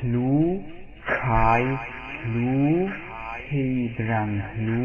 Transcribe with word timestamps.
Hlu, 0.00 0.64
Kai, 1.06 1.62
Hlu, 2.24 2.88
He 3.50 3.64
Drang 3.98 4.40
Hlu, 4.56 4.82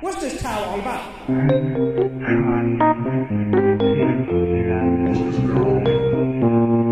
What's 0.00 0.20
this 0.20 0.40
towel 0.40 0.64
all 0.64 0.78
about? 0.80 1.02
Kai, 1.26 1.26
He 1.26 1.30
Drang 4.62 5.12
Hlu, 5.14 5.34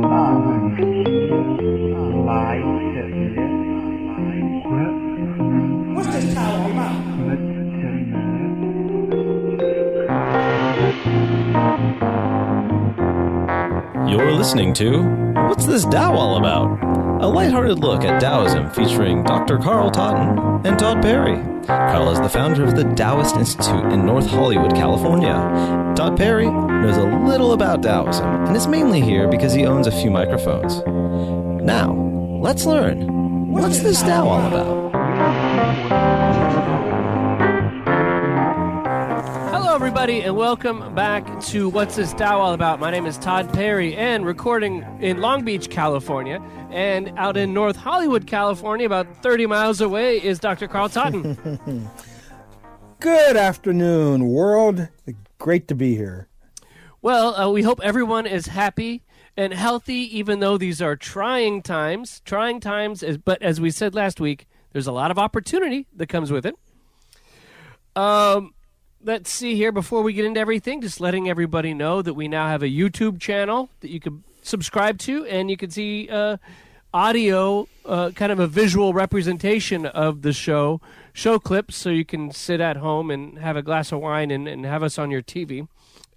Ba 0.03 0.23
Hân 0.45 0.63
Xí, 0.77 0.93
Lai 2.27 2.59
Trợ 2.95 3.05
Liệt, 3.15 3.37
Quất 4.67 4.95
What's 5.95 6.11
this 6.13 6.27
towel 6.35 6.55
all 6.63 6.71
about? 6.73 6.97
Mất 7.27 7.41
Chân 7.81 7.97
Nữ, 8.11 8.23
You're 14.11 14.33
listening 14.33 14.73
to 14.75 15.03
What's 15.49 15.67
This 15.67 15.85
Tao 15.85 16.15
All 16.17 16.37
About? 16.37 16.86
A 17.19 17.27
lighthearted 17.27 17.79
look 17.79 18.05
at 18.05 18.21
Taoism 18.21 18.71
featuring 18.71 19.23
Dr. 19.25 19.59
Carl 19.59 19.91
Totten 19.91 20.67
and 20.67 20.79
Todd 20.79 21.01
Perry. 21.01 21.37
Carl 21.67 22.11
is 22.11 22.21
the 22.21 22.29
founder 22.29 22.63
of 22.63 22.77
the 22.77 22.85
Taoist 22.95 23.37
Institute 23.37 23.91
in 23.91 24.05
North 24.05 24.27
Hollywood, 24.27 24.75
California. 24.75 25.33
Todd 25.97 26.19
Perry 26.19 26.51
knows 26.51 26.99
a 26.99 27.27
little 27.27 27.55
about 27.55 27.83
Taoism 27.83 28.27
and 28.47 28.55
is 28.55 28.67
mainly 28.67 29.01
here 29.01 29.29
because 29.29 29.55
he 29.55 29.65
owns 29.65 29.87
a 29.87 29.93
few 29.93 30.11
microphones. 30.11 30.83
Now, 31.65 31.95
let's 32.43 32.67
learn. 32.67 33.51
What's 33.51 33.81
this 33.81 34.03
Tao 34.03 34.29
all 34.29 34.47
about? 34.47 34.76
Everybody, 40.07 40.25
and 40.25 40.37
welcome 40.37 40.95
back 40.95 41.41
to 41.41 41.69
What's 41.69 41.97
This 41.97 42.13
Tao 42.13 42.39
All 42.39 42.55
About? 42.55 42.79
My 42.79 42.93
name 42.93 43.07
is 43.07 43.19
Todd 43.19 43.53
Perry, 43.53 43.97
and 43.97 44.25
recording 44.25 44.87
in 45.01 45.21
Long 45.21 45.45
Beach, 45.45 45.69
California, 45.69 46.41
and 46.71 47.13
out 47.17 47.37
in 47.37 47.53
North 47.53 47.75
Hollywood, 47.75 48.25
California, 48.25 48.87
about 48.87 49.21
30 49.21 49.47
miles 49.47 49.81
away, 49.81 50.23
is 50.23 50.39
Dr. 50.39 50.69
Carl 50.69 50.89
Totten. 50.89 51.91
Good 53.01 53.37
afternoon, 53.37 54.29
world. 54.29 54.87
Great 55.39 55.67
to 55.67 55.75
be 55.75 55.97
here. 55.97 56.29
well, 57.03 57.35
uh, 57.35 57.51
we 57.51 57.63
hope 57.63 57.81
everyone 57.83 58.27
is 58.27 58.47
happy 58.47 59.03
and 59.37 59.53
healthy, 59.53 60.17
even 60.17 60.39
though 60.39 60.57
these 60.57 60.81
are 60.81 60.95
trying 60.95 61.63
times. 61.63 62.23
Trying 62.25 62.61
times, 62.61 63.03
is, 63.03 63.19
but 63.19 63.43
as 63.43 63.61
we 63.61 63.73
said 63.73 63.93
last 63.93 64.21
week, 64.21 64.47
there's 64.71 64.87
a 64.87 64.93
lot 64.93 65.11
of 65.11 65.19
opportunity 65.19 65.89
that 65.97 66.07
comes 66.07 66.31
with 66.31 66.47
it. 66.47 66.55
Um, 67.97 68.53
let's 69.03 69.31
see 69.31 69.55
here 69.55 69.73
before 69.73 70.03
we 70.03 70.13
get 70.13 70.25
into 70.25 70.41
everything 70.41 70.81
just 70.81 71.01
letting 71.01 71.29
everybody 71.29 71.75
know 71.75 72.03
that 72.03 72.15
we 72.15 72.29
now 72.29 72.49
have 72.49 72.63
a 72.63 72.69
youtube 72.69 73.21
channel 73.21 73.69
that 73.81 73.91
you 73.91 74.01
can 74.01 74.25
subscribe 74.43 74.99
to 74.99 75.25
and 75.27 75.51
you 75.51 75.57
can 75.57 75.71
see 75.71 76.09
uh, 76.09 76.37
audio 76.95 77.67
uh, 77.85 78.11
kind 78.11 78.33
of 78.33 78.39
a 78.39 78.47
visual 78.47 78.95
representation 78.95 79.87
of 79.87 80.23
the 80.23 80.33
show 80.33 80.81
show 81.13 81.39
clips 81.39 81.77
so 81.77 81.91
you 81.91 82.05
can 82.05 82.31
sit 82.31 82.61
at 82.61 82.77
home 82.77 83.11
and 83.11 83.39
have 83.39 83.57
a 83.57 83.63
glass 83.63 83.93
of 83.93 84.01
wine 84.01 84.31
and, 84.31 84.49
and 84.49 84.65
have 84.65 84.83
us 84.83 84.99
on 84.99 85.11
your 85.11 85.23
tv 85.23 85.67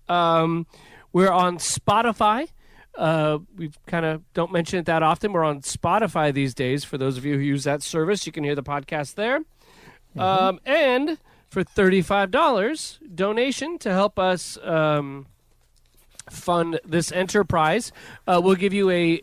um, 0.10 0.66
we're 1.14 1.32
on 1.32 1.58
spotify. 1.58 2.48
Uh, 2.98 3.40
we 3.56 3.72
kind 3.88 4.06
of 4.06 4.24
don't 4.34 4.52
mention 4.52 4.80
it 4.80 4.86
that 4.86 5.04
often 5.04 5.32
we're 5.32 5.44
on 5.44 5.62
spotify 5.62 6.34
these 6.34 6.54
days. 6.54 6.84
For 6.84 6.98
those 6.98 7.18
of 7.18 7.26
you 7.26 7.36
who 7.36 7.42
use 7.42 7.64
that 7.64 7.82
service 7.82 8.26
you 8.26 8.32
can 8.32 8.44
hear 8.44 8.56
the 8.56 8.64
podcast 8.64 9.16
there. 9.16 9.42
Um, 10.18 10.60
and 10.66 11.18
for 11.50 11.64
$35 11.64 13.16
donation 13.16 13.78
to 13.80 13.92
help 13.92 14.20
us 14.20 14.58
um, 14.64 15.26
fund 16.30 16.80
this 16.86 17.12
enterprise, 17.12 17.92
uh, 18.28 18.40
we'll 18.44 18.56
give 18.56 18.74
you 18.74 18.90
a, 18.92 19.22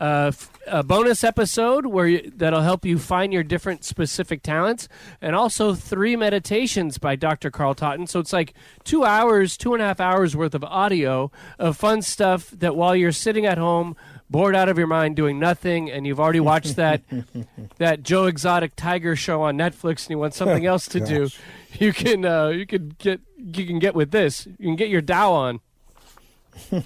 uh, 0.00 0.30
a 0.66 0.82
bonus 0.82 1.24
episode 1.24 1.86
where 1.86 2.06
you, 2.06 2.32
that'll 2.36 2.62
help 2.62 2.84
you 2.84 2.98
find 2.98 3.32
your 3.32 3.42
different 3.42 3.84
specific 3.84 4.42
talents, 4.42 4.88
and 5.20 5.34
also 5.34 5.74
three 5.74 6.16
meditations 6.16 6.98
by 6.98 7.16
Dr. 7.16 7.50
Carl 7.50 7.74
Totten. 7.74 8.06
So 8.06 8.20
it's 8.20 8.32
like 8.32 8.54
two 8.84 9.04
hours, 9.04 9.56
two 9.56 9.74
and 9.74 9.82
a 9.82 9.86
half 9.86 10.00
hours 10.00 10.36
worth 10.36 10.54
of 10.54 10.64
audio 10.64 11.30
of 11.58 11.76
fun 11.76 12.02
stuff 12.02 12.50
that 12.50 12.76
while 12.76 12.94
you're 12.94 13.12
sitting 13.12 13.46
at 13.46 13.58
home, 13.58 13.96
bored 14.30 14.56
out 14.56 14.68
of 14.68 14.78
your 14.78 14.86
mind, 14.86 15.14
doing 15.16 15.38
nothing, 15.38 15.90
and 15.90 16.06
you've 16.06 16.18
already 16.18 16.40
watched 16.40 16.76
that 16.76 17.02
that 17.78 18.02
Joe 18.02 18.24
Exotic 18.26 18.74
Tiger 18.74 19.14
show 19.16 19.42
on 19.42 19.56
Netflix, 19.56 20.04
and 20.04 20.10
you 20.10 20.18
want 20.18 20.34
something 20.34 20.64
else 20.66 20.88
to 20.88 20.98
do, 21.00 21.28
you 21.80 21.92
can 21.92 22.24
uh, 22.24 22.48
you 22.48 22.66
can 22.66 22.94
get 22.98 23.20
you 23.36 23.66
can 23.66 23.78
get 23.78 23.94
with 23.94 24.10
this. 24.10 24.46
You 24.46 24.66
can 24.68 24.76
get 24.76 24.88
your 24.88 25.00
Dow 25.00 25.32
on. 25.32 25.60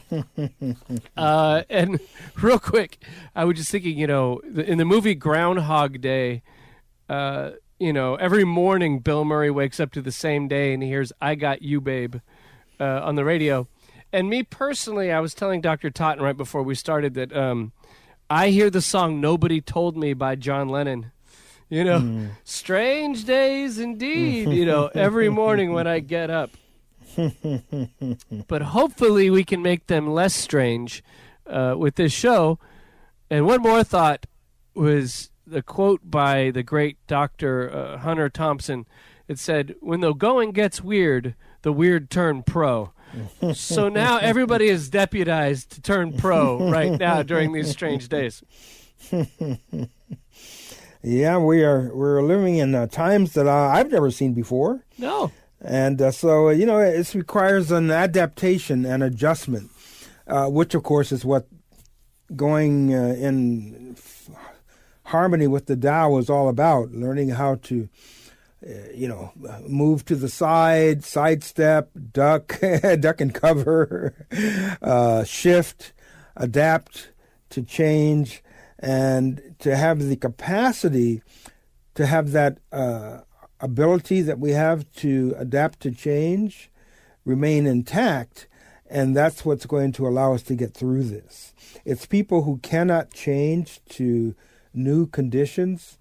uh, 1.16 1.62
and 1.68 2.00
real 2.40 2.58
quick, 2.58 2.98
I 3.36 3.44
was 3.44 3.58
just 3.58 3.70
thinking, 3.70 3.98
you 3.98 4.06
know, 4.06 4.38
in 4.38 4.78
the 4.78 4.86
movie 4.86 5.14
Groundhog 5.14 6.00
Day, 6.00 6.42
uh, 7.08 7.50
you 7.78 7.92
know, 7.92 8.14
every 8.14 8.44
morning 8.44 9.00
Bill 9.00 9.26
Murray 9.26 9.50
wakes 9.50 9.78
up 9.78 9.92
to 9.92 10.00
the 10.00 10.12
same 10.12 10.48
day 10.48 10.72
and 10.72 10.82
he 10.82 10.88
hears 10.88 11.12
"I 11.20 11.34
Got 11.34 11.62
You, 11.62 11.80
Babe" 11.80 12.16
uh, 12.80 13.00
on 13.02 13.16
the 13.16 13.24
radio. 13.24 13.68
And 14.10 14.30
me 14.30 14.42
personally, 14.42 15.12
I 15.12 15.20
was 15.20 15.34
telling 15.34 15.60
Dr. 15.60 15.90
Totten 15.90 16.24
right 16.24 16.36
before 16.36 16.62
we 16.62 16.74
started 16.74 17.12
that 17.14 17.36
um, 17.36 17.72
I 18.30 18.48
hear 18.48 18.70
the 18.70 18.80
song 18.80 19.20
"Nobody 19.20 19.60
Told 19.60 19.98
Me" 19.98 20.14
by 20.14 20.34
John 20.34 20.70
Lennon. 20.70 21.12
You 21.70 21.84
know, 21.84 22.28
strange 22.44 23.24
days 23.24 23.78
indeed. 23.78 24.48
You 24.50 24.64
know, 24.64 24.90
every 24.94 25.28
morning 25.28 25.72
when 25.72 25.86
I 25.86 26.00
get 26.00 26.30
up. 26.30 26.50
but 28.48 28.62
hopefully, 28.62 29.28
we 29.30 29.44
can 29.44 29.60
make 29.62 29.86
them 29.86 30.08
less 30.08 30.34
strange 30.34 31.02
uh, 31.46 31.74
with 31.76 31.96
this 31.96 32.12
show. 32.12 32.58
And 33.30 33.44
one 33.46 33.60
more 33.62 33.84
thought 33.84 34.26
was 34.74 35.30
the 35.46 35.62
quote 35.62 36.00
by 36.10 36.50
the 36.50 36.62
great 36.62 36.96
Dr. 37.06 37.70
Uh, 37.74 37.98
Hunter 37.98 38.28
Thompson. 38.28 38.86
It 39.26 39.38
said, 39.38 39.74
When 39.80 40.00
the 40.00 40.12
going 40.14 40.52
gets 40.52 40.80
weird, 40.82 41.34
the 41.62 41.72
weird 41.72 42.10
turn 42.10 42.42
pro. 42.42 42.92
so 43.54 43.88
now 43.88 44.18
everybody 44.18 44.68
is 44.68 44.88
deputized 44.90 45.70
to 45.72 45.80
turn 45.82 46.12
pro 46.16 46.70
right 46.70 46.98
now 46.98 47.22
during 47.22 47.52
these 47.52 47.70
strange 47.70 48.08
days. 48.08 48.42
Yeah, 51.02 51.38
we 51.38 51.62
are 51.64 51.90
we're 51.94 52.22
living 52.22 52.56
in 52.56 52.74
uh, 52.74 52.86
times 52.88 53.32
that 53.34 53.46
uh, 53.46 53.52
I've 53.52 53.90
never 53.90 54.10
seen 54.10 54.32
before, 54.34 54.84
No. 54.98 55.30
and 55.60 56.00
uh, 56.02 56.10
so 56.10 56.48
you 56.50 56.66
know 56.66 56.78
it 56.78 57.14
requires 57.14 57.70
an 57.70 57.90
adaptation 57.90 58.84
and 58.84 59.02
adjustment, 59.02 59.70
uh, 60.26 60.46
which 60.48 60.74
of 60.74 60.82
course 60.82 61.12
is 61.12 61.24
what 61.24 61.46
going 62.34 62.94
uh, 62.94 63.14
in 63.18 63.94
f- 63.96 64.28
harmony 65.04 65.46
with 65.46 65.66
the 65.66 65.76
Tao 65.76 66.18
is 66.18 66.28
all 66.28 66.48
about. 66.48 66.92
Learning 66.92 67.30
how 67.30 67.56
to. 67.64 67.88
Uh, 68.60 68.70
you 68.92 69.06
know, 69.06 69.30
move 69.68 70.04
to 70.04 70.16
the 70.16 70.28
side, 70.28 71.04
sidestep, 71.04 71.90
duck, 72.12 72.58
duck 72.98 73.20
and 73.20 73.32
cover, 73.32 74.12
uh, 74.82 75.22
shift, 75.22 75.92
adapt 76.36 77.12
to 77.50 77.62
change, 77.62 78.42
and 78.78 79.54
to 79.58 79.76
have 79.76 80.00
the 80.00 80.16
capacity 80.16 81.22
to 81.94 82.06
have 82.06 82.32
that 82.32 82.58
uh, 82.72 83.20
ability 83.60 84.22
that 84.22 84.38
we 84.38 84.52
have 84.52 84.90
to 84.92 85.34
adapt 85.36 85.80
to 85.80 85.90
change 85.90 86.70
remain 87.24 87.66
intact. 87.66 88.46
And 88.90 89.14
that's 89.14 89.44
what's 89.44 89.66
going 89.66 89.92
to 89.92 90.08
allow 90.08 90.32
us 90.32 90.42
to 90.44 90.54
get 90.54 90.72
through 90.72 91.04
this. 91.04 91.52
It's 91.84 92.06
people 92.06 92.44
who 92.44 92.58
cannot 92.58 93.12
change 93.12 93.80
to 93.90 94.34
new 94.72 95.06
conditions 95.06 95.98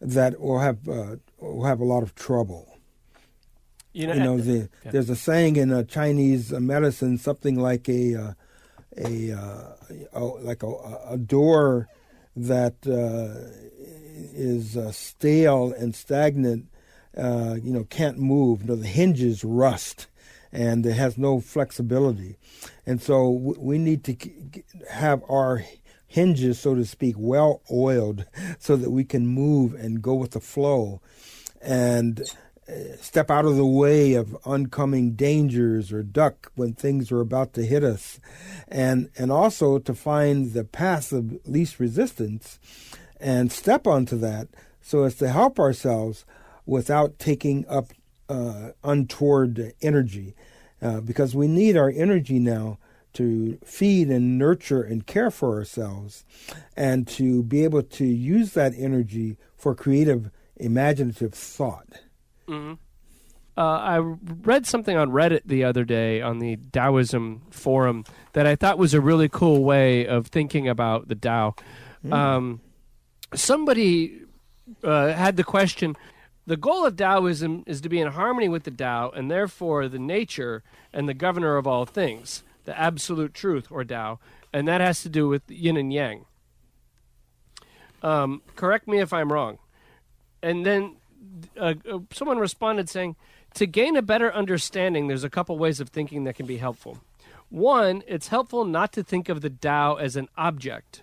that 0.00 0.40
will 0.40 0.58
have 0.58 0.88
uh, 0.88 1.16
will 1.38 1.64
have 1.64 1.80
a 1.80 1.84
lot 1.84 2.02
of 2.02 2.14
trouble. 2.16 2.78
You 3.92 4.08
know, 4.08 4.14
You 4.14 4.20
know, 4.20 4.38
the, 4.38 4.68
yeah. 4.84 4.90
there's 4.90 5.08
a 5.08 5.16
saying 5.16 5.56
in 5.56 5.72
uh, 5.72 5.84
Chinese 5.84 6.52
uh, 6.52 6.60
medicine, 6.60 7.16
something 7.16 7.56
like 7.58 7.88
a 7.88 8.14
uh, 8.16 8.32
a, 8.96 9.32
uh, 9.32 9.72
a 10.12 10.24
like 10.24 10.62
a, 10.64 10.72
a 11.10 11.16
door 11.16 11.88
that 12.36 12.74
uh, 12.86 13.50
is 14.34 14.76
uh, 14.76 14.92
stale 14.92 15.72
and 15.72 15.94
stagnant. 15.94 16.66
Uh, 17.16 17.56
you 17.62 17.72
know, 17.72 17.84
can't 17.84 18.18
move. 18.18 18.62
You 18.62 18.68
know, 18.68 18.76
the 18.76 18.86
hinges 18.86 19.42
rust, 19.42 20.06
and 20.52 20.84
it 20.84 20.92
has 20.92 21.16
no 21.16 21.40
flexibility. 21.40 22.36
And 22.84 23.00
so 23.00 23.28
we 23.30 23.78
need 23.78 24.04
to 24.04 24.16
have 24.90 25.22
our 25.28 25.64
hinges, 26.06 26.60
so 26.60 26.74
to 26.74 26.84
speak, 26.84 27.16
well 27.18 27.62
oiled, 27.70 28.26
so 28.58 28.76
that 28.76 28.90
we 28.90 29.04
can 29.04 29.26
move 29.26 29.74
and 29.74 30.02
go 30.02 30.14
with 30.14 30.32
the 30.32 30.40
flow, 30.40 31.00
and 31.62 32.22
step 33.00 33.30
out 33.30 33.44
of 33.44 33.56
the 33.56 33.66
way 33.66 34.14
of 34.14 34.36
oncoming 34.44 35.12
dangers 35.12 35.92
or 35.92 36.02
duck 36.02 36.50
when 36.56 36.72
things 36.72 37.12
are 37.12 37.20
about 37.20 37.52
to 37.54 37.64
hit 37.64 37.84
us, 37.84 38.18
and 38.68 39.08
and 39.16 39.30
also 39.30 39.78
to 39.78 39.94
find 39.94 40.52
the 40.52 40.64
path 40.64 41.12
of 41.12 41.38
least 41.46 41.78
resistance, 41.78 42.58
and 43.20 43.52
step 43.52 43.86
onto 43.86 44.16
that 44.16 44.48
so 44.80 45.04
as 45.04 45.14
to 45.16 45.28
help 45.28 45.58
ourselves 45.58 46.24
without 46.64 47.18
taking 47.18 47.64
up 47.68 47.92
uh, 48.28 48.70
untoward 48.82 49.72
energy, 49.80 50.34
uh, 50.82 51.00
because 51.00 51.34
we 51.34 51.46
need 51.46 51.76
our 51.76 51.90
energy 51.90 52.38
now 52.40 52.78
to 53.12 53.56
feed 53.64 54.08
and 54.08 54.36
nurture 54.38 54.82
and 54.82 55.06
care 55.06 55.30
for 55.30 55.56
ourselves, 55.56 56.24
and 56.76 57.06
to 57.06 57.42
be 57.44 57.64
able 57.64 57.82
to 57.82 58.04
use 58.04 58.52
that 58.52 58.74
energy 58.76 59.38
for 59.56 59.74
creative, 59.74 60.30
imaginative 60.56 61.32
thought. 61.32 62.00
Uh, 63.58 63.60
I 63.60 63.98
read 63.98 64.66
something 64.66 64.96
on 64.96 65.10
Reddit 65.10 65.42
the 65.46 65.64
other 65.64 65.84
day 65.84 66.20
on 66.20 66.40
the 66.40 66.58
Taoism 66.72 67.42
forum 67.50 68.04
that 68.34 68.46
I 68.46 68.54
thought 68.54 68.76
was 68.76 68.92
a 68.92 69.00
really 69.00 69.30
cool 69.30 69.64
way 69.64 70.06
of 70.06 70.26
thinking 70.26 70.68
about 70.68 71.08
the 71.08 71.14
Tao. 71.14 71.54
Um, 72.12 72.60
somebody 73.34 74.20
uh, 74.84 75.12
had 75.12 75.36
the 75.36 75.44
question 75.44 75.96
the 76.46 76.56
goal 76.56 76.86
of 76.86 76.96
Taoism 76.96 77.64
is 77.66 77.80
to 77.80 77.88
be 77.88 77.98
in 77.98 78.12
harmony 78.12 78.48
with 78.48 78.62
the 78.62 78.70
Tao 78.70 79.10
and 79.10 79.30
therefore 79.30 79.88
the 79.88 79.98
nature 79.98 80.62
and 80.92 81.08
the 81.08 81.14
governor 81.14 81.56
of 81.56 81.66
all 81.66 81.84
things, 81.84 82.44
the 82.64 82.78
absolute 82.78 83.34
truth 83.34 83.66
or 83.70 83.84
Tao, 83.84 84.20
and 84.52 84.68
that 84.68 84.80
has 84.80 85.02
to 85.02 85.08
do 85.08 85.28
with 85.28 85.42
yin 85.50 85.76
and 85.76 85.92
yang. 85.92 86.24
Um, 88.02 88.42
correct 88.54 88.86
me 88.86 89.00
if 89.00 89.12
I'm 89.12 89.32
wrong. 89.32 89.58
And 90.40 90.64
then 90.64 90.96
uh, 91.58 91.74
uh, 91.90 91.98
someone 92.12 92.38
responded 92.38 92.88
saying, 92.88 93.16
to 93.54 93.66
gain 93.66 93.96
a 93.96 94.02
better 94.02 94.32
understanding, 94.32 95.08
there's 95.08 95.24
a 95.24 95.30
couple 95.30 95.56
ways 95.58 95.80
of 95.80 95.88
thinking 95.88 96.24
that 96.24 96.36
can 96.36 96.46
be 96.46 96.58
helpful. 96.58 96.98
One, 97.48 98.02
it's 98.06 98.28
helpful 98.28 98.64
not 98.64 98.92
to 98.92 99.02
think 99.02 99.28
of 99.28 99.40
the 99.40 99.50
Tao 99.50 99.94
as 99.94 100.16
an 100.16 100.28
object, 100.36 101.02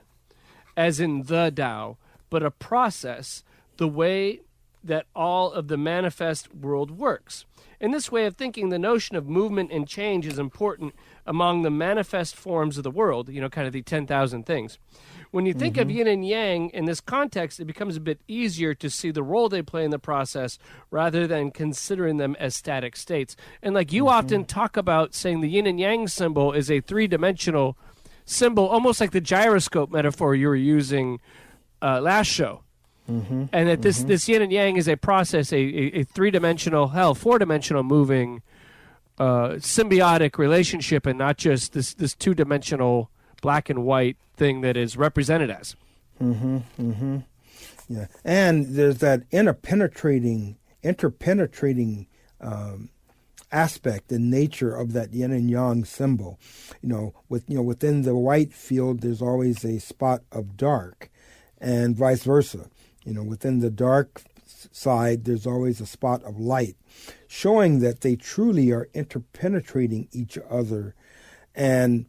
as 0.75 0.99
in 0.99 1.23
the 1.23 1.51
Tao, 1.55 1.97
but 2.29 2.43
a 2.43 2.51
process, 2.51 3.43
the 3.77 3.87
way 3.87 4.41
that 4.83 5.05
all 5.15 5.51
of 5.51 5.67
the 5.67 5.77
manifest 5.77 6.53
world 6.53 6.91
works. 6.91 7.45
In 7.79 7.91
this 7.91 8.11
way 8.11 8.25
of 8.25 8.35
thinking, 8.35 8.69
the 8.69 8.79
notion 8.79 9.15
of 9.15 9.27
movement 9.27 9.71
and 9.71 9.87
change 9.87 10.27
is 10.27 10.37
important 10.37 10.93
among 11.25 11.61
the 11.61 11.69
manifest 11.69 12.35
forms 12.35 12.77
of 12.77 12.83
the 12.83 12.91
world, 12.91 13.29
you 13.29 13.41
know, 13.41 13.49
kind 13.49 13.67
of 13.67 13.73
the 13.73 13.81
10,000 13.81 14.45
things. 14.45 14.77
When 15.33 15.47
you 15.47 15.53
think 15.56 15.77
of 15.77 15.89
yin 15.89 16.06
and 16.06 16.24
yang 16.24 16.69
in 16.69 16.85
this 16.85 17.01
context, 17.01 17.59
it 17.59 17.65
becomes 17.65 17.97
a 17.97 18.00
bit 18.00 18.19
easier 18.27 18.75
to 18.75 18.88
see 18.88 19.09
the 19.09 19.24
role 19.24 19.50
they 19.50 19.63
play 19.63 19.83
in 19.83 19.89
the 19.89 19.97
process 19.97 20.59
rather 20.91 21.25
than 21.25 21.50
considering 21.50 22.18
them 22.18 22.35
as 22.39 22.56
static 22.56 22.95
states. 22.95 23.35
And 23.63 23.74
like 23.74 23.91
you 23.91 24.09
often 24.09 24.45
talk 24.45 24.77
about 24.77 25.15
saying 25.15 25.41
the 25.41 25.50
yin 25.50 25.65
and 25.65 25.80
yang 25.80 26.07
symbol 26.07 26.53
is 26.53 26.69
a 26.69 26.81
three 26.81 27.07
dimensional 27.07 27.75
symbol, 28.25 28.68
almost 28.68 29.01
like 29.01 29.09
the 29.09 29.19
gyroscope 29.19 29.91
metaphor 29.91 30.35
you 30.35 30.50
were 30.50 30.56
using 30.56 31.19
uh, 31.81 32.00
last 32.00 32.27
show. 32.27 32.62
And 33.51 33.68
that 33.68 33.81
this, 33.81 34.03
this 34.03 34.30
yin 34.30 34.44
and 34.44 34.51
yang 34.51 34.77
is 34.77 34.88
a 34.88 34.97
process, 34.97 35.51
a, 35.51 35.57
a, 35.57 36.01
a 36.01 36.03
three 36.03 36.30
dimensional, 36.30 36.89
hell, 36.89 37.15
four 37.15 37.39
dimensional 37.39 37.81
moving 37.81 38.44
uh, 39.18 39.53
symbiotic 39.57 40.38
relationship 40.38 41.07
and 41.07 41.18
not 41.18 41.38
just 41.38 41.74
this, 41.74 41.95
this 41.95 42.13
two 42.13 42.35
dimensional 42.35 43.09
black 43.44 43.69
and 43.69 43.84
white 43.84 44.16
thing 44.38 44.62
that 44.62 44.78
is 44.78 44.95
represented 44.98 45.51
as. 45.51 45.75
Mm-hmm. 46.19 46.57
Mm-hmm. 46.80 47.18
Yeah, 47.90 48.07
and 48.24 48.75
there's 48.75 49.00
that 49.00 49.30
interpenetrating, 49.30 50.56
interpenetrating 50.81 52.07
um, 52.40 52.90
aspect 53.51 54.12
and 54.12 54.31
nature 54.31 54.74
of 54.74 54.94
that 54.94 55.13
yin 55.13 55.34
and 55.34 55.51
yang 55.51 55.84
symbol. 55.84 56.40
You 56.81 56.90
know, 56.90 57.13
with 57.28 57.44
you 57.50 57.57
know 57.57 57.62
within 57.62 58.04
the 58.04 58.16
white 58.16 58.54
field, 58.54 59.01
there's 59.01 59.22
always 59.22 59.66
a 59.66 59.80
spot 59.80 60.22
of 60.31 60.56
dark, 60.56 61.12
and 61.60 61.95
vice 61.95 62.24
versa. 62.24 62.69
You 63.06 63.13
know, 63.13 63.24
within 63.24 63.60
the 63.60 63.69
dark 63.69 64.24
side, 64.72 65.25
there's 65.25 65.45
always 65.45 65.81
a 65.81 65.86
spot 65.86 66.24
of 66.24 66.40
light, 66.40 66.78
showing 67.28 67.80
that 67.80 68.00
they 68.00 68.16
truly 68.16 68.72
are 68.72 68.88
interpenetrating 68.94 70.07
each 70.13 70.38
other, 70.50 70.95
and 71.54 72.06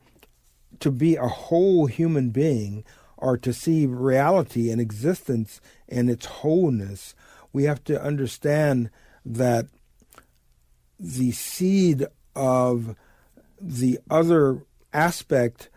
to 0.84 0.90
be 0.90 1.16
a 1.16 1.26
whole 1.26 1.86
human 1.86 2.28
being 2.28 2.84
or 3.16 3.38
to 3.38 3.52
see 3.52 3.86
reality 3.86 4.70
and 4.70 4.80
existence 4.80 5.58
in 5.88 6.10
its 6.10 6.26
wholeness, 6.26 7.14
we 7.54 7.64
have 7.64 7.82
to 7.84 8.02
understand 8.02 8.90
that 9.24 9.66
the 11.00 11.32
seed 11.32 12.06
of 12.36 12.96
the 13.58 13.98
other 14.10 14.66
aspect 14.92 15.70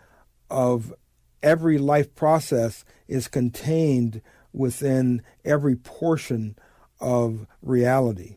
of 0.49 0.93
every 1.41 1.77
life 1.77 2.13
process 2.13 2.83
is 3.07 3.29
contained 3.29 4.21
within 4.51 5.21
every 5.45 5.77
portion 5.77 6.57
of 6.99 7.47
reality 7.61 8.35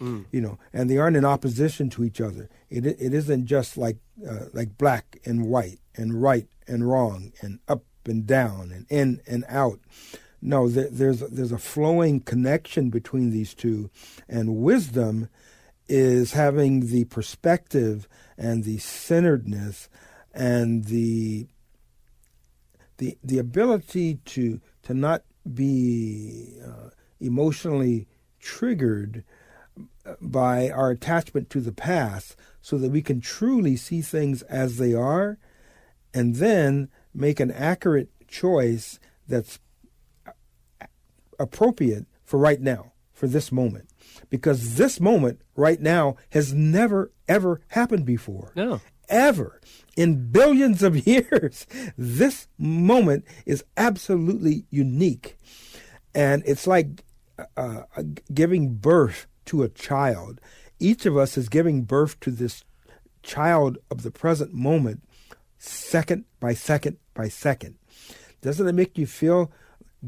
mm. 0.00 0.24
you 0.30 0.40
know, 0.40 0.58
and 0.72 0.88
they 0.88 0.98
aren't 0.98 1.16
in 1.16 1.24
opposition 1.24 1.90
to 1.90 2.04
each 2.04 2.20
other. 2.20 2.48
It 2.70 2.86
it 2.86 3.14
isn't 3.14 3.46
just 3.46 3.76
like 3.76 3.98
uh, 4.28 4.46
like 4.52 4.78
black 4.78 5.18
and 5.24 5.46
white 5.46 5.80
and 5.94 6.22
right 6.22 6.48
and 6.66 6.88
wrong 6.88 7.32
and 7.40 7.58
up 7.68 7.84
and 8.04 8.26
down 8.26 8.70
and 8.72 8.86
in 8.88 9.20
and 9.26 9.44
out. 9.48 9.80
No, 10.40 10.68
there, 10.68 10.88
there's 10.90 11.20
there's 11.20 11.52
a 11.52 11.58
flowing 11.58 12.20
connection 12.20 12.90
between 12.90 13.30
these 13.30 13.54
two, 13.54 13.90
and 14.28 14.56
wisdom 14.56 15.28
is 15.88 16.32
having 16.32 16.86
the 16.88 17.04
perspective 17.04 18.08
and 18.36 18.64
the 18.64 18.78
centeredness 18.78 19.88
and 20.34 20.84
the 20.84 21.46
the 22.98 23.18
the 23.24 23.38
ability 23.38 24.16
to 24.24 24.60
to 24.82 24.94
not 24.94 25.22
be 25.54 26.58
uh, 26.64 26.90
emotionally 27.20 28.06
triggered 28.40 29.24
by 30.20 30.70
our 30.70 30.90
attachment 30.90 31.50
to 31.50 31.60
the 31.60 31.72
past 31.72 32.36
so 32.60 32.78
that 32.78 32.90
we 32.90 33.02
can 33.02 33.20
truly 33.20 33.76
see 33.76 34.00
things 34.00 34.42
as 34.42 34.76
they 34.78 34.94
are 34.94 35.38
and 36.14 36.36
then 36.36 36.88
make 37.14 37.40
an 37.40 37.50
accurate 37.50 38.08
choice 38.28 38.98
that's 39.28 39.58
appropriate 41.38 42.06
for 42.24 42.38
right 42.38 42.60
now, 42.60 42.92
for 43.12 43.26
this 43.26 43.52
moment. 43.52 43.88
Because 44.30 44.76
this 44.76 45.00
moment 45.00 45.40
right 45.54 45.80
now 45.80 46.16
has 46.30 46.52
never, 46.52 47.12
ever 47.28 47.60
happened 47.68 48.04
before. 48.04 48.52
No. 48.54 48.80
Ever. 49.08 49.60
In 49.96 50.30
billions 50.30 50.82
of 50.82 51.06
years, 51.06 51.66
this 51.96 52.48
moment 52.58 53.24
is 53.44 53.64
absolutely 53.76 54.64
unique. 54.70 55.36
And 56.14 56.42
it's 56.46 56.66
like 56.66 57.04
uh, 57.38 57.82
uh, 57.96 58.02
giving 58.32 58.74
birth 58.74 59.26
to 59.46 59.62
a 59.62 59.68
child. 59.68 60.40
Each 60.78 61.06
of 61.06 61.16
us 61.16 61.36
is 61.36 61.48
giving 61.48 61.82
birth 61.82 62.20
to 62.20 62.30
this 62.30 62.64
child 63.22 63.78
of 63.90 64.02
the 64.02 64.10
present 64.10 64.52
moment, 64.52 65.02
second 65.58 66.24
by 66.38 66.54
second 66.54 66.98
by 67.14 67.28
second. 67.28 67.76
Doesn't 68.42 68.68
it 68.68 68.74
make 68.74 68.98
you 68.98 69.06
feel 69.06 69.50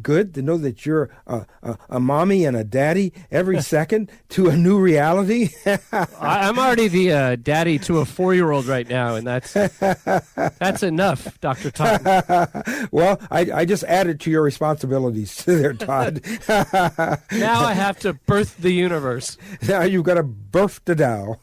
good 0.02 0.34
to 0.34 0.42
know 0.42 0.56
that 0.58 0.86
you're 0.86 1.10
a, 1.26 1.46
a, 1.62 1.78
a 1.88 2.00
mommy 2.00 2.44
and 2.44 2.56
a 2.56 2.64
daddy 2.64 3.12
every 3.30 3.60
second 3.68 4.10
to 4.30 4.48
a 4.48 4.56
new 4.56 4.78
reality? 4.78 5.50
I, 5.92 6.06
I'm 6.20 6.58
already 6.58 6.88
the 6.88 7.12
uh, 7.12 7.36
daddy 7.36 7.78
to 7.80 7.98
a 7.98 8.04
four 8.04 8.34
year 8.34 8.50
old 8.50 8.66
right 8.66 8.88
now, 8.88 9.14
and 9.16 9.26
that's 9.26 9.52
that's 9.52 10.82
enough, 10.82 11.40
Dr. 11.40 11.70
Todd. 11.70 12.02
well, 12.90 13.20
I, 13.30 13.50
I 13.52 13.64
just 13.64 13.84
added 13.84 14.20
to 14.20 14.30
your 14.30 14.42
responsibilities 14.42 15.34
there, 15.44 15.72
Todd. 15.72 16.22
Now 16.48 17.60
I 17.60 17.72
have 17.74 17.98
to 18.00 18.12
birth 18.14 18.58
the 18.58 18.72
universe. 18.72 19.36
now 19.66 19.82
you've 19.82 20.04
got 20.04 20.14
to 20.14 20.22
birth 20.22 20.80
the 20.84 20.94
Tao. 20.94 21.38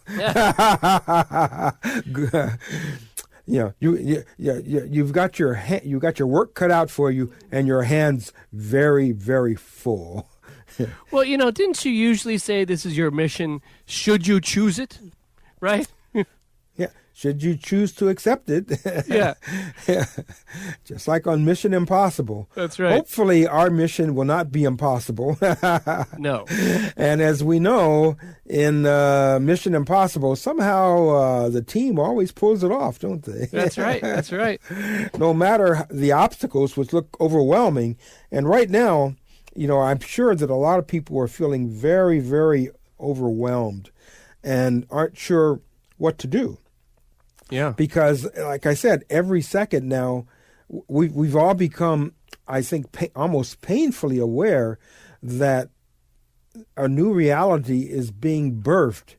You 3.48 3.60
know, 3.60 3.74
you, 3.80 3.96
you, 3.98 4.24
you, 4.38 4.64
you- 4.66 4.88
you've 4.92 5.12
got 5.12 5.38
your 5.40 5.54
ha- 5.56 5.82
you 5.84 6.00
got 6.00 6.18
your 6.20 6.28
work 6.28 6.54
cut 6.56 6.72
out 6.72 6.90
for 6.90 7.12
you, 7.12 7.32
and 7.52 7.68
your 7.68 7.84
hands 7.84 8.34
very, 8.54 9.12
very 9.12 9.56
full. 9.56 10.28
Well, 11.12 11.24
you 11.24 11.38
know, 11.38 11.52
didn't 11.52 11.86
you 11.86 11.92
usually 11.92 12.38
say 12.38 12.66
this 12.66 12.86
is 12.86 12.98
your 12.98 13.10
mission 13.10 13.62
should 13.86 14.28
you 14.28 14.42
choose 14.42 14.78
it? 14.78 15.00
Right? 15.62 15.88
Yeah, 17.16 17.22
should 17.22 17.44
you 17.44 17.56
choose 17.56 17.94
to 17.94 18.10
accept 18.10 18.50
it? 18.50 18.72
Yeah. 19.08 19.36
Just 20.86 21.08
like 21.08 21.28
on 21.28 21.46
Mission 21.46 21.74
Impossible. 21.74 22.50
That's 22.56 22.80
right. 22.80 22.94
Hopefully, 22.94 23.48
our 23.48 23.70
mission 23.70 24.16
will 24.16 24.26
not 24.26 24.52
be 24.52 24.64
impossible. 24.64 25.38
No. 26.18 26.46
and 26.98 27.22
as 27.22 27.44
we 27.44 27.60
know, 27.60 28.18
in 28.46 28.86
uh, 28.86 29.40
Mission 29.42 29.76
Impossible, 29.76 30.36
somehow 30.36 31.10
uh, 31.10 31.50
the 31.50 31.62
team 31.62 32.00
always 32.00 32.32
pulls 32.32 32.64
it 32.64 32.72
off, 32.72 33.00
don't 33.00 33.24
they? 33.24 33.46
That's 33.46 33.78
right. 33.78 34.02
That's 34.02 34.32
right. 34.32 34.60
no 35.18 35.34
matter 35.34 35.86
the 35.90 36.12
obstacles, 36.12 36.76
which 36.78 36.94
look 36.94 37.16
overwhelming. 37.20 37.98
And 38.32 38.48
right 38.50 38.70
now, 38.70 39.16
you 39.56 39.68
know, 39.68 39.82
I'm 39.82 40.00
sure 40.00 40.36
that 40.36 40.50
a 40.50 40.56
lot 40.56 40.80
of 40.80 40.88
people 40.88 41.20
are 41.20 41.28
feeling 41.28 41.70
very, 41.70 42.20
very 42.20 42.70
overwhelmed 43.00 43.92
and 44.44 44.86
aren't 44.90 45.18
sure 45.18 45.62
what 45.98 46.18
to 46.20 46.28
do 46.28 46.58
Yeah. 47.50 47.74
because, 47.78 48.28
like 48.38 48.66
I 48.66 48.74
said, 48.74 49.04
every 49.10 49.42
second 49.42 49.88
now, 49.88 50.26
we 50.88 51.10
we've 51.10 51.36
all 51.36 51.54
become, 51.54 52.14
I 52.48 52.62
think, 52.62 52.92
pa- 52.92 53.06
almost 53.16 53.62
painfully 53.62 54.18
aware 54.18 54.80
that 55.22 55.70
a 56.78 56.88
new 56.88 57.14
reality 57.14 57.82
is 57.84 58.12
being 58.12 58.62
birthed 58.62 59.16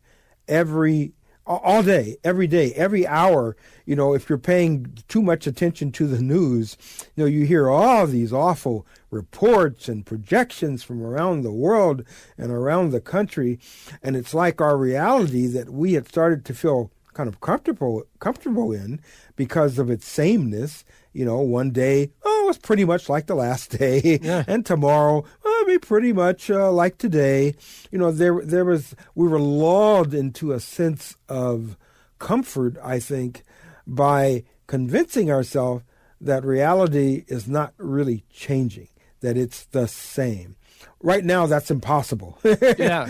every 0.49 1.12
all- 1.47 1.83
day, 1.85 2.16
every 2.25 2.49
day, 2.49 2.73
every 2.73 3.06
hour. 3.06 3.56
You 3.85 3.95
know, 3.95 4.14
if 4.14 4.28
you're 4.28 4.38
paying 4.38 4.99
too 5.06 5.23
much 5.23 5.47
attention 5.47 5.92
to 5.92 6.09
the 6.09 6.21
news, 6.21 6.76
you 7.14 7.23
know, 7.23 7.28
you 7.28 7.47
hear 7.47 7.68
all 7.71 8.09
these 8.09 8.33
awful 8.33 8.85
reports 9.12 9.88
and 9.88 10.04
projections 10.04 10.83
from 10.83 11.00
around 11.00 11.42
the 11.42 11.52
world 11.52 12.02
and 12.37 12.50
around 12.50 12.90
the 12.90 13.00
country, 13.00 13.61
and 14.02 14.16
it's 14.16 14.35
like 14.35 14.61
our 14.61 14.76
reality 14.76 15.47
that 15.47 15.71
we 15.71 15.92
had 15.92 16.09
started 16.09 16.45
to 16.47 16.54
feel 16.54 16.90
kind 17.16 17.28
of 17.28 17.40
comfortable 17.40 18.04
comfortable 18.18 18.73
in 18.73 19.00
because 19.37 19.78
of 19.78 19.90
its 19.90 20.06
sameness. 20.06 20.85
You 21.12 21.25
know, 21.25 21.40
one 21.40 21.70
day, 21.70 22.11
oh, 22.25 22.46
it's 22.50 22.58
pretty 22.58 22.85
much 22.85 23.08
like 23.08 23.26
the 23.26 23.35
last 23.35 23.70
day, 23.78 24.18
Yeah. 24.23 24.44
and 24.46 24.66
tomorrow, 24.66 25.25
oh, 25.44 25.50
it'll 25.62 25.73
be 25.75 25.78
pretty 25.78 26.12
much 26.12 26.50
uh, 26.50 26.70
like 26.70 26.99
today. 26.99 27.54
You 27.90 27.99
know, 27.99 28.12
there 28.12 28.40
there 28.44 28.66
was 28.66 28.94
we 29.14 29.26
were 29.26 29.40
lulled 29.40 30.12
into 30.12 30.52
a 30.52 30.61
sense 30.61 31.16
of 31.28 31.76
comfort. 32.18 32.76
I 32.82 32.99
think 33.00 33.42
by 33.87 34.44
convincing 34.66 35.30
ourselves 35.30 35.85
that 36.20 36.44
reality 36.44 37.25
is 37.28 37.46
not 37.49 37.73
really 37.78 38.25
changing, 38.30 38.88
that 39.20 39.37
it's 39.38 39.64
the 39.66 39.87
same. 39.88 40.56
Right 41.03 41.25
now, 41.25 41.47
that's 41.47 41.71
impossible. 41.71 42.38
Yeah. 42.43 43.07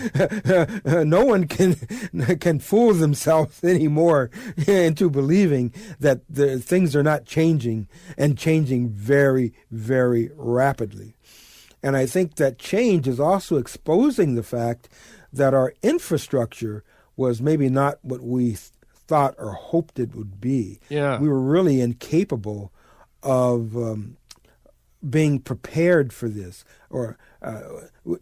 no 1.05 1.23
one 1.23 1.47
can 1.47 1.75
can 2.39 2.59
fool 2.59 2.93
themselves 2.93 3.63
anymore 3.63 4.29
into 4.67 5.09
believing 5.09 5.73
that 5.99 6.21
the 6.29 6.59
things 6.59 6.95
are 6.95 7.03
not 7.03 7.25
changing 7.25 7.87
and 8.17 8.37
changing 8.37 8.89
very, 8.89 9.53
very 9.71 10.29
rapidly. 10.35 11.15
And 11.81 11.95
I 11.95 12.05
think 12.05 12.35
that 12.35 12.59
change 12.59 13.07
is 13.07 13.19
also 13.19 13.57
exposing 13.57 14.35
the 14.35 14.43
fact 14.43 14.89
that 15.31 15.53
our 15.53 15.73
infrastructure 15.81 16.83
was 17.15 17.41
maybe 17.41 17.69
not 17.69 17.99
what 18.01 18.21
we 18.21 18.47
th- 18.49 18.59
thought 19.07 19.35
or 19.37 19.51
hoped 19.51 19.99
it 19.99 20.13
would 20.13 20.41
be. 20.41 20.79
Yeah. 20.89 21.19
We 21.19 21.29
were 21.29 21.39
really 21.39 21.79
incapable 21.79 22.71
of 23.23 23.75
um, 23.77 24.17
being 25.07 25.39
prepared 25.39 26.11
for 26.11 26.27
this, 26.29 26.65
or 26.89 27.17
uh, 27.41 27.61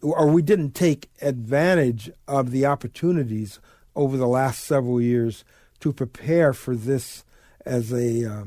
or 0.02 0.28
we 0.28 0.42
didn't 0.42 0.72
take 0.72 1.10
advantage 1.22 2.10
of 2.28 2.50
the 2.50 2.66
opportunities 2.66 3.60
over 3.94 4.16
the 4.16 4.28
last 4.28 4.64
several 4.64 5.00
years 5.00 5.44
to 5.80 5.92
prepare 5.92 6.52
for 6.52 6.74
this 6.74 7.24
as 7.64 7.92
a 7.92 8.24
uh, 8.24 8.44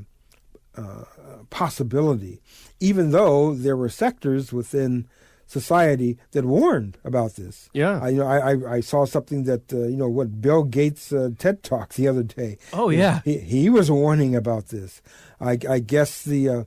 uh, 0.76 1.04
possibility, 1.50 2.42
even 2.80 3.12
though 3.12 3.54
there 3.54 3.76
were 3.76 3.90
sectors 3.90 4.54
within 4.54 5.08
society 5.50 6.16
that 6.32 6.46
warned 6.46 6.98
about 7.04 7.36
this. 7.36 7.70
Yeah. 7.74 8.00
I, 8.00 8.10
you 8.10 8.20
know, 8.20 8.28
I, 8.28 8.52
I, 8.52 8.74
I 8.76 8.80
saw 8.82 9.06
something 9.06 9.46
that 9.46 9.74
uh, 9.74 9.88
you 9.88 9.98
know 9.98 10.08
what 10.08 10.42
Bill 10.42 10.64
Gates 10.64 11.12
uh, 11.12 11.32
TED 11.38 11.64
talk 11.64 11.96
the 11.96 12.08
other 12.08 12.22
day. 12.22 12.60
Oh, 12.72 12.90
yeah. 12.90 13.22
he, 13.26 13.40
he 13.40 13.70
was 13.70 13.90
warning 13.90 14.36
about 14.36 14.68
this. 14.68 15.02
I, 15.42 15.58
I 15.68 15.80
guess 15.80 16.24
the 16.24 16.50
uh, 16.50 16.64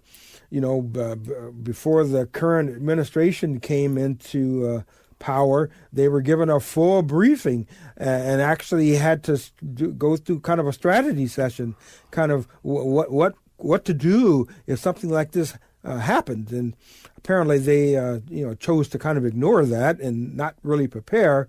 you 0.52 0.60
know 0.60 0.82
before 1.62 2.04
the 2.04 2.26
current 2.26 2.68
administration 2.68 3.58
came 3.58 3.96
into 3.96 4.68
uh, 4.68 4.82
power, 5.18 5.70
they 5.90 6.08
were 6.08 6.20
given 6.20 6.50
a 6.50 6.60
full 6.60 7.00
briefing 7.00 7.66
and 7.96 8.42
actually 8.42 8.96
had 8.96 9.22
to 9.22 9.40
do, 9.72 9.92
go 9.92 10.16
through 10.16 10.40
kind 10.40 10.60
of 10.60 10.66
a 10.66 10.72
strategy 10.72 11.26
session, 11.26 11.74
kind 12.10 12.30
of 12.30 12.44
wh- 12.60 12.84
what 12.84 13.10
what 13.10 13.34
what 13.56 13.84
to 13.86 13.94
do 13.94 14.46
if 14.66 14.78
something 14.78 15.08
like 15.08 15.30
this 15.30 15.56
uh, 15.84 15.98
happened. 15.98 16.52
And 16.52 16.76
apparently 17.16 17.58
they 17.58 17.96
uh, 17.96 18.20
you 18.28 18.46
know 18.46 18.54
chose 18.54 18.88
to 18.88 18.98
kind 18.98 19.16
of 19.16 19.24
ignore 19.24 19.64
that 19.64 20.00
and 20.00 20.36
not 20.36 20.56
really 20.62 20.86
prepare. 20.86 21.48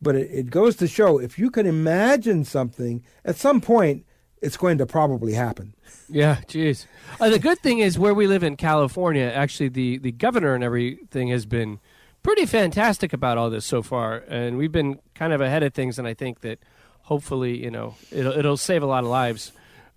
But 0.00 0.14
it, 0.14 0.30
it 0.30 0.50
goes 0.50 0.74
to 0.76 0.88
show 0.88 1.18
if 1.18 1.38
you 1.38 1.50
can 1.50 1.66
imagine 1.66 2.46
something 2.46 3.04
at 3.26 3.36
some 3.36 3.60
point, 3.60 4.06
it's 4.42 4.56
going 4.56 4.78
to 4.78 4.86
probably 4.86 5.32
happen. 5.32 5.74
Yeah, 6.08 6.36
jeez. 6.46 6.86
Uh, 7.20 7.30
the 7.30 7.38
good 7.38 7.58
thing 7.58 7.78
is 7.78 7.98
where 7.98 8.14
we 8.14 8.26
live 8.26 8.42
in 8.42 8.56
California, 8.56 9.24
actually, 9.24 9.68
the, 9.68 9.98
the 9.98 10.12
governor 10.12 10.54
and 10.54 10.64
everything 10.64 11.28
has 11.28 11.46
been 11.46 11.80
pretty 12.22 12.46
fantastic 12.46 13.12
about 13.12 13.38
all 13.38 13.50
this 13.50 13.64
so 13.64 13.82
far, 13.82 14.24
and 14.28 14.56
we've 14.56 14.72
been 14.72 14.98
kind 15.14 15.32
of 15.32 15.40
ahead 15.40 15.62
of 15.62 15.74
things. 15.74 15.98
And 15.98 16.06
I 16.08 16.14
think 16.14 16.40
that 16.40 16.58
hopefully, 17.02 17.62
you 17.62 17.70
know, 17.70 17.94
it'll 18.10 18.32
it'll 18.32 18.56
save 18.56 18.82
a 18.82 18.86
lot 18.86 19.04
of 19.04 19.10
lives. 19.10 19.52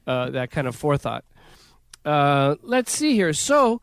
Uh, 0.08 0.32
that 0.32 0.50
kind 0.50 0.68
of 0.68 0.76
forethought. 0.76 1.24
Uh, 2.04 2.56
let's 2.64 2.92
see 2.92 3.14
here. 3.14 3.34
So, 3.34 3.82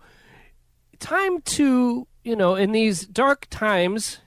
time 0.99 1.41
to 1.43 2.09
you 2.25 2.37
know, 2.37 2.57
in 2.57 2.73
these 2.73 3.07
dark 3.07 3.47
times, 3.49 4.19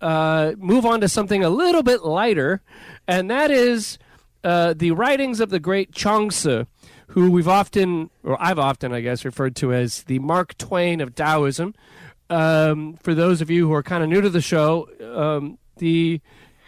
uh, 0.00 0.52
move 0.56 0.86
on 0.86 1.00
to 1.02 1.08
something 1.08 1.44
a 1.44 1.50
little 1.50 1.82
bit 1.82 2.02
lighter, 2.02 2.62
and 3.06 3.30
that 3.30 3.50
is 3.50 3.98
uh, 4.46 4.74
the 4.76 4.92
writings 4.92 5.40
of 5.40 5.50
the 5.50 5.58
great 5.58 5.90
Chuang-Tzu, 5.90 6.66
who 7.08 7.30
we've 7.32 7.48
often, 7.48 8.10
or 8.22 8.40
I've 8.40 8.60
often, 8.60 8.92
I 8.92 9.00
guess, 9.00 9.24
referred 9.24 9.56
to 9.56 9.72
as 9.72 10.04
the 10.04 10.20
Mark 10.20 10.56
Twain 10.56 11.00
of 11.00 11.16
Taoism. 11.16 11.74
Um, 12.30 12.94
for 13.02 13.12
those 13.12 13.40
of 13.40 13.50
you 13.50 13.66
who 13.66 13.74
are 13.74 13.82
kind 13.82 14.04
of 14.04 14.08
new 14.08 14.20
to 14.20 14.30
the 14.30 14.40
show, 14.40 14.88
um, 15.00 15.58
the 15.78 16.20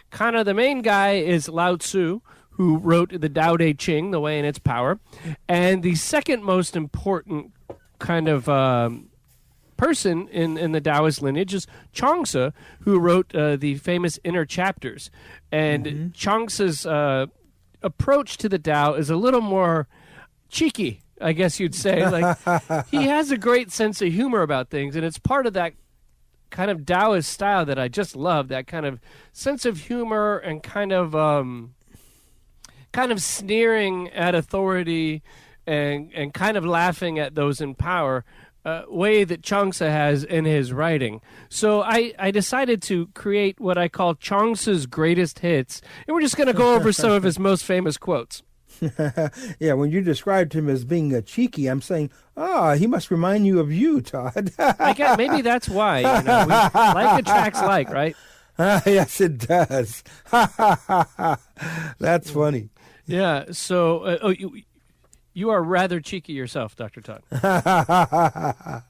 kind 0.09 0.35
of 0.35 0.45
the 0.45 0.53
main 0.53 0.81
guy 0.81 1.13
is 1.13 1.47
Lao 1.47 1.77
Tzu, 1.77 2.19
who 2.51 2.77
wrote 2.79 3.13
the 3.17 3.29
Tao 3.29 3.55
Te 3.55 3.73
Ching, 3.73 4.11
The 4.11 4.19
Way 4.19 4.37
and 4.37 4.45
Its 4.45 4.59
Power, 4.59 4.99
and 5.47 5.81
the 5.81 5.95
second 5.95 6.43
most 6.43 6.75
important 6.75 7.53
kind 7.99 8.27
of 8.27 8.49
um, 8.49 9.07
person 9.77 10.27
in, 10.27 10.57
in 10.57 10.73
the 10.73 10.81
Taoist 10.81 11.21
lineage 11.21 11.53
is 11.53 11.65
Chuang-Tzu, 11.93 12.51
who 12.81 12.99
wrote 12.99 13.33
uh, 13.33 13.55
the 13.55 13.75
famous 13.75 14.19
Inner 14.25 14.45
Chapters. 14.45 15.09
And 15.49 16.13
Chuang-Tzu's 16.13 16.85
uh, 16.85 17.27
approach 17.81 18.37
to 18.37 18.49
the 18.49 18.59
Tao 18.59 18.93
is 18.93 19.09
a 19.09 19.15
little 19.15 19.41
more 19.41 19.87
cheeky, 20.49 21.01
I 21.21 21.33
guess 21.33 21.59
you'd 21.59 21.75
say. 21.75 22.01
Like 22.09 22.87
he 22.87 23.03
has 23.03 23.31
a 23.31 23.37
great 23.37 23.71
sense 23.71 24.01
of 24.01 24.11
humor 24.11 24.41
about 24.41 24.69
things, 24.69 24.95
and 24.95 25.05
it's 25.05 25.19
part 25.19 25.45
of 25.45 25.53
that 25.53 25.73
kind 26.49 26.71
of 26.71 26.85
Taoist 26.85 27.31
style 27.31 27.65
that 27.65 27.77
I 27.79 27.87
just 27.87 28.15
love. 28.15 28.47
That 28.47 28.67
kind 28.67 28.85
of 28.85 28.99
sense 29.31 29.65
of 29.65 29.77
humor 29.77 30.37
and 30.37 30.63
kind 30.63 30.91
of 30.91 31.15
um, 31.15 31.75
kind 32.91 33.11
of 33.11 33.21
sneering 33.21 34.09
at 34.09 34.35
authority 34.35 35.21
and 35.67 36.11
and 36.13 36.33
kind 36.33 36.57
of 36.57 36.65
laughing 36.65 37.19
at 37.19 37.35
those 37.35 37.61
in 37.61 37.75
power. 37.75 38.25
Uh, 38.65 38.83
way 38.89 39.23
that 39.23 39.41
Chuang-Tzu 39.41 39.85
has 39.85 40.25
in 40.25 40.43
his 40.43 40.73
writing. 40.73 41.21
So 41.47 41.81
I, 41.81 42.13
I 42.19 42.29
decided 42.29 42.81
to 42.83 43.07
create 43.15 43.57
what 43.57 43.77
I 43.77 43.87
call 43.87 44.15
Chuang-Tzu's 44.15 44.85
greatest 44.85 45.39
hits, 45.39 45.81
and 46.05 46.13
we're 46.13 46.21
just 46.21 46.35
going 46.35 46.47
to 46.47 46.53
go 46.53 46.75
over 46.75 46.91
some 46.91 47.11
of 47.11 47.23
his 47.23 47.39
most 47.49 47.63
famous 47.63 47.97
quotes. 47.97 48.43
Yeah, 49.59 49.73
when 49.73 49.91
you 49.91 50.01
described 50.01 50.53
him 50.53 50.69
as 50.69 50.83
being 50.85 51.13
a 51.13 51.21
cheeky, 51.21 51.67
I'm 51.67 51.81
saying, 51.81 52.11
ah, 52.37 52.75
he 52.75 52.87
must 52.87 53.11
remind 53.11 53.45
you 53.45 53.59
of 53.59 53.71
you, 53.71 54.01
Todd. 54.01 54.51
I 54.59 54.93
guess 54.93 55.17
maybe 55.17 55.41
that's 55.41 55.67
why. 55.69 55.99
You 55.99 56.23
know, 56.23 56.43
we, 56.45 56.51
like 56.53 57.19
attracts 57.19 57.61
like, 57.61 57.89
right? 57.89 58.15
Ah, 58.57 58.81
yes, 58.85 59.21
it 59.21 59.37
does. 59.37 60.03
That's 61.99 62.29
funny. 62.29 62.69
Yeah. 63.05 63.45
So, 63.51 63.99
uh, 63.99 64.17
oh, 64.21 64.29
you 64.29 64.61
you 65.39 65.49
are 65.49 65.63
rather 65.63 65.99
cheeky 65.99 66.33
yourself, 66.33 66.75
Doctor 66.75 67.01
Todd. 67.01 67.23
I 67.31 68.83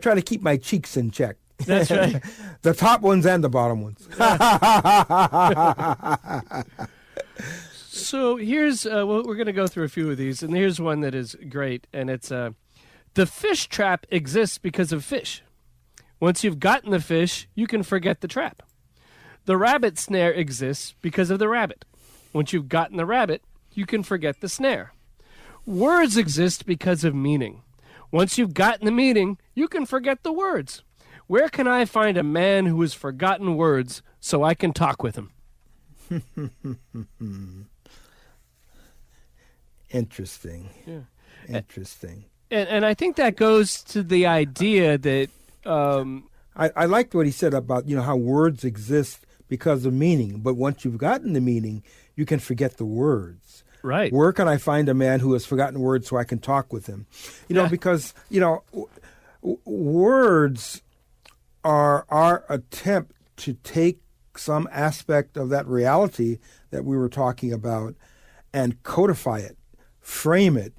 try 0.00 0.14
to 0.14 0.22
keep 0.22 0.40
my 0.40 0.56
cheeks 0.56 0.96
in 0.96 1.10
check. 1.10 1.36
That's 1.66 1.90
right. 1.90 2.22
the 2.62 2.72
top 2.72 3.02
ones 3.02 3.26
and 3.26 3.44
the 3.44 3.50
bottom 3.50 3.82
ones. 3.82 4.08
So 7.92 8.36
here's 8.36 8.86
uh, 8.86 9.04
well, 9.06 9.24
we're 9.24 9.34
going 9.34 9.46
to 9.46 9.52
go 9.52 9.66
through 9.66 9.84
a 9.84 9.88
few 9.88 10.10
of 10.10 10.16
these, 10.16 10.42
and 10.42 10.54
here's 10.54 10.80
one 10.80 11.00
that 11.00 11.14
is 11.14 11.36
great, 11.48 11.86
and 11.92 12.08
it's 12.08 12.30
uh, 12.30 12.50
the 13.14 13.26
fish 13.26 13.66
trap 13.66 14.06
exists 14.10 14.58
because 14.58 14.92
of 14.92 15.04
fish. 15.04 15.42
Once 16.20 16.44
you've 16.44 16.60
gotten 16.60 16.92
the 16.92 17.00
fish, 17.00 17.48
you 17.54 17.66
can 17.66 17.82
forget 17.82 18.20
the 18.20 18.28
trap. 18.28 18.62
The 19.44 19.56
rabbit 19.56 19.98
snare 19.98 20.32
exists 20.32 20.94
because 21.02 21.30
of 21.30 21.40
the 21.40 21.48
rabbit. 21.48 21.84
Once 22.32 22.52
you've 22.52 22.68
gotten 22.68 22.96
the 22.96 23.06
rabbit, 23.06 23.42
you 23.74 23.86
can 23.86 24.02
forget 24.02 24.40
the 24.40 24.48
snare. 24.48 24.92
Words 25.66 26.16
exist 26.16 26.66
because 26.66 27.04
of 27.04 27.14
meaning. 27.14 27.62
Once 28.10 28.38
you've 28.38 28.54
gotten 28.54 28.86
the 28.86 28.92
meaning, 28.92 29.38
you 29.54 29.68
can 29.68 29.86
forget 29.86 30.22
the 30.22 30.32
words. 30.32 30.82
Where 31.26 31.48
can 31.48 31.68
I 31.68 31.84
find 31.84 32.16
a 32.16 32.24
man 32.24 32.66
who 32.66 32.80
has 32.80 32.92
forgotten 32.92 33.56
words 33.56 34.02
so 34.18 34.42
I 34.42 34.54
can 34.54 34.72
talk 34.72 35.02
with 35.02 35.16
him? 35.16 35.30
Interesting. 39.90 40.70
Yeah. 40.86 41.00
Interesting. 41.48 42.24
And, 42.50 42.68
and 42.68 42.84
I 42.84 42.94
think 42.94 43.16
that 43.16 43.36
goes 43.36 43.82
to 43.84 44.02
the 44.02 44.26
idea 44.26 44.98
that 44.98 45.28
um, 45.64 46.28
I, 46.56 46.70
I 46.74 46.84
liked 46.86 47.14
what 47.14 47.26
he 47.26 47.32
said 47.32 47.54
about 47.54 47.88
you 47.88 47.94
know 47.96 48.02
how 48.02 48.16
words 48.16 48.64
exist 48.64 49.26
because 49.48 49.84
of 49.84 49.92
meaning, 49.92 50.40
but 50.40 50.54
once 50.54 50.84
you've 50.84 50.98
gotten 50.98 51.32
the 51.32 51.40
meaning, 51.40 51.82
you 52.14 52.24
can 52.24 52.38
forget 52.38 52.76
the 52.76 52.84
words. 52.84 53.64
Right, 53.82 54.12
Where 54.12 54.32
can 54.32 54.48
I 54.48 54.56
find 54.58 54.88
a 54.88 54.94
man 54.94 55.20
who 55.20 55.32
has 55.32 55.44
forgotten 55.46 55.80
words 55.80 56.08
so 56.08 56.16
I 56.16 56.24
can 56.24 56.38
talk 56.38 56.72
with 56.72 56.86
him? 56.86 57.06
You 57.48 57.54
know, 57.56 57.62
Yeah. 57.64 57.68
because 57.68 58.14
you 58.28 58.40
know, 58.40 58.62
w- 58.72 58.88
w- 59.42 59.58
words 59.64 60.82
are 61.64 62.06
our 62.08 62.44
attempt 62.48 63.12
to 63.38 63.54
take 63.62 64.00
some 64.36 64.68
aspect 64.72 65.36
of 65.36 65.48
that 65.50 65.66
reality 65.66 66.38
that 66.70 66.84
we 66.84 66.96
were 66.96 67.08
talking 67.08 67.52
about 67.52 67.94
and 68.52 68.82
codify 68.82 69.38
it, 69.38 69.56
frame 70.00 70.56
it, 70.56 70.72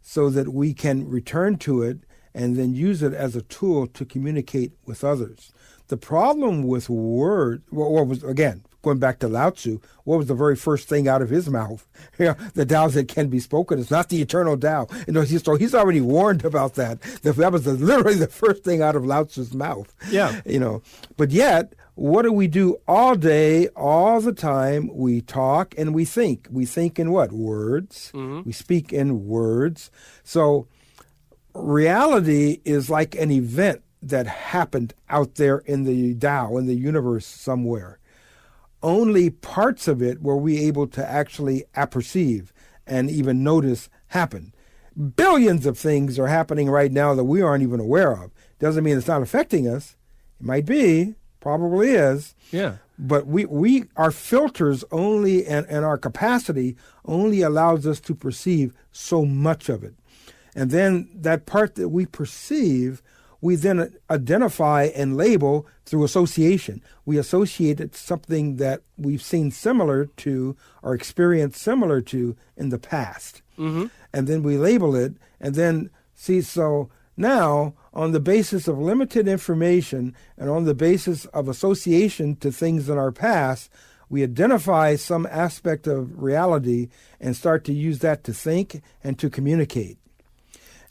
so 0.00 0.30
that 0.30 0.52
we 0.52 0.72
can 0.74 1.06
return 1.08 1.56
to 1.56 1.82
it 1.82 1.98
and 2.34 2.56
then 2.56 2.74
use 2.74 3.02
it 3.02 3.12
as 3.12 3.36
a 3.36 3.42
tool 3.42 3.86
to 3.86 4.04
communicate 4.04 4.72
with 4.86 5.04
others. 5.04 5.52
The 5.88 5.96
problem 5.96 6.66
with 6.66 6.88
word, 6.88 7.62
what 7.70 8.06
was 8.06 8.22
again 8.24 8.64
going 8.82 8.98
back 8.98 9.18
to 9.20 9.28
Lao 9.28 9.50
Tzu, 9.50 9.80
what 10.04 10.18
was 10.18 10.26
the 10.26 10.34
very 10.34 10.56
first 10.56 10.88
thing 10.88 11.08
out 11.08 11.22
of 11.22 11.30
his 11.30 11.48
mouth? 11.48 11.88
Yeah, 12.18 12.34
the 12.54 12.66
Tao 12.66 12.88
that 12.88 13.08
can 13.08 13.28
be 13.28 13.40
spoken. 13.40 13.80
It's 13.80 13.90
not 13.90 14.08
the 14.08 14.20
eternal 14.20 14.56
Tao. 14.56 14.86
You 15.06 15.14
know, 15.14 15.24
so 15.24 15.56
he's 15.56 15.74
already 15.74 16.00
warned 16.00 16.44
about 16.44 16.74
that. 16.74 17.00
That 17.22 17.52
was 17.52 17.64
the, 17.64 17.72
literally 17.72 18.18
the 18.18 18.26
first 18.26 18.62
thing 18.62 18.82
out 18.82 18.94
of 18.94 19.04
Lao 19.06 19.24
Tzu's 19.24 19.54
mouth. 19.54 19.92
Yeah. 20.10 20.40
You 20.44 20.58
know, 20.58 20.82
but 21.16 21.30
yet, 21.30 21.74
what 21.94 22.22
do 22.22 22.32
we 22.32 22.48
do 22.48 22.76
all 22.86 23.14
day, 23.16 23.68
all 23.68 24.20
the 24.20 24.32
time? 24.32 24.90
We 24.92 25.20
talk 25.20 25.74
and 25.76 25.94
we 25.94 26.04
think. 26.04 26.48
We 26.50 26.66
think 26.66 26.98
in 26.98 27.10
what? 27.10 27.32
Words. 27.32 28.12
Mm-hmm. 28.14 28.42
We 28.44 28.52
speak 28.52 28.92
in 28.92 29.26
words. 29.26 29.90
So 30.22 30.68
reality 31.54 32.60
is 32.64 32.88
like 32.88 33.14
an 33.14 33.30
event 33.30 33.82
that 34.02 34.26
happened 34.26 34.94
out 35.08 35.36
there 35.36 35.58
in 35.58 35.84
the 35.84 36.14
Tao, 36.14 36.56
in 36.56 36.66
the 36.66 36.74
universe 36.74 37.26
somewhere. 37.26 37.98
Only 38.82 39.30
parts 39.30 39.86
of 39.86 40.02
it 40.02 40.22
were 40.22 40.36
we 40.36 40.58
able 40.60 40.86
to 40.88 41.08
actually 41.08 41.64
apperceive 41.74 42.52
and 42.86 43.10
even 43.10 43.44
notice 43.44 43.88
happen. 44.08 44.52
Billions 45.16 45.66
of 45.66 45.78
things 45.78 46.18
are 46.18 46.26
happening 46.26 46.68
right 46.68 46.92
now 46.92 47.14
that 47.14 47.24
we 47.24 47.40
aren't 47.40 47.62
even 47.62 47.80
aware 47.80 48.12
of. 48.12 48.32
Doesn't 48.58 48.84
mean 48.84 48.98
it's 48.98 49.06
not 49.06 49.22
affecting 49.22 49.66
us. 49.66 49.96
It 50.40 50.46
might 50.46 50.66
be, 50.66 51.14
probably 51.40 51.90
is. 51.90 52.34
Yeah. 52.50 52.76
But 52.98 53.26
we, 53.26 53.46
we 53.46 53.84
our 53.96 54.10
filters 54.10 54.84
only 54.90 55.46
and, 55.46 55.66
and 55.66 55.84
our 55.84 55.98
capacity 55.98 56.76
only 57.04 57.42
allows 57.42 57.86
us 57.86 58.00
to 58.00 58.14
perceive 58.14 58.74
so 58.92 59.24
much 59.24 59.68
of 59.68 59.82
it. 59.82 59.94
And 60.54 60.70
then 60.70 61.08
that 61.14 61.46
part 61.46 61.76
that 61.76 61.88
we 61.88 62.04
perceive, 62.04 63.02
we 63.42 63.56
then 63.56 63.92
identify 64.08 64.84
and 64.94 65.16
label 65.16 65.66
through 65.84 66.04
association. 66.04 66.80
We 67.04 67.18
associate 67.18 67.80
it 67.80 67.94
something 67.94 68.56
that 68.56 68.82
we've 68.96 69.20
seen 69.20 69.50
similar 69.50 70.06
to 70.06 70.56
or 70.82 70.94
experienced 70.94 71.60
similar 71.60 72.00
to 72.02 72.36
in 72.56 72.70
the 72.70 72.78
past. 72.78 73.42
Mm-hmm. 73.58 73.86
And 74.14 74.28
then 74.28 74.44
we 74.44 74.56
label 74.56 74.94
it 74.94 75.14
and 75.40 75.56
then 75.56 75.90
see, 76.14 76.40
so 76.40 76.88
now 77.16 77.74
on 77.92 78.12
the 78.12 78.20
basis 78.20 78.68
of 78.68 78.78
limited 78.78 79.26
information 79.26 80.14
and 80.38 80.48
on 80.48 80.64
the 80.64 80.74
basis 80.74 81.24
of 81.26 81.48
association 81.48 82.36
to 82.36 82.52
things 82.52 82.88
in 82.88 82.96
our 82.96 83.12
past, 83.12 83.70
we 84.08 84.22
identify 84.22 84.94
some 84.94 85.26
aspect 85.26 85.88
of 85.88 86.22
reality 86.22 86.90
and 87.18 87.34
start 87.34 87.64
to 87.64 87.72
use 87.72 87.98
that 88.00 88.22
to 88.24 88.32
think 88.32 88.82
and 89.02 89.18
to 89.18 89.28
communicate. 89.28 89.98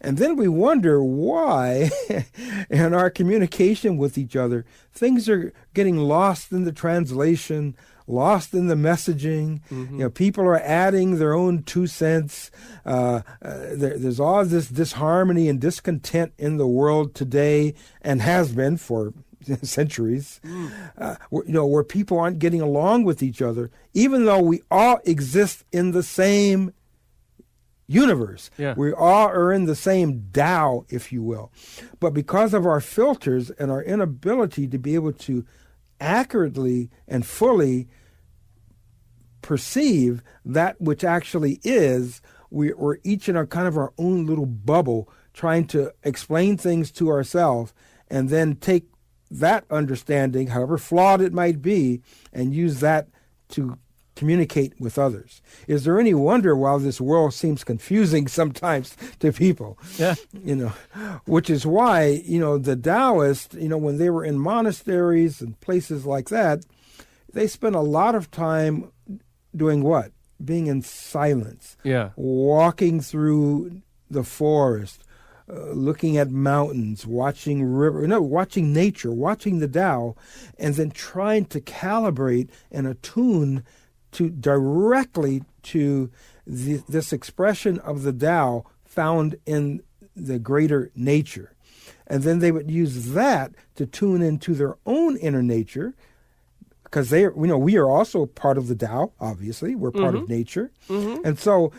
And 0.03 0.17
then 0.17 0.36
we 0.36 0.48
wonder 0.48 1.03
why, 1.03 1.91
in 2.70 2.93
our 2.93 3.12
communication 3.12 3.98
with 3.98 4.17
each 4.17 4.36
other, 4.36 4.65
things 4.91 5.29
are 5.29 5.53
getting 5.75 5.98
lost 5.98 6.51
in 6.51 6.63
the 6.63 6.72
translation, 6.72 7.75
lost 8.08 8.55
in 8.55 8.65
the 8.65 8.75
messaging. 8.75 9.62
You 9.91 9.98
know, 10.00 10.10
people 10.10 10.43
are 10.43 10.60
adding 10.60 11.20
their 11.20 11.36
own 11.36 11.62
two 11.63 11.86
cents. 11.86 12.50
Uh, 12.84 13.22
uh, 13.43 13.58
there, 13.75 13.98
there's 13.98 14.20
all 14.20 14.43
this 14.43 14.70
disharmony 14.70 15.48
and 15.48 15.62
discontent 15.62 16.34
in 16.39 16.58
the 16.58 16.67
world 16.67 17.13
today, 17.13 17.75
and 18.01 18.24
has 18.24 18.53
been 18.53 18.77
for 18.77 19.13
centuries. 19.62 20.41
Uh, 20.98 21.15
you 21.31 21.53
know, 21.53 21.67
where 21.67 21.84
people 21.84 22.20
aren't 22.20 22.39
getting 22.39 22.62
along 22.62 23.03
with 23.03 23.22
each 23.22 23.41
other, 23.41 23.70
even 23.93 24.25
though 24.25 24.41
we 24.41 24.62
all 24.72 25.00
exist 25.05 25.63
in 25.72 25.91
the 25.91 26.03
same 26.03 26.74
universe. 27.91 28.50
Yeah. 28.57 28.74
We 28.77 28.93
all 28.93 29.27
are 29.27 29.51
in 29.51 29.65
the 29.65 29.75
same 29.75 30.27
Tao, 30.33 30.86
if 30.89 31.12
you 31.12 31.21
will. 31.21 31.51
But 32.00 32.13
because 32.13 32.53
of 32.53 32.65
our 32.65 32.79
filters 32.81 33.50
and 33.51 33.69
our 33.71 33.83
inability 33.83 34.67
to 34.67 34.77
be 34.77 34.95
able 34.95 35.13
to 35.13 35.45
accurately 36.00 36.89
and 37.07 37.25
fully 37.25 37.87
perceive 39.42 40.22
that 40.46 40.79
which 40.79 41.03
actually 41.03 41.59
is, 41.63 42.22
we, 42.50 42.74
we're 42.74 42.98
each 43.03 43.29
in 43.29 43.35
our 43.35 43.46
kind 43.46 43.68
of 43.68 43.77
our 43.77 43.94
own 43.98 44.25
little 44.25 44.46
bubble 44.46 45.09
trying 45.33 45.65
to 45.65 45.94
explain 46.03 46.57
things 46.57 46.92
to 46.92 47.09
ourselves 47.09 47.74
and 48.09 48.29
then 48.29 48.55
take 48.55 48.85
that 49.29 49.63
understanding, 49.72 50.48
however 50.48 50.77
flawed 50.77 51.22
it 51.22 51.33
might 51.33 51.61
be, 51.61 52.01
and 52.33 52.53
use 52.53 52.81
that 52.81 53.07
to 53.48 53.77
communicate 54.15 54.74
with 54.79 54.97
others. 55.00 55.41
Is 55.67 55.83
there 55.83 56.00
any 56.00 56.13
wonder 56.13 56.55
why 56.55 56.77
this 56.77 57.00
world 57.01 57.33
seems 57.33 57.63
confusing 57.63 58.27
sometimes 58.39 58.95
to 59.19 59.31
people? 59.31 59.77
Yeah. 59.97 60.15
You 60.33 60.55
know, 60.55 60.74
which 61.25 61.50
is 61.50 61.65
why, 61.65 62.21
you 62.25 62.39
know, 62.39 62.57
the 62.57 62.75
Taoists, 62.75 63.55
you 63.55 63.69
know, 63.69 63.77
when 63.77 63.97
they 63.97 64.09
were 64.09 64.25
in 64.25 64.37
monasteries 64.39 65.41
and 65.41 65.59
places 65.61 66.05
like 66.05 66.29
that, 66.29 66.65
they 67.33 67.47
spent 67.47 67.75
a 67.75 67.81
lot 67.81 68.15
of 68.15 68.29
time 68.31 68.91
doing 69.55 69.81
what? 69.83 70.11
Being 70.43 70.67
in 70.67 70.81
silence, 70.81 71.77
Yeah. 71.83 72.09
walking 72.15 73.00
through 73.00 73.81
the 74.09 74.24
forest, 74.24 75.03
uh, 75.50 75.71
looking 75.71 76.17
at 76.17 76.29
mountains, 76.31 77.05
watching 77.05 77.63
river, 77.63 78.07
no, 78.07 78.21
watching 78.21 78.74
nature, 78.74 79.11
watching 79.11 79.59
the 79.59 79.67
Tao, 79.67 80.15
and 80.57 80.75
then 80.75 80.91
trying 80.91 81.45
to 81.45 81.61
calibrate 81.61 82.50
and 82.71 82.87
attune 82.87 83.63
to 84.13 84.29
directly 84.29 85.43
to 85.63 86.09
the, 86.45 86.81
this 86.89 87.13
expression 87.13 87.79
of 87.79 88.03
the 88.03 88.13
Tao 88.13 88.65
found 88.83 89.37
in 89.45 89.81
the 90.15 90.39
greater 90.39 90.91
nature. 90.95 91.53
And 92.07 92.24
then 92.24 92.39
they 92.39 92.51
would 92.51 92.69
use 92.69 93.13
that 93.13 93.53
to 93.75 93.85
tune 93.85 94.21
into 94.21 94.53
their 94.53 94.75
own 94.85 95.15
inner 95.17 95.43
nature, 95.43 95.93
because 96.83 97.09
they, 97.09 97.24
are, 97.24 97.33
you 97.33 97.47
know, 97.47 97.57
we 97.57 97.77
are 97.77 97.89
also 97.89 98.25
part 98.25 98.57
of 98.57 98.67
the 98.67 98.75
Tao. 98.75 99.13
Obviously, 99.19 99.75
we're 99.75 99.91
part 99.91 100.15
of 100.15 100.24
mm-hmm. 100.24 100.33
nature, 100.33 100.71
mm-hmm. 100.89 101.25
and 101.25 101.39
so 101.39 101.71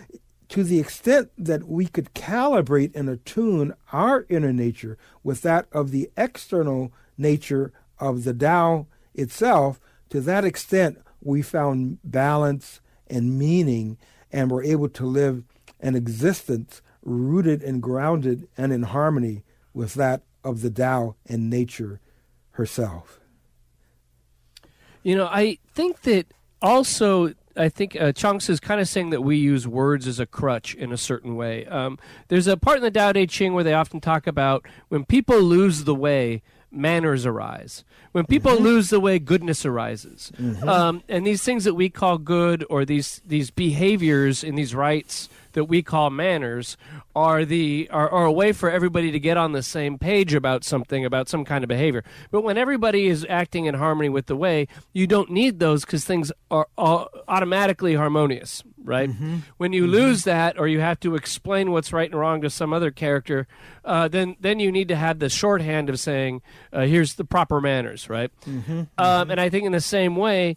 to 0.49 0.65
the 0.65 0.81
extent 0.81 1.31
that 1.39 1.65
we 1.65 1.87
could 1.87 2.15
calibrate 2.15 2.95
and 2.95 3.09
attune 3.09 3.75
our 3.93 4.25
inner 4.29 4.53
nature 4.53 4.97
with 5.23 5.43
that 5.43 5.67
of 5.73 5.91
the 5.91 6.11
external 6.17 6.93
nature 7.19 7.73
of 7.99 8.25
the 8.25 8.35
Tao 8.35 8.87
itself, 9.15 9.81
to 10.09 10.21
that 10.21 10.45
extent 10.45 10.99
we 11.23 11.43
found 11.43 11.99
balance 12.05 12.81
and 13.09 13.39
meaning 13.39 13.99
and 14.31 14.51
were 14.51 14.63
able 14.63 14.89
to 14.89 15.07
live 15.07 15.45
an 15.81 15.95
existence 15.95 16.83
rooted 17.03 17.63
and 17.63 17.83
grounded 17.83 18.49
and 18.57 18.73
in 18.73 18.85
harmony 18.85 19.43
with 19.75 19.95
that 19.95 20.23
of 20.45 20.63
the 20.63 20.71
Tao 20.71 21.17
and 21.27 21.51
nature 21.51 22.01
herself. 22.53 23.21
You 25.03 25.17
know, 25.17 25.27
I 25.27 25.59
think 25.75 26.03
that 26.03 26.27
also. 26.61 27.35
I 27.55 27.69
think 27.69 28.01
uh, 28.01 28.13
Chuang-Tzu 28.13 28.51
is 28.51 28.61
kind 28.61 28.81
of 28.81 28.89
saying 28.89 29.11
that 29.11 29.21
we 29.21 29.37
use 29.37 29.69
words 29.69 30.09
as 30.09 30.19
a 30.19 30.25
crutch 30.25 30.75
in 30.75 30.91
a 30.91 30.97
certain 30.97 31.37
way. 31.37 31.67
Um, 31.67 31.99
there's 32.29 32.47
a 32.47 32.57
part 32.57 32.79
in 32.79 32.83
the 32.83 32.91
Tao 32.91 33.13
Te 33.13 33.27
Ching 33.27 33.53
where 33.53 33.63
they 33.63 33.75
often 33.75 34.01
talk 34.01 34.27
about 34.27 34.65
when 34.89 35.05
people 35.05 35.39
lose 35.39 35.85
the 35.85 35.95
way, 35.95 36.41
manners 36.73 37.27
arise. 37.27 37.85
When 38.13 38.27
people 38.27 38.57
lose 38.57 38.91
the 38.91 39.01
way, 39.01 39.19
goodness 39.19 39.65
arises. 39.65 40.33
Um, 40.69 41.03
and 41.09 41.27
these 41.27 41.43
things 41.43 41.65
that 41.65 41.75
we 41.75 41.89
call 41.89 42.19
good, 42.19 42.65
or 42.69 42.85
these 42.85 43.21
these 43.27 43.51
behaviors 43.51 44.45
and 44.45 44.57
these 44.59 44.75
rites 44.75 45.29
that 45.53 45.65
we 45.65 45.83
call 45.83 46.11
manners, 46.11 46.77
are 47.15 47.45
the 47.45 47.89
are, 47.91 48.09
are 48.09 48.25
a 48.25 48.33
way 48.33 48.53
for 48.53 48.71
everybody 48.71 49.11
to 49.11 49.21
get 49.21 49.37
on 49.37 49.53
the 49.53 49.63
same 49.63 49.99
page 49.99 50.35
about 50.35 50.65
something, 50.65 51.05
about 51.05 51.29
some 51.29 51.45
kind 51.45 51.63
of 51.65 51.69
behavior. 51.69 52.05
But 52.31 52.43
when 52.43 52.57
everybody 52.59 53.07
is 53.07 53.27
acting 53.29 53.67
in 53.67 53.75
harmony 53.75 54.09
with 54.09 54.27
the 54.27 54.37
way, 54.37 54.69
you 54.93 55.07
don't 55.07 55.31
need 55.31 55.59
those 55.59 55.85
because 55.85 56.05
things 56.05 56.33
are, 56.51 56.69
are 56.79 57.09
automatically 57.29 57.95
harmonious, 57.95 58.63
right? 58.83 59.11
When 59.59 59.73
you 59.73 59.87
lose 59.87 60.25
that, 60.25 60.59
or 60.59 60.67
you 60.69 60.81
have 60.81 60.99
to 61.01 61.15
explain 61.15 61.71
what's 61.71 61.93
right 61.93 62.11
and 62.11 62.19
wrong 62.19 62.41
to 62.43 62.51
some 62.51 62.73
other 62.73 62.91
character, 62.91 63.47
uh, 63.85 64.09
then 64.09 64.37
then 64.41 64.59
you 64.61 64.73
need 64.73 64.89
to 64.89 64.97
have 64.97 65.19
the 65.19 65.29
shorthand 65.29 65.91
of 65.91 65.99
saying, 66.01 66.41
uh, 66.73 66.83
"Here's 66.83 67.15
the 67.15 67.25
proper 67.25 67.61
manners," 67.61 68.09
right? 68.09 68.31
Um, 68.99 69.31
and 69.31 69.41
I 69.41 69.49
think 69.51 69.65
in 69.67 69.73
the 69.73 69.81
same 69.81 70.17
way, 70.17 70.57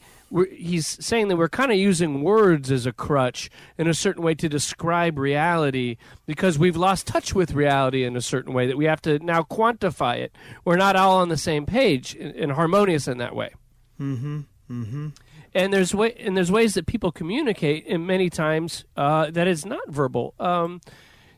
he's 0.52 1.04
saying 1.06 1.28
that 1.28 1.38
we're 1.38 1.50
kind 1.50 1.72
of 1.72 1.78
using 1.78 2.22
words 2.22 2.72
as 2.72 2.86
a 2.86 2.92
crutch 2.92 3.50
in 3.78 3.88
a 3.88 3.94
certain 3.94 4.24
way 4.24 4.36
to 4.36 4.50
describe 4.50 5.18
reality 5.18 5.98
because 6.26 6.58
we've 6.58 6.76
lost 6.76 7.08
touch 7.08 7.34
with 7.34 7.54
reality 7.54 8.04
in 8.04 8.16
a 8.16 8.22
certain 8.22 8.54
way 8.54 8.68
that 8.68 8.78
we 8.78 8.86
have 8.86 9.02
to 9.04 9.20
now 9.20 9.44
quantify 9.44 10.18
it. 10.18 10.36
We're 10.64 10.78
not 10.78 10.96
all 10.96 11.18
on 11.18 11.30
the 11.30 11.38
same 11.38 11.66
page 11.66 12.16
and, 12.16 12.52
harmonious 12.52 13.08
in 13.08 13.18
that 13.20 13.36
way. 13.36 13.54
Mm-hmm. 14.00 14.42
Mm-hmm. 14.70 15.08
And 15.54 15.74
there's 15.74 15.94
way 15.96 16.14
and 16.20 16.36
there's 16.36 16.52
ways 16.52 16.74
that 16.74 16.86
people 16.86 17.12
communicate, 17.12 17.86
and 17.88 18.06
many 18.06 18.30
times 18.30 18.84
uh, 18.98 19.32
that 19.32 19.48
is 19.48 19.66
not 19.66 19.88
verbal. 19.88 20.34
Um, 20.38 20.82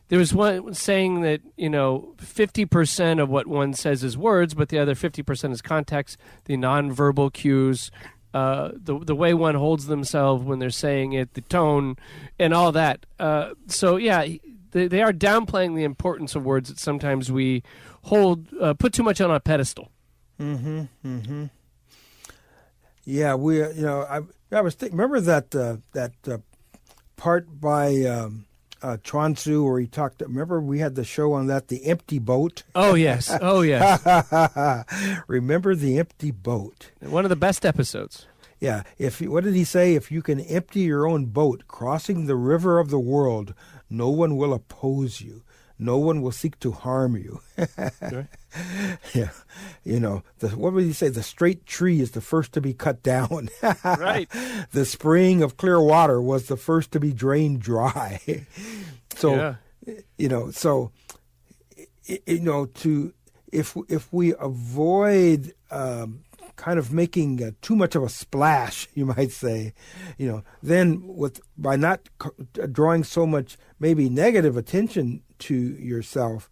there 0.08 0.18
was 0.18 0.34
one 0.34 0.74
saying 0.74 1.20
that 1.20 1.40
you 1.56 1.68
know 1.68 2.14
50% 2.18 3.22
of 3.22 3.28
what 3.28 3.46
one 3.46 3.74
says 3.74 4.02
is 4.02 4.16
words 4.16 4.54
but 4.54 4.70
the 4.70 4.78
other 4.78 4.94
50% 4.94 5.52
is 5.52 5.62
context 5.62 6.16
the 6.46 6.56
nonverbal 6.56 7.32
cues 7.32 7.90
uh, 8.34 8.70
the 8.74 8.98
the 8.98 9.14
way 9.14 9.34
one 9.34 9.54
holds 9.54 9.86
themselves 9.86 10.44
when 10.44 10.58
they're 10.58 10.70
saying 10.70 11.12
it, 11.12 11.34
the 11.34 11.40
tone, 11.42 11.96
and 12.38 12.52
all 12.52 12.72
that. 12.72 13.06
Uh, 13.18 13.54
so 13.66 13.96
yeah, 13.96 14.26
they, 14.72 14.88
they 14.88 15.02
are 15.02 15.12
downplaying 15.12 15.76
the 15.76 15.84
importance 15.84 16.34
of 16.34 16.44
words 16.44 16.68
that 16.68 16.78
sometimes 16.78 17.32
we 17.32 17.62
hold 18.04 18.46
uh, 18.60 18.74
put 18.74 18.92
too 18.92 19.02
much 19.02 19.20
on 19.20 19.30
a 19.30 19.40
pedestal. 19.40 19.90
Mm-hmm. 20.38 20.82
Mm-hmm. 21.04 21.44
Yeah, 23.04 23.34
we. 23.34 23.58
You 23.58 23.82
know, 23.82 24.02
I, 24.02 24.20
I 24.56 24.60
was 24.60 24.74
thinking. 24.74 24.98
Remember 24.98 25.20
that 25.20 25.54
uh, 25.54 25.78
that 25.92 26.12
uh, 26.26 26.38
part 27.16 27.60
by 27.60 28.02
um, 28.04 28.44
uh, 28.82 28.96
Chuang-Tzu 29.02 29.64
where 29.64 29.80
he 29.80 29.86
talked. 29.86 30.20
Remember 30.20 30.60
we 30.60 30.78
had 30.78 30.94
the 30.94 31.04
show 31.04 31.32
on 31.32 31.46
that, 31.46 31.68
the 31.68 31.84
empty 31.86 32.18
boat. 32.18 32.62
Oh 32.74 32.94
yes, 32.94 33.36
oh 33.40 33.62
yes, 33.62 34.04
remember 35.26 35.74
the 35.74 35.98
empty 35.98 36.30
boat? 36.30 36.90
one 37.00 37.24
of 37.24 37.28
the 37.28 37.36
best 37.36 37.64
episodes. 37.66 38.26
Yeah. 38.60 38.82
If 38.98 39.20
what 39.20 39.44
did 39.44 39.54
he 39.54 39.64
say? 39.64 39.94
If 39.94 40.10
you 40.10 40.22
can 40.22 40.40
empty 40.40 40.80
your 40.80 41.06
own 41.06 41.26
boat, 41.26 41.64
crossing 41.68 42.26
the 42.26 42.36
river 42.36 42.78
of 42.78 42.90
the 42.90 42.98
world, 42.98 43.54
no 43.88 44.08
one 44.08 44.36
will 44.36 44.52
oppose 44.52 45.20
you. 45.20 45.42
No 45.78 45.96
one 45.98 46.22
will 46.22 46.32
seek 46.32 46.58
to 46.60 46.72
harm 46.72 47.16
you. 47.16 47.40
yeah. 49.14 49.30
You 49.84 50.00
know, 50.00 50.22
the, 50.40 50.48
what 50.50 50.72
would 50.72 50.84
he 50.84 50.92
say? 50.92 51.08
The 51.08 51.22
straight 51.22 51.66
tree 51.66 52.00
is 52.00 52.12
the 52.12 52.20
first 52.20 52.52
to 52.54 52.60
be 52.60 52.74
cut 52.74 53.02
down. 53.02 53.48
Right. 53.84 54.28
the 54.72 54.84
spring 54.84 55.42
of 55.42 55.56
clear 55.56 55.80
water 55.80 56.20
was 56.20 56.46
the 56.46 56.56
first 56.56 56.92
to 56.92 57.00
be 57.00 57.12
drained 57.12 57.60
dry. 57.60 58.20
so, 59.16 59.34
Yeah. 59.36 59.54
you 60.16 60.28
know, 60.28 60.50
so, 60.50 60.90
you 62.26 62.40
know, 62.40 62.66
to, 62.66 63.12
if, 63.52 63.76
if 63.88 64.12
we 64.12 64.34
avoid, 64.38 65.52
um, 65.70 66.20
kind 66.56 66.78
of 66.80 66.92
making 66.92 67.40
uh, 67.42 67.52
too 67.62 67.76
much 67.76 67.94
of 67.94 68.02
a 68.02 68.08
splash, 68.08 68.88
you 68.94 69.06
might 69.06 69.30
say, 69.30 69.72
you 70.16 70.26
know, 70.26 70.42
then 70.60 71.00
with, 71.06 71.40
by 71.56 71.76
not 71.76 72.00
c- 72.20 72.30
drawing 72.72 73.04
so 73.04 73.24
much 73.26 73.56
maybe 73.78 74.08
negative 74.08 74.56
attention 74.56 75.22
to 75.40 75.54
yourself, 75.54 76.50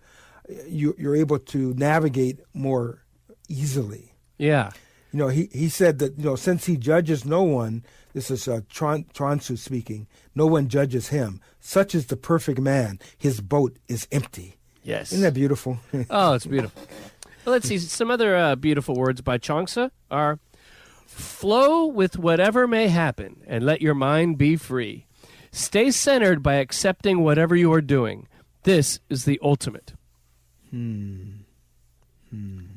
you, 0.68 0.94
you're 0.98 1.16
able 1.16 1.38
to 1.38 1.74
navigate 1.74 2.40
more 2.54 3.04
easily. 3.48 4.12
Yeah, 4.38 4.70
You 5.12 5.18
know, 5.20 5.28
he, 5.28 5.48
he 5.52 5.68
said 5.68 5.98
that, 6.00 6.18
you 6.18 6.24
know, 6.24 6.36
since 6.36 6.66
he 6.66 6.76
judges 6.76 7.24
no 7.24 7.42
one, 7.42 7.84
this 8.12 8.30
is 8.30 8.46
uh, 8.48 8.60
Tron, 8.68 9.06
Chuang-Tzu 9.14 9.56
speaking, 9.56 10.06
no 10.34 10.46
one 10.46 10.68
judges 10.68 11.08
him. 11.08 11.40
Such 11.60 11.94
is 11.94 12.06
the 12.06 12.16
perfect 12.16 12.60
man. 12.60 12.98
His 13.16 13.40
boat 13.40 13.76
is 13.88 14.06
empty. 14.12 14.56
yes. 14.82 15.12
Isn't 15.12 15.22
that 15.24 15.34
beautiful? 15.34 15.78
Oh, 16.10 16.34
it's 16.34 16.46
beautiful. 16.46 16.82
Well, 17.44 17.52
let's 17.54 17.68
see. 17.68 17.78
Some 17.78 18.10
other 18.10 18.36
uh, 18.36 18.56
beautiful 18.56 18.94
words 18.96 19.20
by 19.20 19.38
Chuang-Tzu 19.38 19.88
are 20.10 20.38
flow 21.06 21.86
with 21.86 22.18
whatever 22.18 22.66
may 22.66 22.88
happen 22.88 23.36
and 23.46 23.64
let 23.64 23.80
your 23.80 23.94
mind 23.94 24.36
be 24.38 24.56
free. 24.56 25.06
Stay 25.52 25.90
centered 25.90 26.42
by 26.42 26.54
accepting 26.56 27.22
whatever 27.22 27.56
you 27.56 27.72
are 27.72 27.80
doing. 27.80 28.28
This 28.66 28.98
is 29.08 29.24
the 29.24 29.38
ultimate. 29.42 29.92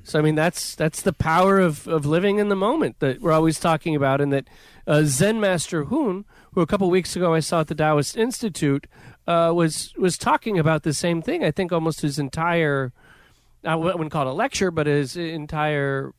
So 0.04 0.18
I 0.18 0.22
mean 0.22 0.36
that's 0.36 0.76
that's 0.76 1.02
the 1.02 1.12
power 1.14 1.60
of, 1.60 1.88
of 1.88 2.06
living 2.06 2.38
in 2.40 2.50
the 2.50 2.56
moment 2.56 3.00
that 3.00 3.20
we're 3.22 3.32
always 3.34 3.60
talking 3.60 3.96
about, 3.96 4.22
and 4.22 4.32
that 4.32 4.48
uh, 4.88 5.02
Zen 5.04 5.40
Master 5.42 5.86
Hoon, 5.86 6.24
who 6.54 6.62
a 6.62 6.68
couple 6.68 6.90
weeks 6.90 7.16
ago 7.16 7.34
I 7.34 7.40
saw 7.42 7.62
at 7.62 7.68
the 7.68 7.76
Taoist 7.76 8.16
Institute, 8.16 8.88
uh, 9.28 9.52
was 9.54 9.94
was 9.98 10.18
talking 10.18 10.58
about 10.58 10.84
the 10.84 10.94
same 10.94 11.22
thing. 11.22 11.44
I 11.44 11.52
think 11.52 11.72
almost 11.74 12.02
his 12.02 12.18
entire 12.20 12.94
I 13.66 13.76
wouldn't 13.76 14.12
call 14.12 14.28
it 14.28 14.32
a 14.32 14.34
lecture, 14.34 14.72
but 14.72 14.88
his 14.88 15.18
entire 15.18 16.14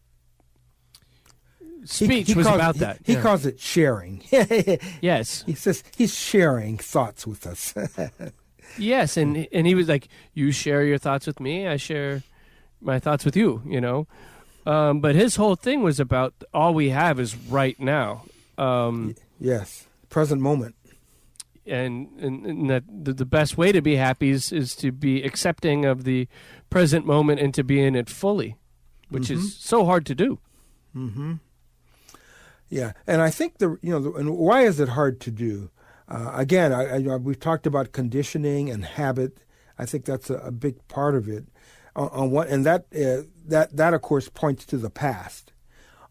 speech 1.84 2.26
He- 2.26 2.32
he 2.34 2.36
was 2.36 2.46
calls- 2.46 2.56
about 2.56 2.74
he- 2.74 2.80
that. 2.80 2.98
He 3.04 3.12
Yeah. 3.14 3.22
calls 3.22 3.46
it 3.46 3.58
sharing. 3.60 4.22
yes, 5.00 5.44
he 5.46 5.54
says 5.54 5.82
he's 5.96 6.14
sharing 6.14 6.76
thoughts 6.76 7.26
with 7.26 7.46
us. 7.46 7.72
yes, 8.78 9.16
and 9.16 9.46
and 9.52 9.66
he 9.66 9.74
was 9.74 9.88
like, 9.88 10.08
"You 10.34 10.52
share 10.52 10.84
your 10.84 10.98
thoughts 10.98 11.26
with 11.26 11.40
me, 11.40 11.66
I 11.66 11.76
share 11.76 12.22
my 12.80 12.98
thoughts 12.98 13.24
with 13.24 13.36
you." 13.36 13.62
You 13.66 13.80
know, 13.80 14.06
um, 14.66 15.00
but 15.00 15.14
his 15.14 15.36
whole 15.36 15.56
thing 15.56 15.82
was 15.82 16.00
about 16.00 16.34
all 16.54 16.74
we 16.74 16.90
have 16.90 17.18
is 17.20 17.36
right 17.36 17.78
now. 17.80 18.24
Um, 18.58 19.14
yes, 19.38 19.86
present 20.08 20.40
moment. 20.42 20.74
and, 21.66 22.08
and, 22.18 22.46
and 22.46 22.70
that 22.70 22.84
the, 22.88 23.12
the 23.12 23.24
best 23.24 23.56
way 23.56 23.70
to 23.72 23.80
be 23.80 23.96
happy 23.96 24.30
is, 24.30 24.50
is 24.52 24.74
to 24.76 24.90
be 24.92 25.22
accepting 25.22 25.84
of 25.84 26.04
the 26.04 26.26
present 26.68 27.06
moment 27.06 27.38
and 27.40 27.54
to 27.54 27.62
be 27.62 27.80
in 27.80 27.94
it 27.94 28.08
fully, 28.10 28.56
which 29.08 29.30
is 29.30 29.56
so 29.56 29.84
hard 29.84 30.04
to 30.06 30.14
do. 30.14 30.38
Hmm. 30.92 31.34
Yeah, 32.68 32.92
and 33.06 33.20
I 33.20 33.30
think 33.30 33.58
the 33.58 33.78
you 33.82 33.90
know, 33.90 34.00
the, 34.00 34.12
and 34.12 34.36
why 34.36 34.62
is 34.62 34.78
it 34.80 34.90
hard 34.90 35.20
to 35.22 35.30
do? 35.30 35.70
Uh, 36.10 36.32
again, 36.34 36.72
I, 36.72 36.96
I, 36.96 37.16
we've 37.16 37.38
talked 37.38 37.66
about 37.66 37.92
conditioning 37.92 38.68
and 38.68 38.84
habit. 38.84 39.38
I 39.78 39.86
think 39.86 40.04
that's 40.04 40.28
a, 40.28 40.36
a 40.36 40.50
big 40.50 40.86
part 40.88 41.14
of 41.14 41.28
it. 41.28 41.44
On, 41.94 42.08
on 42.08 42.30
what, 42.30 42.48
and 42.48 42.66
that 42.66 42.86
uh, 42.94 43.22
that 43.46 43.76
that 43.76 43.94
of 43.94 44.02
course 44.02 44.28
points 44.28 44.64
to 44.66 44.76
the 44.76 44.90
past. 44.90 45.52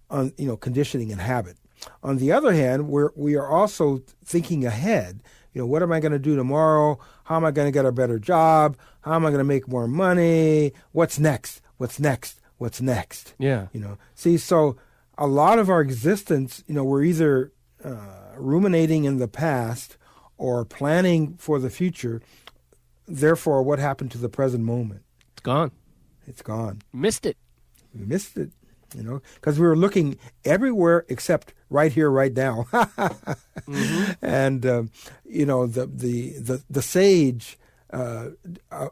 On 0.10 0.34
you 0.38 0.48
know, 0.48 0.58
conditioning 0.58 1.12
and 1.12 1.22
habit. 1.22 1.58
On 2.04 2.18
the 2.18 2.32
other 2.32 2.54
hand, 2.54 2.88
we're 2.90 3.12
we 3.16 3.36
are 3.36 3.48
also 3.48 4.02
thinking 4.26 4.66
ahead. 4.66 5.22
You 5.54 5.62
know, 5.62 5.66
what 5.66 5.84
am 5.84 5.92
I 5.92 6.00
going 6.00 6.12
to 6.12 6.20
do 6.20 6.36
tomorrow? 6.36 7.00
How 7.26 7.36
am 7.36 7.46
I 7.46 7.52
going 7.52 7.68
to 7.68 7.72
get 7.72 7.86
a 7.86 7.92
better 7.92 8.20
job? 8.20 8.78
How 9.02 9.16
am 9.16 9.26
I 9.26 9.30
going 9.30 9.40
to 9.40 9.44
make 9.44 9.68
more 9.68 9.88
money? 9.88 10.74
What's 10.92 11.20
next? 11.20 11.62
What's 11.78 12.00
next? 12.00 12.40
What's 12.58 12.82
next? 12.82 13.34
Yeah. 13.40 13.68
You 13.72 13.80
know, 13.80 13.98
see, 14.16 14.38
so 14.38 14.78
a 15.18 15.28
lot 15.28 15.60
of 15.60 15.70
our 15.70 15.82
existence, 15.82 16.64
you 16.68 16.76
know, 16.76 16.84
we're 16.84 17.04
either 17.04 17.52
uh, 17.84 18.19
ruminating 18.40 19.04
in 19.06 19.18
the 19.18 19.28
past 19.28 19.98
or 20.38 20.66
planning 20.66 21.36
for 21.38 21.60
the 21.60 21.70
future. 21.70 22.22
Therefore, 23.08 23.64
what 23.64 23.80
happened 23.80 24.12
to 24.12 24.18
the 24.18 24.30
present 24.30 24.64
moment? 24.64 25.02
It's 25.34 25.42
gone. 25.42 25.72
It's 26.28 26.42
gone. 26.42 26.82
Missed 26.94 27.26
it. 27.26 27.38
We 27.94 28.06
missed 28.06 28.38
it, 28.38 28.52
you 28.96 29.04
know, 29.04 29.22
because 29.36 29.60
we 29.60 29.66
were 29.66 29.76
looking 29.76 30.18
everywhere 30.46 31.06
except 31.10 31.54
right 31.70 31.92
here, 31.92 32.10
right 32.10 32.34
now. 32.34 32.68
And 34.22 34.66
um, 34.66 34.92
you 35.26 35.46
know, 35.46 35.68
the 35.68 35.86
the 35.86 36.40
the, 36.40 36.64
the 36.70 36.82
sage 36.82 37.58
uh, 37.92 38.30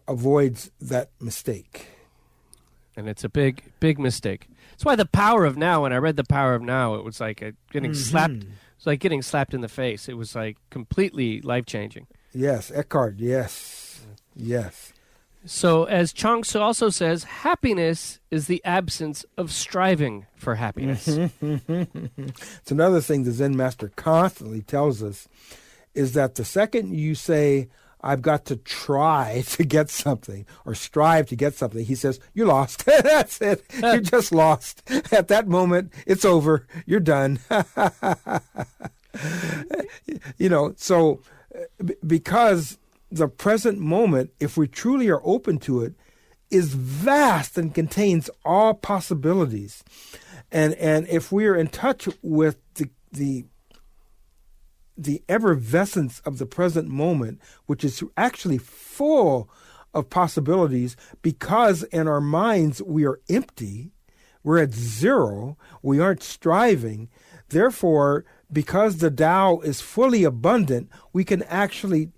avoids 0.07 0.71
that 0.79 1.09
mistake. 1.19 1.87
And 2.95 3.07
it's 3.07 3.23
a 3.23 3.29
big, 3.29 3.63
big 3.79 3.99
mistake. 3.99 4.47
That's 4.71 4.85
why 4.85 4.95
the 4.95 5.05
power 5.05 5.45
of 5.45 5.57
now, 5.57 5.83
when 5.83 5.93
I 5.93 5.97
read 5.97 6.15
the 6.15 6.23
power 6.23 6.55
of 6.55 6.61
now, 6.63 6.95
it 6.95 7.03
was 7.03 7.19
like 7.19 7.41
a, 7.41 7.53
getting 7.71 7.93
slapped. 7.93 8.45
It 8.77 8.81
was 8.81 8.87
like 8.87 8.99
getting 8.99 9.21
slapped 9.21 9.53
in 9.53 9.61
the 9.61 9.67
face. 9.67 10.07
It 10.07 10.17
was 10.17 10.35
like 10.35 10.57
completely 10.69 11.41
life 11.41 11.65
changing. 11.65 12.07
Yes, 12.33 12.71
Eckhart. 12.71 13.15
Yes, 13.17 14.05
yes. 14.35 14.93
So, 15.45 15.85
as 15.85 16.11
Chuang-Tzu 16.13 16.59
also 16.59 16.89
says, 16.89 17.23
happiness 17.23 18.19
is 18.29 18.47
the 18.47 18.63
absence 18.65 19.25
of 19.37 19.51
striving 19.51 20.25
for 20.35 20.55
happiness. 20.55 21.07
It's 21.41 22.71
another 22.71 22.99
thing 23.01 23.23
the 23.23 23.31
Zen 23.31 23.55
master 23.55 23.91
constantly 23.95 24.61
tells 24.61 25.01
us 25.01 25.27
is 25.93 26.13
that 26.13 26.35
the 26.35 26.45
second 26.45 26.93
you 26.95 27.15
say, 27.15 27.69
I've 28.07 28.21
got 28.21 28.45
to 28.45 28.55
try 28.55 29.43
to 29.47 29.65
get 29.65 29.89
something 29.89 30.45
or 30.65 30.73
strive 30.73 31.27
to 31.27 31.35
get 31.35 31.55
something, 31.55 31.83
he 31.83 31.95
says, 31.95 32.21
You're 32.33 32.47
lost. 32.47 32.85
That's 32.85 33.41
it. 33.41 33.65
You're 33.81 33.99
just 33.99 34.31
lost. 34.31 34.89
At 35.11 35.27
that 35.27 35.49
moment, 35.49 35.91
it's 36.05 36.23
over. 36.23 36.65
You're 36.85 37.01
done. 37.01 37.39
you 40.37 40.47
know, 40.47 40.73
so 40.77 41.21
uh, 41.53 41.91
because 42.05 42.77
the 43.11 43.27
present 43.27 43.79
moment, 43.79 44.31
if 44.39 44.55
we 44.55 44.67
truly 44.67 45.09
are 45.09 45.21
open 45.25 45.57
to 45.59 45.81
it, 45.81 45.93
is 46.49 46.73
vast 46.73 47.57
and 47.57 47.75
contains 47.75 48.29
all 48.45 48.73
possibilities. 48.73 49.83
And 50.49 50.75
and 50.75 51.05
if 51.09 51.29
we 51.29 51.45
are 51.45 51.55
in 51.57 51.67
touch 51.67 52.07
with 52.21 52.55
the 52.75 52.89
the 53.11 53.43
the 54.97 55.23
effervescence 55.29 56.21
of 56.25 56.37
the 56.37 56.45
present 56.45 56.89
moment, 56.89 57.39
which 57.65 57.83
is 57.83 58.03
actually 58.15 58.57
full 58.57 59.49
of 59.93 60.09
possibilities, 60.09 60.95
because 61.21 61.83
in 61.83 62.07
our 62.07 62.21
minds 62.21 62.81
we 62.81 63.05
are 63.05 63.19
empty, 63.29 63.91
we're 64.43 64.59
at 64.59 64.73
zero, 64.73 65.57
we 65.81 65.99
aren't 65.99 66.23
striving. 66.23 67.09
Therefore, 67.49 68.25
because 68.51 68.97
the 68.97 69.11
Tao 69.11 69.59
is 69.59 69.81
fully 69.81 70.23
abundant, 70.23 70.89
we 71.13 71.23
can 71.23 71.43
actually 71.43 72.11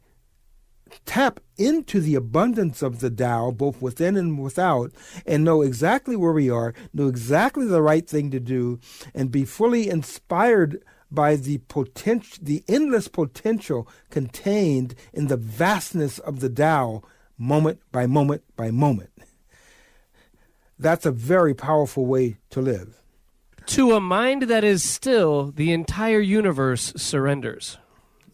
tap 1.06 1.40
into 1.58 2.00
the 2.00 2.16
abundance 2.16 2.82
of 2.82 3.00
the 3.00 3.10
Tao, 3.10 3.52
both 3.52 3.82
within 3.82 4.16
and 4.16 4.40
without, 4.40 4.92
and 5.26 5.44
know 5.44 5.62
exactly 5.62 6.16
where 6.16 6.34
we 6.34 6.50
are, 6.50 6.74
know 6.94 7.08
exactly 7.08 7.66
the 7.66 7.82
right 7.82 8.08
thing 8.08 8.32
to 8.32 8.40
do, 8.40 8.80
and 9.14 9.32
be 9.32 9.46
fully 9.46 9.90
inspired 9.90 10.84
by 11.12 11.36
the 11.36 11.60
potential, 11.68 12.38
the 12.42 12.64
endless 12.68 13.08
potential 13.08 13.88
contained 14.10 14.96
in 15.14 15.28
the 15.28 15.38
vastness 15.38 16.20
of 16.20 16.40
the 16.40 16.50
Tao, 16.50 17.02
moment 17.38 17.80
by 17.92 18.06
moment 18.06 18.44
by 18.56 18.72
moment. 18.72 19.12
That's 20.78 21.06
a 21.06 21.12
very 21.12 21.54
powerful 21.54 22.06
way 22.06 22.38
to 22.52 22.62
live. 22.62 22.96
To 23.68 23.94
a 23.94 24.00
mind 24.00 24.44
that 24.44 24.64
is 24.64 24.84
still, 24.84 25.52
the 25.52 25.74
entire 25.74 26.20
universe 26.20 26.94
surrenders. 26.96 27.78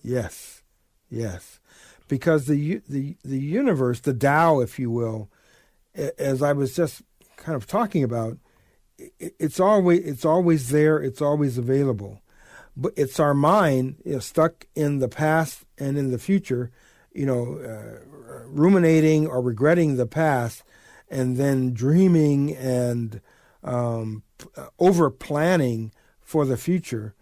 Yes, 0.04 0.64
yes, 1.10 1.60
because 2.08 2.46
the 2.46 2.82
the 2.88 3.18
the 3.24 3.40
universe, 3.40 4.00
the 4.00 4.14
Tao, 4.14 4.60
if 4.60 4.78
you 4.80 4.92
will, 4.92 5.30
as 6.18 6.42
I 6.42 6.54
was 6.54 6.76
just 6.76 7.02
kind 7.38 7.56
of 7.56 7.68
talking 7.68 8.04
about, 8.04 8.38
it's 8.98 9.60
always 9.60 10.06
it's 10.06 10.26
always 10.26 10.70
there, 10.70 10.98
it's 10.98 11.22
always 11.22 11.58
available, 11.58 12.22
but 12.78 12.94
it's 12.96 13.20
our 13.20 13.34
mind 13.34 13.96
you 14.06 14.14
know, 14.14 14.20
stuck 14.20 14.68
in 14.76 15.00
the 15.00 15.08
past 15.08 15.66
and 15.78 15.98
in 15.98 16.12
the 16.12 16.20
future, 16.20 16.72
you 17.14 17.26
know, 17.26 17.58
uh, 17.58 18.00
ruminating 18.46 19.28
or 19.28 19.42
regretting 19.42 19.96
the 19.96 20.06
past, 20.06 20.64
and 21.10 21.38
then 21.38 21.74
dreaming 21.74 22.56
and 22.56 23.22
um, 23.64 24.24
over 24.80 25.10
planning 25.10 25.92
for 26.22 26.46
the 26.46 26.58
future 26.58 27.14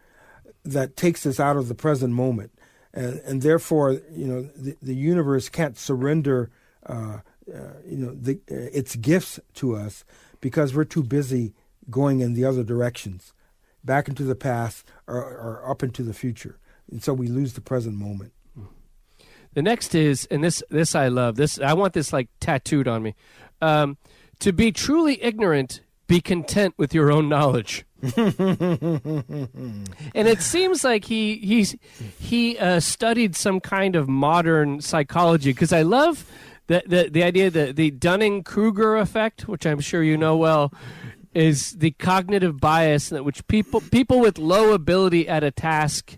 that 0.64 0.96
takes 0.96 1.26
us 1.26 1.40
out 1.40 1.58
of 1.58 1.68
the 1.68 1.76
present 1.76 2.14
moment, 2.14 2.52
and 2.94 3.20
and 3.22 3.42
therefore 3.42 3.94
you 4.12 4.28
know 4.28 4.44
the, 4.56 4.76
the 4.82 4.96
universe 4.96 5.50
can't 5.50 5.78
surrender 5.78 6.50
uh, 6.86 7.20
uh, 7.54 7.74
you 7.86 7.98
know 7.98 8.14
the, 8.14 8.40
uh, 8.50 8.70
its 8.74 8.96
gifts 8.96 9.40
to 9.56 9.76
us 9.76 10.06
because 10.42 10.74
we're 10.74 10.84
too 10.84 11.04
busy 11.04 11.54
going 11.90 12.22
in 12.22 12.34
the 12.34 12.46
other 12.46 12.64
directions, 12.64 13.34
back 13.84 14.08
into 14.08 14.24
the 14.24 14.36
past 14.36 14.86
or, 15.08 15.18
or 15.18 15.70
up 15.70 15.84
into 15.84 16.04
the 16.04 16.14
future, 16.14 16.60
and 16.90 17.04
so 17.04 17.14
we 17.14 17.28
lose 17.28 17.54
the 17.54 17.62
present 17.62 17.96
moment. 17.96 18.34
The 19.54 19.62
next 19.62 19.94
is, 19.94 20.26
and 20.32 20.44
this 20.44 20.64
this 20.70 20.96
I 20.96 21.10
love. 21.10 21.36
This 21.36 21.60
I 21.60 21.74
want 21.74 21.94
this 21.94 22.12
like 22.12 22.30
tattooed 22.40 22.88
on 22.88 23.04
me. 23.04 23.16
Um, 23.62 23.98
to 24.40 24.52
be 24.52 24.72
truly 24.72 25.22
ignorant, 25.24 25.82
be 26.08 26.22
content 26.22 26.74
with 26.78 26.94
your 26.94 27.12
own 27.12 27.30
knowledge. 27.30 27.86
and 28.18 29.88
it 30.16 30.42
seems 30.42 30.84
like 30.84 31.06
he 31.06 31.38
he's 31.38 31.76
he 32.20 32.58
uh, 32.58 32.80
studied 32.80 33.36
some 33.36 33.60
kind 33.60 33.96
of 33.96 34.10
modern 34.10 34.82
psychology 34.82 35.52
because 35.52 35.72
I 35.72 35.84
love 35.84 36.26
the 36.68 36.84
the, 36.86 37.10
the 37.10 37.24
idea 37.24 37.50
that 37.50 37.76
the 37.76 37.92
Dunning 37.92 38.44
Kruger 38.44 38.98
effect, 38.98 39.48
which 39.48 39.66
I'm 39.66 39.80
sure 39.80 40.04
you 40.04 40.18
know 40.18 40.36
well, 40.36 40.74
is 41.34 41.72
the 41.74 41.92
cognitive 41.92 42.60
bias 42.60 43.10
that 43.10 43.24
which 43.24 43.46
people 43.48 43.82
people 43.82 44.20
with 44.20 44.38
low 44.38 44.74
ability 44.74 45.28
at 45.28 45.44
a 45.44 45.52
task 45.52 46.18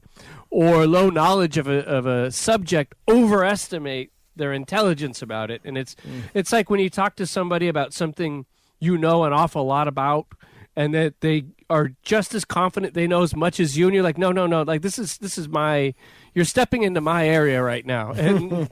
or 0.50 0.86
low 0.88 1.10
knowledge 1.10 1.58
of 1.58 1.68
a 1.68 1.86
of 1.86 2.06
a 2.06 2.32
subject 2.32 2.94
overestimate 3.08 4.12
their 4.36 4.52
intelligence 4.52 5.22
about 5.22 5.50
it, 5.50 5.62
and 5.64 5.78
it's 5.78 5.96
it's 6.34 6.52
like 6.52 6.70
when 6.70 6.80
you 6.80 6.90
talk 6.90 7.16
to 7.16 7.26
somebody 7.26 7.68
about 7.68 7.94
something 7.94 8.46
you 8.80 8.98
know 8.98 9.24
an 9.24 9.34
awful 9.34 9.66
lot 9.66 9.88
about 9.88 10.28
and 10.76 10.94
that 10.94 11.22
they 11.22 11.46
are 11.70 11.92
just 12.04 12.36
as 12.36 12.44
confident 12.44 12.94
they 12.94 13.08
know 13.08 13.24
as 13.24 13.36
much 13.36 13.60
as 13.60 13.78
you 13.78 13.88
and 13.88 13.94
you're 13.96 14.04
like 14.04 14.18
no 14.18 14.32
no 14.32 14.46
no 14.46 14.62
like 14.64 14.82
this 14.82 15.00
is 15.00 15.18
this 15.20 15.38
is 15.38 15.48
my 15.48 15.94
you're 16.36 16.46
stepping 16.46 16.84
into 16.84 17.02
my 17.02 17.28
area 17.28 17.64
right 17.64 17.86
now. 17.86 18.12
And 18.26 18.70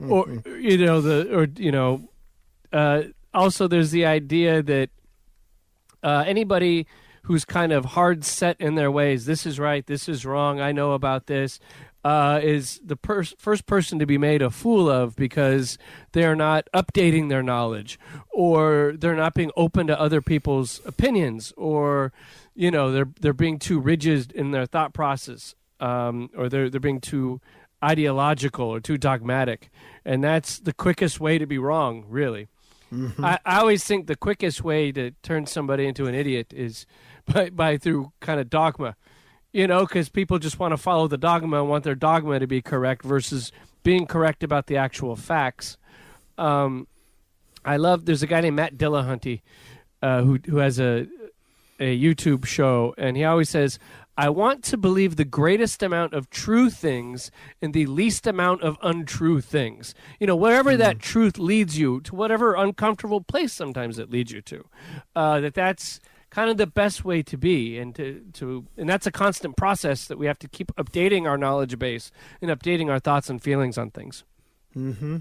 or 0.00 0.42
you 0.46 0.84
know 0.84 1.00
the 1.00 1.34
or 1.34 1.46
you 1.56 1.70
know 1.70 2.08
uh 2.72 3.04
also 3.32 3.68
there's 3.68 3.92
the 3.92 4.04
idea 4.04 4.62
that 4.62 4.90
uh 6.02 6.24
anybody 6.26 6.86
who's 7.24 7.44
kind 7.44 7.72
of 7.72 7.84
hard 7.84 8.24
set 8.24 8.60
in 8.60 8.74
their 8.74 8.90
ways 8.90 9.26
this 9.26 9.46
is 9.46 9.58
right 9.58 9.86
this 9.86 10.08
is 10.08 10.24
wrong 10.26 10.60
i 10.60 10.72
know 10.72 10.92
about 10.92 11.26
this 11.26 11.60
uh, 12.04 12.40
is 12.42 12.80
the 12.84 12.96
pers- 12.96 13.32
first 13.38 13.64
person 13.64 14.00
to 14.00 14.06
be 14.06 14.18
made 14.18 14.42
a 14.42 14.50
fool 14.50 14.90
of 14.90 15.14
because 15.14 15.78
they're 16.10 16.34
not 16.34 16.68
updating 16.74 17.28
their 17.28 17.44
knowledge 17.44 17.96
or 18.32 18.94
they're 18.98 19.14
not 19.14 19.34
being 19.34 19.52
open 19.56 19.86
to 19.86 20.00
other 20.00 20.20
people's 20.20 20.80
opinions 20.84 21.52
or 21.56 22.12
you 22.56 22.72
know 22.72 22.90
they're 22.90 23.08
they're 23.20 23.32
being 23.32 23.56
too 23.56 23.78
rigid 23.78 24.32
in 24.32 24.50
their 24.50 24.66
thought 24.66 24.92
process 24.92 25.54
um, 25.78 26.28
or 26.36 26.48
they're 26.48 26.68
they're 26.68 26.80
being 26.80 27.00
too 27.00 27.40
ideological 27.84 28.66
or 28.66 28.80
too 28.80 28.96
dogmatic. 28.96 29.70
And 30.04 30.22
that's 30.22 30.58
the 30.58 30.72
quickest 30.72 31.20
way 31.20 31.38
to 31.38 31.46
be 31.46 31.58
wrong 31.58 32.04
really 32.08 32.48
I, 33.22 33.38
I 33.44 33.58
always 33.60 33.84
think 33.84 34.06
the 34.06 34.16
quickest 34.16 34.62
way 34.62 34.92
to 34.92 35.12
turn 35.22 35.46
somebody 35.46 35.86
into 35.86 36.06
an 36.06 36.14
idiot 36.14 36.52
is 36.54 36.86
by, 37.32 37.50
by 37.50 37.78
through 37.78 38.12
kind 38.20 38.38
of 38.38 38.50
dogma 38.50 38.96
you 39.52 39.66
know, 39.66 39.80
because 39.86 40.08
people 40.08 40.38
just 40.38 40.58
want 40.58 40.72
to 40.72 40.76
follow 40.76 41.06
the 41.06 41.18
dogma 41.18 41.60
and 41.60 41.68
want 41.68 41.84
their 41.84 41.94
dogma 41.94 42.38
to 42.38 42.46
be 42.46 42.62
correct 42.62 43.04
versus 43.04 43.52
being 43.82 44.06
correct 44.06 44.42
about 44.42 44.66
the 44.66 44.76
actual 44.76 45.14
facts. 45.14 45.76
Um, 46.38 46.86
I 47.64 47.76
love. 47.76 48.06
There's 48.06 48.22
a 48.22 48.26
guy 48.26 48.40
named 48.40 48.56
Matt 48.56 48.76
Dillahunty 48.76 49.42
uh, 50.00 50.22
who 50.22 50.38
who 50.46 50.56
has 50.56 50.80
a 50.80 51.06
a 51.78 51.98
YouTube 51.98 52.46
show, 52.46 52.94
and 52.96 53.16
he 53.16 53.24
always 53.24 53.50
says, 53.50 53.78
"I 54.16 54.28
want 54.28 54.64
to 54.64 54.76
believe 54.76 55.16
the 55.16 55.24
greatest 55.24 55.82
amount 55.82 56.14
of 56.14 56.30
true 56.30 56.70
things 56.70 57.30
and 57.60 57.72
the 57.72 57.86
least 57.86 58.26
amount 58.26 58.62
of 58.62 58.78
untrue 58.82 59.40
things. 59.40 59.94
You 60.20 60.26
know, 60.26 60.36
wherever 60.36 60.76
that 60.76 60.98
truth 60.98 61.38
leads 61.38 61.78
you 61.78 62.00
to, 62.02 62.14
whatever 62.14 62.54
uncomfortable 62.54 63.20
place 63.20 63.52
sometimes 63.52 63.98
it 63.98 64.10
leads 64.10 64.32
you 64.32 64.42
to, 64.42 64.64
uh, 65.16 65.40
that 65.40 65.54
that's." 65.54 66.00
kind 66.30 66.48
of 66.48 66.56
the 66.56 66.66
best 66.66 67.04
way 67.04 67.22
to 67.22 67.36
be 67.36 67.76
and 67.76 67.94
to, 67.94 68.22
to 68.32 68.64
and 68.78 68.88
that's 68.88 69.06
a 69.06 69.12
constant 69.12 69.54
process 69.54 70.06
that 70.06 70.16
we 70.16 70.24
have 70.24 70.38
to 70.38 70.48
keep 70.48 70.74
updating 70.76 71.28
our 71.28 71.36
knowledge 71.36 71.78
base 71.78 72.10
and 72.40 72.50
updating 72.50 72.88
our 72.88 72.98
thoughts 72.98 73.28
and 73.28 73.42
feelings 73.42 73.76
on 73.76 73.90
things 73.90 74.24
Mm-hmm. 74.76 75.18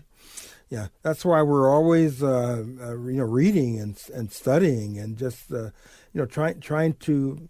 Yeah, 0.69 0.87
that's 1.01 1.25
why 1.25 1.41
we're 1.41 1.69
always, 1.69 2.23
uh, 2.23 2.63
uh, 2.81 2.91
you 2.91 3.17
know, 3.17 3.25
reading 3.25 3.79
and 3.79 4.01
and 4.13 4.31
studying 4.31 4.97
and 4.97 5.17
just, 5.17 5.51
uh, 5.51 5.71
you 6.13 6.21
know, 6.21 6.25
trying 6.25 6.61
trying 6.61 6.93
to, 6.93 7.49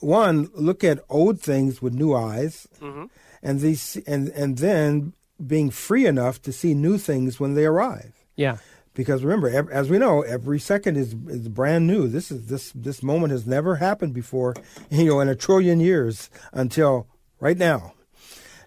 one, 0.00 0.50
look 0.54 0.84
at 0.84 1.00
old 1.08 1.40
things 1.40 1.80
with 1.80 1.94
new 1.94 2.14
eyes, 2.14 2.66
mm-hmm. 2.80 3.04
and 3.42 3.60
these 3.60 3.96
and 4.06 4.28
and 4.30 4.58
then 4.58 5.12
being 5.44 5.70
free 5.70 6.06
enough 6.06 6.40
to 6.42 6.52
see 6.52 6.74
new 6.74 6.98
things 6.98 7.38
when 7.38 7.54
they 7.54 7.66
arrive. 7.66 8.14
yeah 8.36 8.56
Because 8.94 9.22
remember, 9.22 9.48
ev- 9.50 9.68
as 9.70 9.90
we 9.90 9.98
know, 9.98 10.22
every 10.22 10.58
second 10.58 10.96
is 10.96 11.14
is 11.28 11.48
brand 11.48 11.86
new. 11.86 12.08
This 12.08 12.30
is 12.30 12.46
this 12.46 12.72
this 12.74 13.02
moment 13.02 13.32
has 13.32 13.46
never 13.46 13.76
happened 13.76 14.14
before, 14.14 14.54
you 14.90 15.06
know, 15.06 15.20
in 15.20 15.28
a 15.28 15.36
trillion 15.36 15.80
years 15.80 16.30
until 16.52 17.06
right 17.40 17.58
now. 17.58 17.92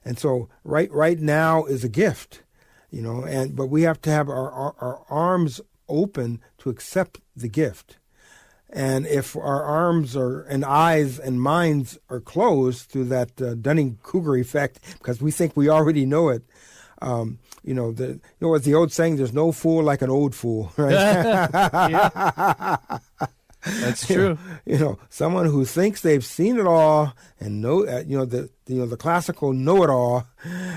And 0.06 0.18
so 0.18 0.50
right 0.64 0.92
right 0.92 1.20
now 1.20 1.66
is 1.66 1.84
a 1.84 1.90
gift, 1.90 2.44
you 2.90 3.02
know, 3.02 3.24
and 3.26 3.56
but 3.56 3.68
we 3.68 3.82
have 3.84 4.02
to 4.02 4.10
have 4.10 4.30
our, 4.30 4.52
our, 4.52 4.76
our 4.80 5.06
arms 5.10 5.62
open 5.88 6.40
to 6.60 6.70
accept 6.70 7.20
the 7.36 7.50
gift. 7.50 7.98
And 8.72 9.08
if 9.08 9.36
our 9.36 9.64
arms 9.64 10.16
are 10.16 10.42
and 10.44 10.64
eyes 10.64 11.18
and 11.18 11.42
minds 11.42 11.98
are 12.10 12.20
closed 12.20 12.90
through 12.90 13.06
that 13.06 13.42
uh, 13.42 13.56
Dunning 13.56 13.98
Kruger 14.04 14.36
effect, 14.38 14.80
because 15.00 15.20
we 15.22 15.32
think 15.32 15.58
we 15.58 15.70
already 15.70 16.06
know 16.06 16.30
it, 16.30 16.44
um, 17.02 17.40
you 17.64 17.74
know, 17.74 17.92
the 17.92 18.08
you 18.08 18.20
know 18.42 18.50
what 18.50 18.64
the 18.64 18.76
old 18.76 18.92
saying: 18.92 19.16
"There's 19.16 19.34
no 19.34 19.52
fool 19.52 19.84
like 19.84 20.04
an 20.04 20.12
old 20.12 20.36
fool." 20.36 20.72
Right? 20.78 20.94
that's 23.82 24.08
true 24.08 24.38
you 24.66 24.78
know, 24.78 24.98
someone 25.10 25.46
who 25.46 25.66
thinks 25.66 26.00
they've 26.02 26.24
seen 26.24 26.58
it 26.58 26.66
all 26.66 27.14
and 27.42 27.62
know, 27.62 27.86
uh, 27.86 28.04
you 28.08 28.18
know, 28.18 28.24
the 28.26 28.50
you 28.68 28.80
know 28.80 28.86
the 28.86 28.96
classical 28.98 29.52
know-it-all, 29.52 30.26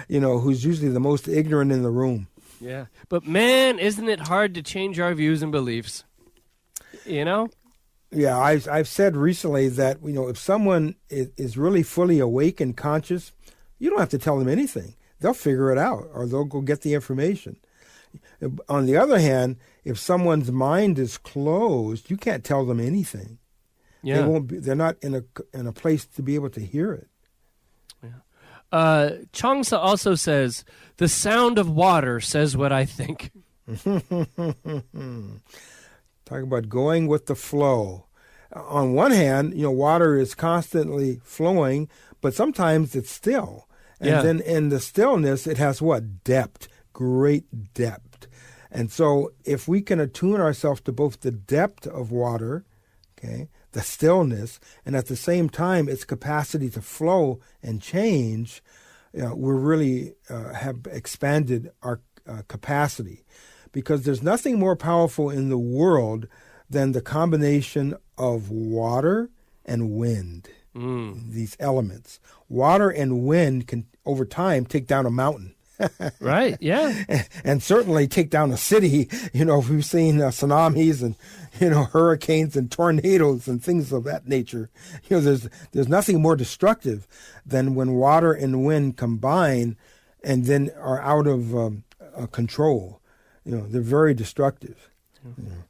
you 0.08 0.18
know, 0.18 0.40
who's 0.40 0.64
usually 0.64 0.88
the 0.90 0.98
most 0.98 1.28
ignorant 1.28 1.70
in 1.70 1.82
the 1.82 1.90
room. 1.90 2.26
yeah 2.60 2.86
but 3.08 3.24
man 3.26 3.78
isn't 3.78 4.08
it 4.08 4.20
hard 4.20 4.54
to 4.54 4.62
change 4.62 4.98
our 4.98 5.14
views 5.14 5.42
and 5.42 5.52
beliefs 5.52 6.04
you 7.04 7.24
know 7.24 7.48
Yeah, 8.12 8.38
I've 8.38 8.68
I've 8.68 8.88
said 8.88 9.16
recently 9.16 9.68
that 9.68 9.98
you 10.04 10.12
know 10.12 10.28
if 10.28 10.36
someone 10.38 10.96
is, 11.08 11.30
is 11.36 11.56
really 11.56 11.82
fully 11.82 12.18
awake 12.18 12.60
and 12.60 12.76
conscious, 12.76 13.32
you 13.78 13.88
don't 13.90 13.98
have 14.00 14.10
to 14.10 14.18
tell 14.18 14.38
them 14.38 14.48
anything; 14.48 14.96
they'll 15.20 15.34
figure 15.34 15.72
it 15.72 15.78
out, 15.78 16.08
or 16.12 16.26
they'll 16.26 16.44
go 16.44 16.60
get 16.60 16.82
the 16.82 16.94
information. 16.94 17.56
On 18.68 18.84
the 18.86 18.96
other 18.96 19.18
hand, 19.18 19.56
if 19.84 19.98
someone's 19.98 20.52
mind 20.52 20.98
is 20.98 21.16
closed, 21.16 22.10
you 22.10 22.16
can't 22.18 22.44
tell 22.44 22.66
them 22.66 22.78
anything. 22.80 23.38
Yeah. 24.02 24.16
They 24.20 24.24
won't 24.28 24.46
be, 24.48 24.58
they're 24.58 24.74
not 24.74 24.96
in 25.00 25.14
a 25.14 25.22
in 25.54 25.66
a 25.66 25.72
place 25.72 26.04
to 26.06 26.22
be 26.22 26.34
able 26.34 26.50
to 26.50 26.60
hear 26.60 26.92
it. 26.92 27.08
uh 28.72 29.10
Chuang-Tzu 29.32 29.76
also 29.76 30.14
says 30.14 30.64
the 30.96 31.08
sound 31.08 31.58
of 31.58 31.68
water 31.70 32.20
says 32.20 32.56
what 32.56 32.72
i 32.72 32.84
think 32.84 33.30
Talk 36.32 36.44
about 36.44 36.70
going 36.70 37.08
with 37.08 37.26
the 37.26 37.34
flow. 37.34 38.06
On 38.54 38.94
one 38.94 39.10
hand, 39.10 39.52
you 39.54 39.64
know, 39.64 39.70
water 39.70 40.16
is 40.16 40.34
constantly 40.34 41.20
flowing, 41.22 41.90
but 42.22 42.32
sometimes 42.32 42.96
it's 42.96 43.10
still. 43.10 43.68
And 44.00 44.08
Yeah. 44.08 44.22
then 44.22 44.40
in 44.40 44.70
the 44.70 44.80
stillness, 44.80 45.46
it 45.46 45.58
has 45.58 45.82
what? 45.82 46.24
Depth, 46.24 46.68
great 46.94 47.74
depth. 47.74 48.28
And 48.70 48.90
so 48.90 49.32
if 49.44 49.68
we 49.68 49.82
can 49.82 50.00
attune 50.00 50.40
ourselves 50.40 50.80
to 50.82 50.92
both 50.92 51.20
the 51.20 51.32
depth 51.32 51.86
of 51.86 52.10
water, 52.10 52.64
okay, 53.18 53.50
the 53.72 53.82
stillness, 53.82 54.58
and 54.86 54.96
at 54.96 55.08
the 55.08 55.16
same 55.16 55.50
time 55.50 55.86
its 55.86 56.04
capacity 56.04 56.70
to 56.70 56.80
flow 56.80 57.40
and 57.62 57.82
change, 57.82 58.62
you 59.12 59.20
know, 59.20 59.34
we're 59.34 59.54
really 59.54 60.14
uh, 60.30 60.54
have 60.54 60.86
expanded 60.90 61.70
our 61.82 62.00
uh, 62.26 62.40
capacity 62.48 63.26
because 63.72 64.04
there's 64.04 64.22
nothing 64.22 64.58
more 64.58 64.76
powerful 64.76 65.30
in 65.30 65.48
the 65.48 65.58
world 65.58 66.28
than 66.68 66.92
the 66.92 67.02
combination 67.02 67.94
of 68.16 68.50
water 68.50 69.30
and 69.64 69.90
wind. 69.90 70.48
Mm. 70.74 71.30
These 71.32 71.56
elements, 71.60 72.18
water 72.48 72.88
and 72.88 73.24
wind, 73.24 73.66
can 73.66 73.86
over 74.06 74.24
time 74.24 74.64
take 74.64 74.86
down 74.86 75.06
a 75.06 75.10
mountain. 75.10 75.54
Right? 76.20 76.56
Yeah. 76.60 77.24
and 77.44 77.60
certainly 77.60 78.06
take 78.06 78.30
down 78.30 78.52
a 78.52 78.56
city. 78.56 79.08
You 79.32 79.44
know, 79.44 79.58
we've 79.58 79.84
seen 79.84 80.20
uh, 80.20 80.28
tsunamis 80.28 81.02
and 81.02 81.16
you 81.60 81.70
know 81.70 81.84
hurricanes 81.84 82.54
and 82.56 82.70
tornadoes 82.70 83.48
and 83.48 83.60
things 83.60 83.90
of 83.90 84.04
that 84.04 84.28
nature. 84.28 84.70
You 85.08 85.16
know, 85.16 85.20
there's 85.22 85.48
there's 85.72 85.88
nothing 85.88 86.22
more 86.22 86.36
destructive 86.36 87.08
than 87.44 87.74
when 87.74 87.94
water 87.94 88.32
and 88.32 88.64
wind 88.64 88.96
combine 88.96 89.76
and 90.22 90.44
then 90.44 90.70
are 90.78 91.02
out 91.02 91.26
of 91.26 91.56
um, 91.56 91.84
uh, 92.16 92.26
control. 92.26 93.00
You 93.44 93.56
know, 93.56 93.66
they're 93.66 93.80
very 93.80 94.14
destructive. 94.14 94.90
You 95.24 95.44
know. 95.44 95.64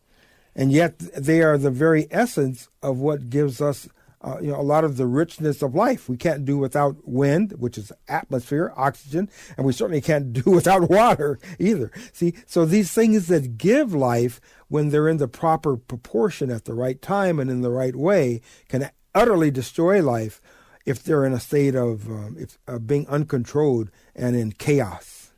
And 0.54 0.72
yet 0.72 0.98
they 0.98 1.42
are 1.42 1.56
the 1.56 1.70
very 1.70 2.06
essence 2.10 2.68
of 2.82 2.98
what 2.98 3.30
gives 3.30 3.60
us 3.60 3.88
uh, 4.22 4.38
you 4.40 4.52
know, 4.52 4.60
a 4.60 4.62
lot 4.62 4.84
of 4.84 4.96
the 4.96 5.06
richness 5.06 5.62
of 5.62 5.74
life. 5.74 6.08
We 6.08 6.16
can't 6.16 6.44
do 6.44 6.56
without 6.56 6.96
wind, 7.04 7.54
which 7.58 7.76
is 7.76 7.92
atmosphere, 8.08 8.72
oxygen, 8.76 9.28
and 9.56 9.66
we 9.66 9.72
certainly 9.72 10.00
can't 10.00 10.32
do 10.44 10.50
without 10.50 10.88
water 10.88 11.38
either. 11.58 11.90
See, 12.12 12.34
so 12.46 12.64
these 12.64 12.92
things 12.92 13.28
that 13.28 13.58
give 13.58 13.92
life, 13.94 14.40
when 14.68 14.90
they're 14.90 15.08
in 15.08 15.16
the 15.16 15.28
proper 15.28 15.76
proportion 15.76 16.50
at 16.50 16.64
the 16.64 16.74
right 16.74 17.00
time 17.02 17.38
and 17.38 17.50
in 17.50 17.62
the 17.62 17.70
right 17.70 17.96
way, 17.96 18.40
can 18.68 18.90
utterly 19.14 19.50
destroy 19.50 20.02
life 20.02 20.40
if 20.86 21.02
they're 21.02 21.24
in 21.24 21.32
a 21.32 21.40
state 21.40 21.74
of 21.74 22.08
um, 22.08 22.36
if, 22.38 22.58
uh, 22.66 22.78
being 22.78 23.06
uncontrolled 23.08 23.90
and 24.14 24.36
in 24.36 24.52
chaos. 24.52 25.32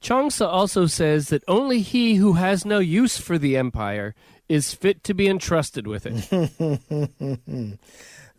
Chuang-Tzu 0.00 0.44
also 0.44 0.86
says 0.86 1.28
that 1.28 1.44
only 1.46 1.80
he 1.80 2.14
who 2.14 2.34
has 2.34 2.64
no 2.64 2.78
use 2.78 3.18
for 3.18 3.38
the 3.38 3.56
empire 3.56 4.14
is 4.48 4.74
fit 4.74 5.04
to 5.04 5.14
be 5.14 5.28
entrusted 5.28 5.86
with 5.86 6.06
it. 6.06 7.78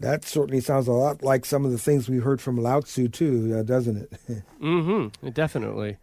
That 0.01 0.25
certainly 0.25 0.61
sounds 0.61 0.87
a 0.87 0.93
lot 0.93 1.21
like 1.21 1.45
some 1.45 1.63
of 1.63 1.71
the 1.71 1.77
things 1.77 2.09
we 2.09 2.17
heard 2.17 2.41
from 2.41 2.57
Lao 2.57 2.79
Tzu 2.81 3.07
too, 3.07 3.55
uh, 3.59 3.61
doesn't 3.61 3.97
it? 3.97 4.11
mm-hmm. 4.59 5.29
Definitely. 5.29 5.97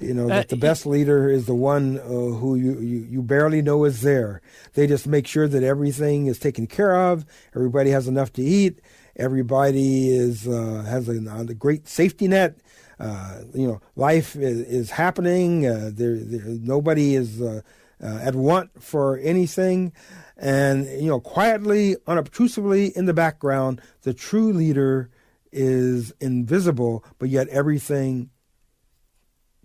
You 0.00 0.12
know, 0.12 0.24
Uh, 0.26 0.28
that 0.28 0.48
the 0.50 0.56
best 0.56 0.84
leader 0.84 1.30
is 1.30 1.46
the 1.46 1.54
one 1.54 1.98
uh, 1.98 2.02
who 2.08 2.56
you, 2.56 2.78
you, 2.78 3.06
you 3.10 3.22
barely 3.22 3.62
know 3.62 3.84
is 3.84 4.02
there. 4.02 4.42
They 4.74 4.86
just 4.86 5.06
make 5.06 5.26
sure 5.26 5.48
that 5.48 5.62
everything 5.62 6.26
is 6.26 6.38
taken 6.38 6.66
care 6.66 6.94
of, 7.10 7.24
everybody 7.56 7.88
has 7.88 8.06
enough 8.06 8.34
to 8.34 8.42
eat, 8.42 8.82
everybody 9.16 10.10
is 10.10 10.46
uh, 10.46 10.84
has 10.86 11.08
a, 11.08 11.14
a 11.14 11.54
great 11.54 11.88
safety 11.88 12.28
net. 12.28 12.58
Uh, 12.98 13.42
you 13.54 13.66
know, 13.66 13.80
life 13.96 14.36
is, 14.36 14.60
is 14.60 14.90
happening. 14.90 15.66
Uh, 15.66 15.90
there, 15.92 16.16
there, 16.16 16.42
nobody 16.44 17.14
is 17.14 17.40
uh, 17.40 17.60
uh, 18.02 18.18
at 18.22 18.34
want 18.34 18.82
for 18.82 19.18
anything. 19.18 19.92
And, 20.36 20.86
you 20.86 21.08
know, 21.08 21.20
quietly, 21.20 21.96
unobtrusively 22.06 22.92
in 22.96 23.06
the 23.06 23.14
background, 23.14 23.80
the 24.02 24.14
true 24.14 24.52
leader 24.52 25.10
is 25.52 26.12
invisible, 26.20 27.04
but 27.18 27.28
yet 27.28 27.48
everything 27.48 28.30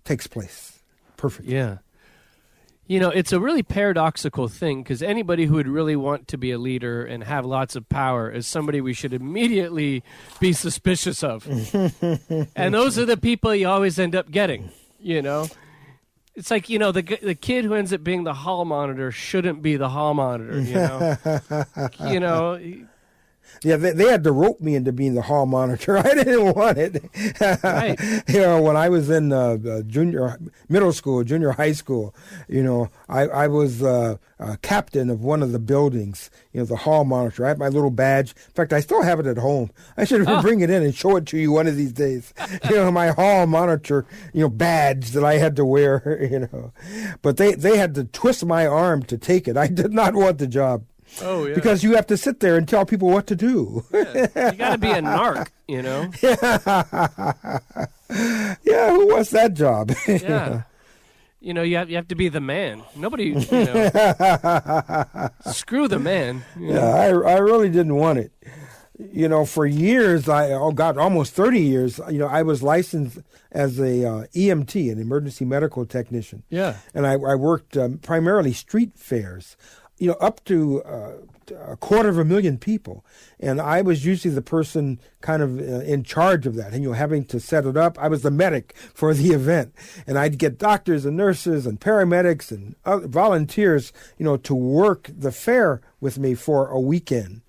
takes 0.03 0.27
place 0.27 0.83
Perfect. 1.23 1.47
Yeah. 1.47 1.77
You 2.85 2.99
know, 2.99 3.09
it's 3.09 3.31
a 3.31 3.39
really 3.39 3.63
paradoxical 3.63 4.49
thing 4.49 4.83
because 4.83 5.01
anybody 5.01 5.45
who 5.45 5.55
would 5.55 5.69
really 5.69 5.95
want 5.95 6.27
to 6.29 6.37
be 6.37 6.51
a 6.51 6.57
leader 6.57 7.05
and 7.05 7.23
have 7.23 7.45
lots 7.45 7.77
of 7.77 7.87
power 7.87 8.29
is 8.29 8.45
somebody 8.45 8.81
we 8.81 8.93
should 8.93 9.13
immediately 9.13 10.03
be 10.39 10.51
suspicious 10.51 11.23
of. 11.23 11.47
and 12.55 12.73
those 12.73 12.99
are 12.99 13.05
the 13.05 13.17
people 13.17 13.55
you 13.55 13.69
always 13.69 13.97
end 13.97 14.15
up 14.15 14.29
getting, 14.31 14.69
you 14.99 15.21
know? 15.21 15.47
It's 16.35 16.51
like, 16.51 16.67
you 16.67 16.79
know, 16.79 16.91
the 16.91 17.03
the 17.21 17.35
kid 17.35 17.63
who 17.63 17.73
ends 17.75 17.93
up 17.93 18.03
being 18.03 18.23
the 18.23 18.33
hall 18.33 18.65
monitor 18.65 19.11
shouldn't 19.11 19.61
be 19.61 19.77
the 19.77 19.89
hall 19.89 20.13
monitor, 20.13 20.59
you 20.59 20.73
know? 20.73 21.17
you 22.09 22.19
know, 22.19 22.59
Yeah, 23.61 23.77
they, 23.77 23.91
they 23.91 24.07
had 24.07 24.23
to 24.23 24.31
rope 24.31 24.59
me 24.59 24.75
into 24.75 24.91
being 24.91 25.13
the 25.13 25.21
hall 25.21 25.45
monitor. 25.45 25.97
I 25.99 26.13
didn't 26.13 26.55
want 26.55 26.77
it. 26.77 27.03
Right. 27.63 27.99
you 28.27 28.41
know, 28.41 28.61
when 28.61 28.75
I 28.75 28.89
was 28.89 29.09
in 29.09 29.31
uh, 29.31 29.57
uh, 29.67 29.81
junior, 29.83 30.37
middle 30.69 30.93
school, 30.93 31.23
junior 31.23 31.51
high 31.51 31.71
school, 31.71 32.15
you 32.47 32.63
know, 32.63 32.89
I, 33.07 33.21
I 33.27 33.47
was 33.47 33.83
uh, 33.83 34.17
uh, 34.39 34.55
captain 34.61 35.09
of 35.09 35.21
one 35.21 35.41
of 35.41 35.51
the 35.51 35.59
buildings, 35.59 36.29
you 36.51 36.59
know, 36.59 36.65
the 36.65 36.75
hall 36.75 37.05
monitor. 37.05 37.45
I 37.45 37.49
had 37.49 37.59
my 37.59 37.69
little 37.69 37.91
badge. 37.91 38.31
In 38.31 38.53
fact, 38.53 38.73
I 38.73 38.79
still 38.81 39.01
have 39.01 39.19
it 39.19 39.27
at 39.27 39.37
home. 39.37 39.71
I 39.95 40.03
should 40.03 40.25
bring 40.41 40.61
it 40.61 40.69
in 40.69 40.83
and 40.83 40.93
show 40.93 41.15
it 41.15 41.25
to 41.27 41.37
you 41.37 41.51
one 41.51 41.67
of 41.67 41.75
these 41.75 41.93
days. 41.93 42.33
you 42.69 42.75
know, 42.75 42.91
my 42.91 43.09
hall 43.09 43.47
monitor, 43.47 44.05
you 44.33 44.41
know, 44.41 44.49
badge 44.49 45.11
that 45.11 45.23
I 45.23 45.35
had 45.37 45.55
to 45.57 45.65
wear, 45.65 46.27
you 46.29 46.39
know. 46.39 46.73
But 47.21 47.37
they, 47.37 47.53
they 47.53 47.77
had 47.77 47.95
to 47.95 48.03
twist 48.05 48.45
my 48.45 48.67
arm 48.67 49.03
to 49.03 49.17
take 49.17 49.47
it. 49.47 49.57
I 49.57 49.67
did 49.67 49.93
not 49.93 50.13
want 50.13 50.39
the 50.39 50.47
job. 50.47 50.85
Oh, 51.21 51.45
yeah. 51.45 51.55
Because 51.55 51.83
you 51.83 51.95
have 51.95 52.07
to 52.07 52.17
sit 52.17 52.39
there 52.39 52.57
and 52.57 52.67
tell 52.67 52.85
people 52.85 53.09
what 53.09 53.27
to 53.27 53.35
do. 53.35 53.85
you 53.91 54.03
got 54.33 54.71
to 54.71 54.77
be 54.77 54.91
a 54.91 55.01
narc, 55.01 55.49
you 55.67 55.81
know? 55.81 56.09
yeah, 56.21 57.59
yeah. 58.63 58.91
who 58.91 59.07
wants 59.13 59.31
that 59.31 59.53
job? 59.53 59.91
Yeah. 60.07 60.63
You 61.41 61.53
know, 61.53 61.61
you 61.61 61.75
have, 61.75 61.89
you 61.89 61.97
have 61.97 62.07
to 62.07 62.15
be 62.15 62.29
the 62.29 62.39
man. 62.39 62.83
Nobody, 62.95 63.25
you 63.25 63.33
know. 63.33 63.89
screw 65.51 65.89
the 65.89 65.99
man. 65.99 66.45
know. 66.55 66.73
yeah, 66.75 66.85
I, 66.85 67.07
I 67.07 67.37
really 67.39 67.67
didn't 67.67 67.95
want 67.95 68.19
it. 68.19 68.31
You 69.11 69.27
know, 69.27 69.43
for 69.43 69.65
years, 69.65 70.29
I 70.29 70.51
oh 70.51 70.71
god, 70.71 70.97
almost 70.97 71.33
thirty 71.33 71.59
years. 71.59 71.99
You 72.09 72.19
know, 72.19 72.27
I 72.27 72.43
was 72.43 72.63
licensed 72.63 73.19
as 73.53 73.79
a 73.79 74.07
uh, 74.07 74.25
EMT, 74.35 74.91
an 74.91 74.99
emergency 74.99 75.45
medical 75.45 75.85
technician. 75.85 76.43
Yeah. 76.49 76.77
and 76.93 77.05
I, 77.05 77.13
I 77.13 77.35
worked 77.35 77.77
um, 77.77 77.97
primarily 77.99 78.53
street 78.53 78.97
fairs. 78.97 79.55
You 79.97 80.07
know, 80.07 80.17
up 80.19 80.43
to 80.45 80.83
uh, 80.83 81.11
a 81.67 81.77
quarter 81.77 82.09
of 82.09 82.17
a 82.17 82.25
million 82.25 82.57
people, 82.57 83.05
and 83.39 83.61
I 83.61 83.81
was 83.81 84.05
usually 84.05 84.33
the 84.33 84.41
person 84.41 84.99
kind 85.21 85.41
of 85.41 85.59
uh, 85.59 85.81
in 85.81 86.03
charge 86.03 86.45
of 86.45 86.55
that. 86.55 86.73
And 86.73 86.83
you 86.83 86.89
know, 86.89 86.95
having 86.95 87.25
to 87.25 87.39
set 87.39 87.65
it 87.65 87.77
up, 87.77 87.97
I 87.99 88.07
was 88.07 88.21
the 88.21 88.31
medic 88.31 88.75
for 88.93 89.13
the 89.13 89.29
event, 89.33 89.73
and 90.07 90.17
I'd 90.17 90.37
get 90.37 90.57
doctors 90.57 91.05
and 91.05 91.15
nurses 91.15 91.65
and 91.65 91.79
paramedics 91.79 92.51
and 92.51 92.75
other 92.85 93.07
volunteers, 93.07 93.93
you 94.17 94.25
know, 94.25 94.37
to 94.37 94.55
work 94.55 95.09
the 95.15 95.31
fair 95.31 95.81
with 95.99 96.17
me 96.17 96.33
for 96.33 96.67
a 96.67 96.79
weekend. 96.79 97.41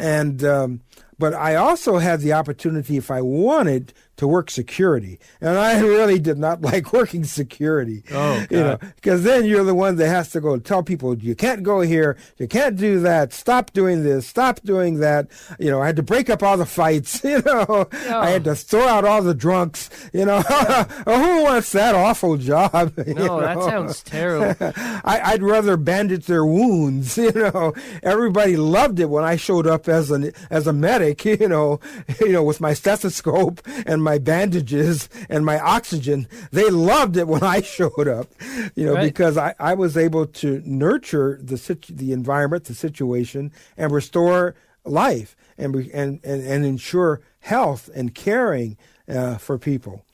And 0.00 0.44
um, 0.44 0.80
but 1.18 1.34
I 1.34 1.56
also 1.56 1.98
had 1.98 2.20
the 2.20 2.32
opportunity, 2.32 2.96
if 2.96 3.10
I 3.10 3.20
wanted, 3.20 3.92
to 4.18 4.26
work 4.26 4.50
security, 4.50 5.18
and 5.40 5.58
I 5.58 5.80
really 5.80 6.18
did 6.18 6.38
not 6.38 6.60
like 6.60 6.92
working 6.92 7.24
security. 7.24 8.02
Oh, 8.12 8.44
you 8.50 8.58
know, 8.58 8.78
because 8.96 9.24
then 9.24 9.44
you're 9.44 9.64
the 9.64 9.74
one 9.74 9.96
that 9.96 10.08
has 10.08 10.30
to 10.30 10.40
go 10.40 10.58
tell 10.58 10.82
people 10.82 11.16
you 11.16 11.34
can't 11.34 11.62
go 11.62 11.80
here, 11.80 12.16
you 12.36 12.46
can't 12.46 12.76
do 12.76 13.00
that, 13.00 13.32
stop 13.32 13.72
doing 13.72 14.02
this, 14.02 14.26
stop 14.26 14.60
doing 14.62 15.00
that. 15.00 15.28
You 15.58 15.70
know, 15.70 15.80
I 15.80 15.86
had 15.86 15.96
to 15.96 16.02
break 16.02 16.28
up 16.28 16.42
all 16.42 16.56
the 16.56 16.66
fights. 16.66 17.22
You 17.28 17.42
know, 17.42 17.66
oh. 17.68 17.88
I 17.92 18.30
had 18.30 18.44
to 18.44 18.54
throw 18.54 18.88
out 18.88 19.04
all 19.04 19.20
the 19.22 19.34
drunks. 19.34 19.90
You 20.14 20.24
know, 20.24 20.40
who 20.40 21.42
wants 21.42 21.72
that 21.72 21.94
awful 21.94 22.38
job? 22.38 22.94
you 23.06 23.14
No, 23.14 23.40
that 23.40 23.62
sounds 23.62 24.02
terrible. 24.02 24.56
I, 25.04 25.20
I'd 25.22 25.42
rather 25.42 25.76
bandage 25.76 26.24
their 26.24 26.46
wounds. 26.46 27.18
You 27.18 27.32
know, 27.32 27.74
everybody 28.02 28.56
loved 28.56 28.98
it 28.98 29.10
when 29.10 29.24
I 29.24 29.36
showed 29.36 29.66
up 29.66 29.88
as 29.88 30.10
an 30.10 30.32
as 30.48 30.66
a 30.66 30.72
medic. 30.72 31.24
You 31.26 31.48
know, 31.48 31.80
you 32.20 32.32
know, 32.32 32.42
with 32.42 32.62
my 32.62 32.72
stethoscope 32.72 33.60
and 33.84 34.02
my 34.02 34.07
bandages 34.16 35.10
and 35.28 35.44
my 35.44 35.58
oxygen. 35.58 36.26
They 36.52 36.70
loved 36.70 37.18
it 37.18 37.28
when 37.28 37.42
I 37.56 37.60
showed 37.60 38.08
up. 38.08 38.28
You 38.74 38.86
know, 38.86 38.94
Right. 38.94 39.02
because 39.04 39.36
I, 39.36 39.54
I 39.60 39.74
was 39.74 39.98
able 39.98 40.24
to 40.24 40.62
nurture 40.64 41.38
the 41.42 41.58
situ- 41.58 41.92
the 41.94 42.12
environment, 42.12 42.64
the 42.64 42.74
situation, 42.74 43.52
and 43.76 43.92
restore 43.92 44.54
life 44.84 45.36
and 45.58 45.74
re- 45.76 45.90
and 45.92 46.20
and, 46.24 46.42
and 46.42 46.64
ensure 46.64 47.20
health 47.40 47.90
and 47.94 48.14
caring 48.14 48.78
uh, 49.08 49.36
for 49.36 49.58
people. 49.58 50.04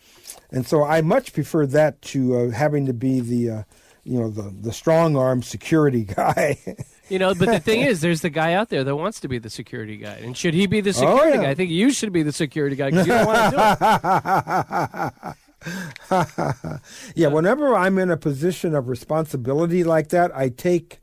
And 0.50 0.66
so 0.66 0.83
I 0.83 1.00
much 1.02 1.33
prefer 1.33 1.66
that 1.66 2.00
to 2.02 2.37
uh, 2.37 2.50
having 2.50 2.87
to 2.87 2.92
be 2.92 3.20
the, 3.20 3.50
uh, 3.50 3.62
you 4.04 4.18
know, 4.20 4.30
the 4.30 4.52
the 4.61 4.72
strong 4.72 5.16
arm 5.16 5.42
security 5.42 6.04
guy. 6.16 6.59
You 7.08 7.18
know, 7.18 7.34
but 7.34 7.46
the 7.50 7.60
thing 7.60 7.80
is, 7.86 8.00
there's 8.00 8.22
the 8.22 8.30
guy 8.30 8.54
out 8.54 8.68
there 8.70 8.82
that 8.84 8.96
wants 8.96 9.20
to 9.20 9.28
be 9.28 9.38
the 9.38 9.50
security 9.50 9.96
guy. 9.98 10.14
And 10.22 10.36
should 10.36 10.54
he 10.54 10.66
be 10.66 10.80
the 10.80 10.92
security 10.92 11.32
Oh, 11.38 11.40
yeah. 11.40 11.42
guy? 11.42 11.50
I 11.50 11.54
think 11.54 11.70
you 11.70 11.90
should 11.92 12.12
be 12.12 12.22
the 12.22 12.32
security 12.32 12.76
guy 12.76 12.90
because 12.90 13.07
you 13.07 13.12
don't 13.12 13.26
want 13.26 13.55
to 13.55 15.12
do 15.22 15.28
it. 15.28 16.80
yeah, 17.14 17.28
whenever 17.28 17.74
I'm 17.74 17.98
in 17.98 18.11
a 18.11 18.16
position 18.16 18.74
of 18.74 18.88
responsibility 18.88 19.84
like 19.84 20.09
that, 20.11 20.34
I 20.36 20.48
take 20.48 21.00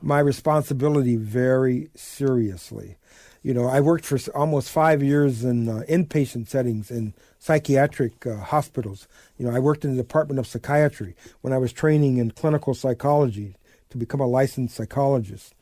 my 0.00 0.18
responsibility 0.20 1.16
very 1.16 1.88
seriously. 1.94 2.96
You 3.42 3.54
know, 3.54 3.66
I 3.66 3.80
worked 3.80 4.04
for 4.04 4.18
almost 4.34 4.70
five 4.70 5.02
years 5.02 5.42
in 5.44 5.68
uh, 5.68 5.82
inpatient 5.88 6.48
settings 6.48 6.90
in 6.90 7.12
psychiatric 7.38 8.24
uh, 8.26 8.36
hospitals. 8.36 9.08
You 9.36 9.46
know, 9.46 9.54
I 9.54 9.58
worked 9.58 9.84
in 9.84 9.96
the 9.96 10.02
Department 10.02 10.38
of 10.38 10.46
Psychiatry 10.46 11.16
when 11.40 11.52
I 11.52 11.58
was 11.58 11.72
training 11.72 12.18
in 12.18 12.30
clinical 12.30 12.72
psychology 12.74 13.56
to 13.92 13.98
become 13.98 14.20
a 14.20 14.26
licensed 14.26 14.74
psychologist. 14.74 15.54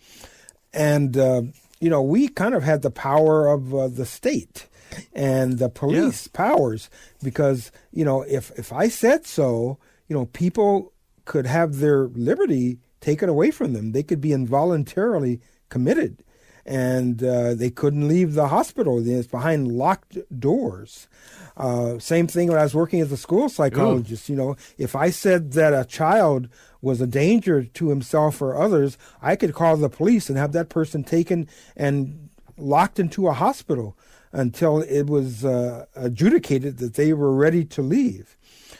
And, 0.72 1.16
uh, 1.16 1.42
you 1.80 1.90
know, 1.90 2.02
we 2.02 2.28
kind 2.28 2.54
of 2.54 2.62
had 2.62 2.82
the 2.82 2.90
power 2.90 3.48
of 3.48 3.74
uh, 3.74 3.88
the 3.88 4.06
state 4.06 4.68
and 5.12 5.58
the 5.58 5.68
police 5.68 6.28
powers 6.28 6.90
because, 7.22 7.70
you 7.92 8.04
know, 8.04 8.22
if, 8.22 8.50
if 8.58 8.72
I 8.72 8.88
said 8.88 9.26
so, 9.26 9.78
you 10.08 10.16
know, 10.16 10.26
people 10.26 10.92
could 11.24 11.46
have 11.46 11.78
their 11.78 12.08
liberty 12.08 12.78
taken 13.00 13.28
away 13.28 13.50
from 13.50 13.72
them. 13.72 13.92
They 13.92 14.02
could 14.02 14.20
be 14.20 14.32
involuntarily 14.32 15.40
committed, 15.68 16.24
and 16.66 17.22
uh, 17.22 17.54
they 17.54 17.70
couldn't 17.70 18.08
leave 18.08 18.34
the 18.34 18.48
hospital. 18.48 19.06
It's 19.06 19.28
behind 19.28 19.72
locked 19.72 20.18
doors. 20.38 21.08
Uh, 21.56 21.98
same 21.98 22.26
thing 22.26 22.48
when 22.48 22.58
I 22.58 22.62
was 22.62 22.74
working 22.74 23.00
as 23.00 23.12
a 23.12 23.16
school 23.16 23.48
psychologist. 23.48 24.28
You 24.28 24.36
know, 24.36 24.56
if 24.78 24.96
I 24.96 25.10
said 25.10 25.52
that 25.52 25.72
a 25.72 25.84
child 25.84 26.48
was 26.82 27.00
a 27.00 27.06
danger 27.06 27.64
to 27.64 27.88
himself 27.88 28.40
or 28.40 28.56
others, 28.56 28.96
I 29.20 29.36
could 29.36 29.54
call 29.54 29.76
the 29.76 29.88
police 29.88 30.28
and 30.28 30.38
have 30.38 30.52
that 30.52 30.68
person 30.68 31.04
taken 31.04 31.48
and 31.76 32.30
locked 32.56 32.98
into 32.98 33.28
a 33.28 33.32
hospital 33.32 33.96
until 34.32 34.80
it 34.80 35.04
was 35.06 35.44
uh, 35.44 35.86
adjudicated 35.96 36.78
that 36.78 36.94
they 36.94 37.12
were 37.12 37.34
ready 37.34 37.64
to 37.64 37.82
leave. 37.82 38.36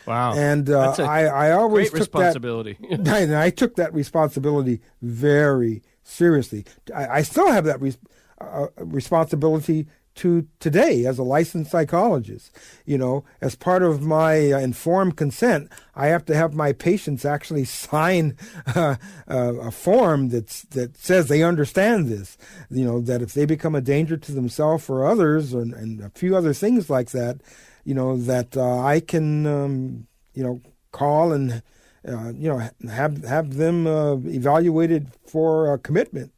Wow. 0.07 0.35
And 0.35 0.71
uh, 0.71 0.95
I, 0.99 1.27
I 1.27 1.53
always 1.53 1.91
Great 1.91 2.03
took 2.03 2.13
that 2.13 2.19
responsibility. 2.19 2.77
and 2.91 3.35
I 3.35 3.51
took 3.51 3.77
that 3.77 3.93
responsibility 3.93 4.81
very 5.03 5.83
seriously. 6.03 6.65
I, 6.95 7.09
I 7.09 7.23
still 7.23 7.51
have 7.51 7.65
that 7.65 7.81
res- 7.81 7.99
uh, 8.41 8.69
responsibility 8.79 9.87
to 10.21 10.47
today 10.59 11.07
as 11.07 11.19
a 11.19 11.23
licensed 11.23 11.71
psychologist. 11.71 12.55
You 12.85 12.99
know, 12.99 13.25
as 13.41 13.55
part 13.55 13.83
of 13.83 14.03
my 14.03 14.53
uh, 14.53 14.59
informed 14.59 15.17
consent, 15.17 15.71
I 15.95 16.09
have 16.09 16.27
to 16.27 16.37
have 16.37 16.53
my 16.53 16.75
patients 16.75 17.25
actually 17.25 17.65
sign 17.87 18.37
uh, 18.77 18.97
uh, 19.29 19.55
a 19.55 19.71
form 19.71 20.29
that's 20.29 20.63
that 20.77 20.97
says 20.99 21.29
they 21.29 21.43
understand 21.43 22.09
this. 22.09 22.37
You 22.71 22.85
know, 22.85 23.01
that 23.01 23.23
if 23.23 23.33
they 23.33 23.47
become 23.47 23.75
a 23.75 23.81
danger 23.81 24.19
to 24.19 24.33
themselves 24.33 24.91
or 24.91 25.07
others, 25.07 25.55
and, 25.55 25.73
and 25.73 26.03
a 26.03 26.11
few 26.11 26.37
other 26.37 26.53
things 26.53 26.91
like 26.91 27.13
that, 27.13 27.41
you 27.85 27.95
know, 27.95 28.19
that 28.19 28.59
uh, 28.59 28.79
I 28.79 29.01
can, 29.01 29.47
um, 29.47 30.07
you 30.35 30.45
know, 30.45 30.61
call 30.93 31.33
and. 31.33 31.63
Uh, 32.09 32.33
you 32.33 32.49
know, 32.49 32.57
have 32.91 33.23
have 33.25 33.57
them 33.57 33.87
uh, 33.87 34.15
evaluated 34.25 35.09
for 35.27 35.71
uh, 35.71 35.77
commitment. 35.77 36.33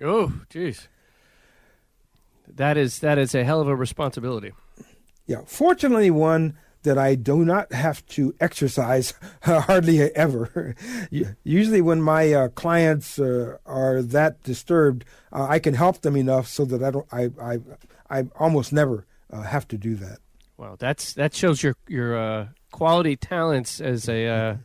oh, 0.00 0.32
jeez. 0.48 0.86
That 2.56 2.76
is 2.76 3.00
that 3.00 3.18
is 3.18 3.34
a 3.34 3.44
hell 3.44 3.60
of 3.60 3.68
a 3.68 3.76
responsibility. 3.76 4.52
Yeah, 5.26 5.42
fortunately, 5.46 6.10
one 6.10 6.56
that 6.84 6.98
I 6.98 7.14
do 7.14 7.44
not 7.44 7.72
have 7.72 8.06
to 8.08 8.34
exercise 8.40 9.14
hardly 9.42 10.00
ever. 10.14 10.76
Usually, 11.44 11.80
when 11.80 12.00
my 12.00 12.32
uh, 12.32 12.48
clients 12.48 13.18
uh, 13.18 13.56
are 13.66 14.02
that 14.02 14.42
disturbed, 14.42 15.04
uh, 15.32 15.46
I 15.48 15.58
can 15.58 15.74
help 15.74 16.02
them 16.02 16.16
enough 16.16 16.46
so 16.46 16.64
that 16.66 16.82
I 16.82 16.90
don't. 16.90 17.06
I 17.12 17.30
I, 17.42 17.58
I 18.10 18.24
almost 18.38 18.72
never 18.72 19.06
uh, 19.32 19.42
have 19.42 19.66
to 19.68 19.78
do 19.78 19.96
that. 19.96 20.18
Wow, 20.56 20.76
that's 20.78 21.14
that 21.14 21.34
shows 21.34 21.62
your 21.62 21.74
your 21.88 22.16
uh, 22.16 22.48
quality 22.70 23.16
talents 23.16 23.80
as 23.80 24.08
a 24.08 24.26
uh, 24.26 24.56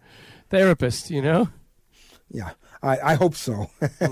therapist. 0.49 1.09
You 1.09 1.21
know. 1.21 1.49
Yeah, 2.31 2.51
I, 2.82 2.99
I 2.99 3.13
hope 3.15 3.36
so. 3.36 3.69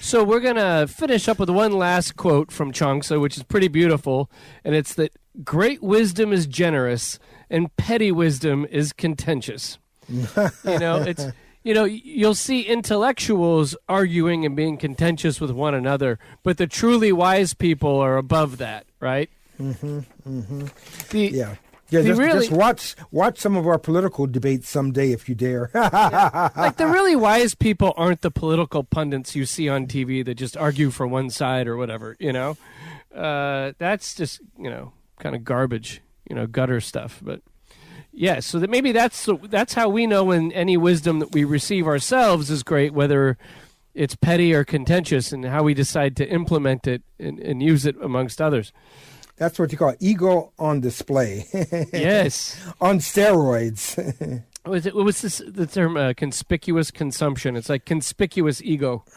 So 0.00 0.22
we're 0.22 0.40
gonna 0.40 0.86
finish 0.86 1.28
up 1.28 1.38
with 1.38 1.50
one 1.50 1.72
last 1.72 2.16
quote 2.16 2.52
from 2.52 2.72
Chuang-Tzu, 2.72 3.20
which 3.20 3.36
is 3.36 3.42
pretty 3.42 3.68
beautiful, 3.68 4.30
and 4.64 4.74
it's 4.74 4.94
that 4.94 5.12
great 5.42 5.82
wisdom 5.82 6.32
is 6.32 6.46
generous 6.46 7.18
and 7.50 7.74
petty 7.76 8.12
wisdom 8.12 8.66
is 8.70 8.92
contentious. 8.92 9.78
you 10.08 10.78
know, 10.78 11.02
it's 11.02 11.26
you 11.64 11.74
know 11.74 11.84
you'll 11.84 12.34
see 12.34 12.62
intellectuals 12.62 13.76
arguing 13.88 14.46
and 14.46 14.54
being 14.54 14.76
contentious 14.76 15.40
with 15.40 15.50
one 15.50 15.74
another, 15.74 16.18
but 16.42 16.58
the 16.58 16.66
truly 16.66 17.12
wise 17.12 17.54
people 17.54 17.98
are 17.98 18.16
above 18.16 18.58
that, 18.58 18.86
right? 19.00 19.28
Mm-hmm. 19.60 19.98
Mm-hmm. 20.26 20.66
The, 21.10 21.26
yeah. 21.26 21.54
Yeah, 21.90 22.02
just, 22.02 22.20
really- 22.20 22.46
just 22.46 22.52
watch 22.52 22.94
watch 23.10 23.38
some 23.38 23.56
of 23.56 23.66
our 23.66 23.78
political 23.78 24.26
debates 24.26 24.68
someday 24.68 25.12
if 25.12 25.28
you 25.28 25.34
dare. 25.34 25.70
like 25.74 26.76
the 26.76 26.86
really 26.86 27.16
wise 27.16 27.54
people 27.54 27.94
aren't 27.96 28.20
the 28.20 28.30
political 28.30 28.84
pundits 28.84 29.34
you 29.34 29.46
see 29.46 29.68
on 29.68 29.86
TV 29.86 30.24
that 30.24 30.34
just 30.34 30.56
argue 30.56 30.90
for 30.90 31.06
one 31.06 31.30
side 31.30 31.66
or 31.66 31.76
whatever. 31.76 32.16
You 32.18 32.32
know, 32.32 32.56
uh, 33.14 33.72
that's 33.78 34.14
just 34.14 34.40
you 34.58 34.68
know 34.70 34.92
kind 35.18 35.34
of 35.34 35.44
garbage. 35.44 36.02
You 36.28 36.36
know, 36.36 36.46
gutter 36.46 36.80
stuff. 36.80 37.20
But 37.22 37.40
yeah, 38.12 38.40
so 38.40 38.58
that 38.58 38.68
maybe 38.68 38.92
that's 38.92 39.26
that's 39.44 39.72
how 39.72 39.88
we 39.88 40.06
know 40.06 40.24
when 40.24 40.52
any 40.52 40.76
wisdom 40.76 41.20
that 41.20 41.32
we 41.32 41.44
receive 41.44 41.86
ourselves 41.86 42.50
is 42.50 42.62
great, 42.62 42.92
whether 42.92 43.38
it's 43.94 44.14
petty 44.14 44.52
or 44.52 44.62
contentious, 44.62 45.32
and 45.32 45.44
how 45.46 45.62
we 45.62 45.72
decide 45.72 46.16
to 46.16 46.28
implement 46.28 46.86
it 46.86 47.02
and, 47.18 47.38
and 47.40 47.62
use 47.62 47.86
it 47.86 47.96
amongst 48.02 48.42
others. 48.42 48.72
That's 49.38 49.58
what 49.58 49.70
you 49.70 49.78
call 49.78 49.94
ego 50.00 50.52
on 50.58 50.80
display, 50.80 51.46
yes. 51.92 52.60
on 52.80 52.98
steroids. 52.98 54.42
Was 54.66 54.84
it, 54.84 54.94
what 54.94 55.06
was 55.06 55.22
this, 55.22 55.40
the 55.46 55.66
term? 55.66 55.96
Uh, 55.96 56.12
conspicuous 56.14 56.90
consumption. 56.90 57.56
It's 57.56 57.70
like 57.70 57.86
conspicuous 57.86 58.60
ego. 58.62 59.04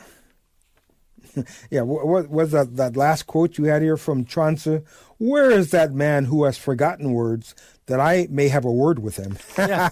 Yeah, 1.69 1.82
what, 1.82 2.07
what 2.07 2.30
was 2.30 2.51
that, 2.51 2.76
that 2.76 2.97
last 2.97 3.24
quote 3.24 3.57
you 3.57 3.63
had 3.63 3.82
here 3.82 3.95
from 3.95 4.26
Chuang-Tzu? 4.26 4.84
Where 5.17 5.49
is 5.49 5.72
that 5.72 5.93
man 5.93 6.26
who 6.26 6.43
has 6.43 6.57
forgotten 6.57 7.13
words 7.13 7.55
that 7.91 7.99
I 7.99 8.27
may 8.29 8.47
have 8.47 8.65
a 8.65 8.71
word 8.71 8.99
with 8.99 9.17
him? 9.17 9.37
Yeah. 9.57 9.89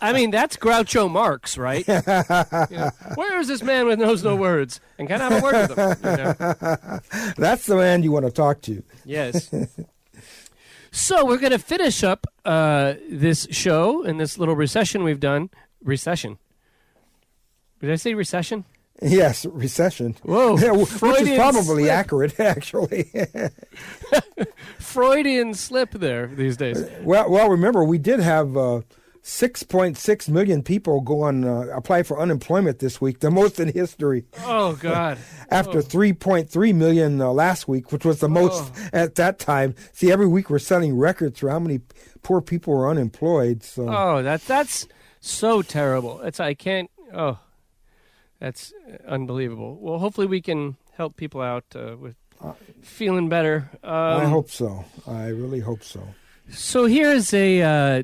I 0.00 0.12
mean, 0.12 0.30
that's 0.30 0.56
Groucho 0.56 1.10
Marx, 1.10 1.58
right? 1.58 1.86
You 2.70 2.76
know, 2.78 2.90
Where 3.16 3.38
is 3.38 3.48
this 3.48 3.62
man 3.62 3.86
with 3.86 3.98
knows 3.98 4.24
no 4.24 4.34
words? 4.36 4.80
And 4.98 5.08
can 5.08 5.20
I 5.20 5.28
have 5.28 5.42
a 5.42 5.44
word 5.44 5.68
with 5.68 5.78
him? 5.78 6.10
You 6.10 6.16
know? 6.16 7.00
That's 7.36 7.66
the 7.66 7.76
man 7.76 8.02
you 8.02 8.12
want 8.12 8.24
to 8.24 8.30
talk 8.30 8.62
to. 8.62 8.82
Yes. 9.04 9.50
So 10.90 11.24
we're 11.24 11.38
going 11.38 11.52
to 11.52 11.58
finish 11.58 12.02
up 12.04 12.26
uh, 12.44 12.94
this 13.10 13.46
show 13.50 14.04
and 14.04 14.18
this 14.20 14.38
little 14.38 14.56
recession 14.56 15.02
we've 15.04 15.20
done. 15.20 15.50
Recession. 15.82 16.38
Did 17.80 17.90
I 17.90 17.96
say 17.96 18.14
recession? 18.14 18.64
Yes, 19.08 19.44
recession. 19.46 20.16
Whoa, 20.22 20.56
Yeah, 20.58 20.70
which 20.72 20.82
is 20.90 20.98
Freudian 20.98 21.36
probably 21.36 21.84
slip. 21.84 21.90
accurate, 21.92 22.40
actually. 22.40 23.10
Freudian 24.78 25.54
slip 25.54 25.90
there 25.92 26.26
these 26.26 26.56
days. 26.56 26.84
well, 27.02 27.30
well, 27.30 27.48
remember 27.48 27.84
we 27.84 27.98
did 27.98 28.20
have 28.20 28.56
uh, 28.56 28.82
6.6 29.22 30.28
million 30.28 30.62
people 30.62 31.00
go 31.00 31.22
on 31.22 31.44
uh, 31.44 31.66
apply 31.74 32.02
for 32.02 32.20
unemployment 32.20 32.78
this 32.80 33.00
week, 33.00 33.20
the 33.20 33.30
most 33.30 33.58
in 33.60 33.68
history. 33.72 34.24
Oh 34.44 34.74
God. 34.76 35.18
After 35.50 35.80
3.3 35.80 36.74
million 36.74 37.20
uh, 37.20 37.28
last 37.32 37.68
week, 37.68 37.92
which 37.92 38.04
was 38.04 38.20
the 38.20 38.28
most 38.28 38.72
Oh. 38.74 38.88
at 38.92 39.14
that 39.16 39.38
time. 39.38 39.74
See, 39.92 40.10
every 40.10 40.26
week 40.26 40.50
we're 40.50 40.58
setting 40.58 40.96
records 40.96 41.38
for 41.40 41.50
how 41.50 41.58
many 41.60 41.80
poor 42.22 42.40
people 42.40 42.74
are 42.74 42.88
unemployed. 42.88 43.62
So 43.62 43.86
Oh, 43.88 44.22
that 44.22 44.42
that's 44.46 44.86
so 45.20 45.62
terrible. 45.62 46.20
It's 46.22 46.40
I 46.40 46.54
can't. 46.54 46.90
Oh, 47.14 47.38
that's 48.42 48.72
unbelievable. 49.06 49.78
Well, 49.80 50.00
hopefully 50.00 50.26
we 50.26 50.40
can 50.40 50.76
help 50.96 51.16
people 51.16 51.40
out 51.40 51.64
uh, 51.76 51.94
with 51.96 52.16
feeling 52.82 53.28
better. 53.28 53.70
Um, 53.84 53.92
I 53.92 54.24
hope 54.24 54.50
so. 54.50 54.84
I 55.06 55.28
really 55.28 55.60
hope 55.60 55.84
so. 55.84 56.08
So 56.50 56.86
here's 56.86 57.32
a. 57.32 57.62
Uh, 57.62 58.02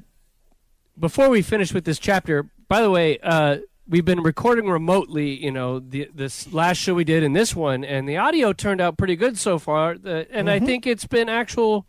before 0.96 1.28
we 1.28 1.42
finish 1.42 1.74
with 1.74 1.84
this 1.84 1.98
chapter, 1.98 2.48
by 2.68 2.82
the 2.82 2.90
way, 2.90 3.18
uh, 3.18 3.56
we've 3.88 4.04
been 4.04 4.22
recording 4.22 4.70
remotely. 4.70 5.44
You 5.44 5.50
know, 5.50 5.80
the, 5.80 6.08
this 6.14 6.52
last 6.52 6.76
show 6.76 6.94
we 6.94 7.02
did 7.02 7.24
and 7.24 7.34
this 7.34 7.56
one, 7.56 7.82
and 7.82 8.08
the 8.08 8.18
audio 8.18 8.52
turned 8.52 8.80
out 8.80 8.96
pretty 8.96 9.16
good 9.16 9.36
so 9.38 9.58
far. 9.58 9.98
The, 9.98 10.28
and 10.30 10.48
I 10.48 10.60
think 10.60 10.86
it's 10.86 11.04
been 11.04 11.28
actual 11.28 11.84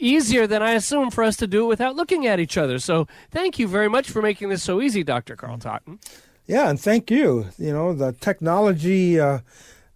easier 0.00 0.48
than 0.48 0.60
I 0.60 0.72
assumed 0.72 1.14
for 1.14 1.22
us 1.22 1.36
to 1.36 1.46
do 1.46 1.66
it 1.66 1.68
without 1.68 1.94
looking 1.94 2.26
at 2.26 2.40
each 2.40 2.58
other. 2.58 2.80
So 2.80 3.06
thank 3.30 3.60
you 3.60 3.68
very 3.68 3.88
much 3.88 4.10
for 4.10 4.20
making 4.20 4.48
this 4.48 4.64
so 4.64 4.80
easy, 4.80 5.04
Dr. 5.04 5.36
Carl 5.36 5.58
Totten. 5.58 6.00
Yeah, 6.46 6.68
and 6.68 6.80
thank 6.80 7.10
you. 7.10 7.46
You 7.58 7.72
know, 7.72 7.92
the 7.92 8.12
technology 8.12 9.18
uh, 9.20 9.40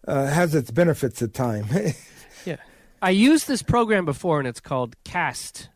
uh, 0.07 0.27
has 0.27 0.55
its 0.55 0.71
benefits 0.71 1.23
at 1.23 1.35
time. 1.35 1.67
Yeah. 2.45 2.59
I 3.03 3.11
used 3.11 3.49
this 3.49 3.61
program 3.61 4.05
before, 4.05 4.39
and 4.39 4.47
it's 4.47 4.61
called 4.61 4.95
Cast. 5.03 5.69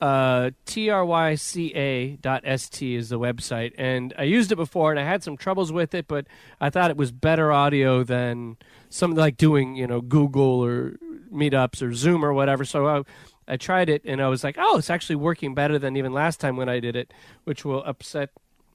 Uh, 0.00 0.52
T-R-Y-C-A 0.64 2.16
dot 2.16 2.40
S-T 2.46 2.94
is 2.94 3.10
the 3.10 3.18
website. 3.18 3.72
And 3.76 4.14
I 4.16 4.22
used 4.22 4.50
it 4.50 4.56
before, 4.56 4.90
and 4.90 4.98
I 4.98 5.04
had 5.04 5.22
some 5.22 5.36
troubles 5.36 5.70
with 5.72 5.94
it, 5.94 6.08
but 6.08 6.26
I 6.58 6.70
thought 6.70 6.90
it 6.90 6.96
was 6.96 7.12
better 7.12 7.52
audio 7.52 8.02
than 8.02 8.56
something 8.88 9.18
like 9.18 9.36
doing, 9.36 9.76
you 9.76 9.86
know, 9.86 10.00
Google 10.00 10.64
or 10.64 10.96
Meetups 11.30 11.82
or 11.82 11.92
Zoom 11.92 12.24
or 12.24 12.32
whatever. 12.32 12.64
So 12.64 12.86
I, 12.86 13.02
I 13.46 13.56
tried 13.58 13.90
it, 13.90 14.00
and 14.06 14.22
I 14.22 14.28
was 14.28 14.42
like, 14.42 14.56
oh, 14.58 14.78
it's 14.78 14.88
actually 14.88 15.16
working 15.16 15.54
better 15.54 15.78
than 15.78 15.96
even 15.98 16.14
last 16.14 16.40
time 16.40 16.56
when 16.56 16.70
I 16.70 16.80
did 16.80 16.96
it, 16.96 17.12
which 17.44 17.62
will 17.62 17.84
upset 17.84 18.30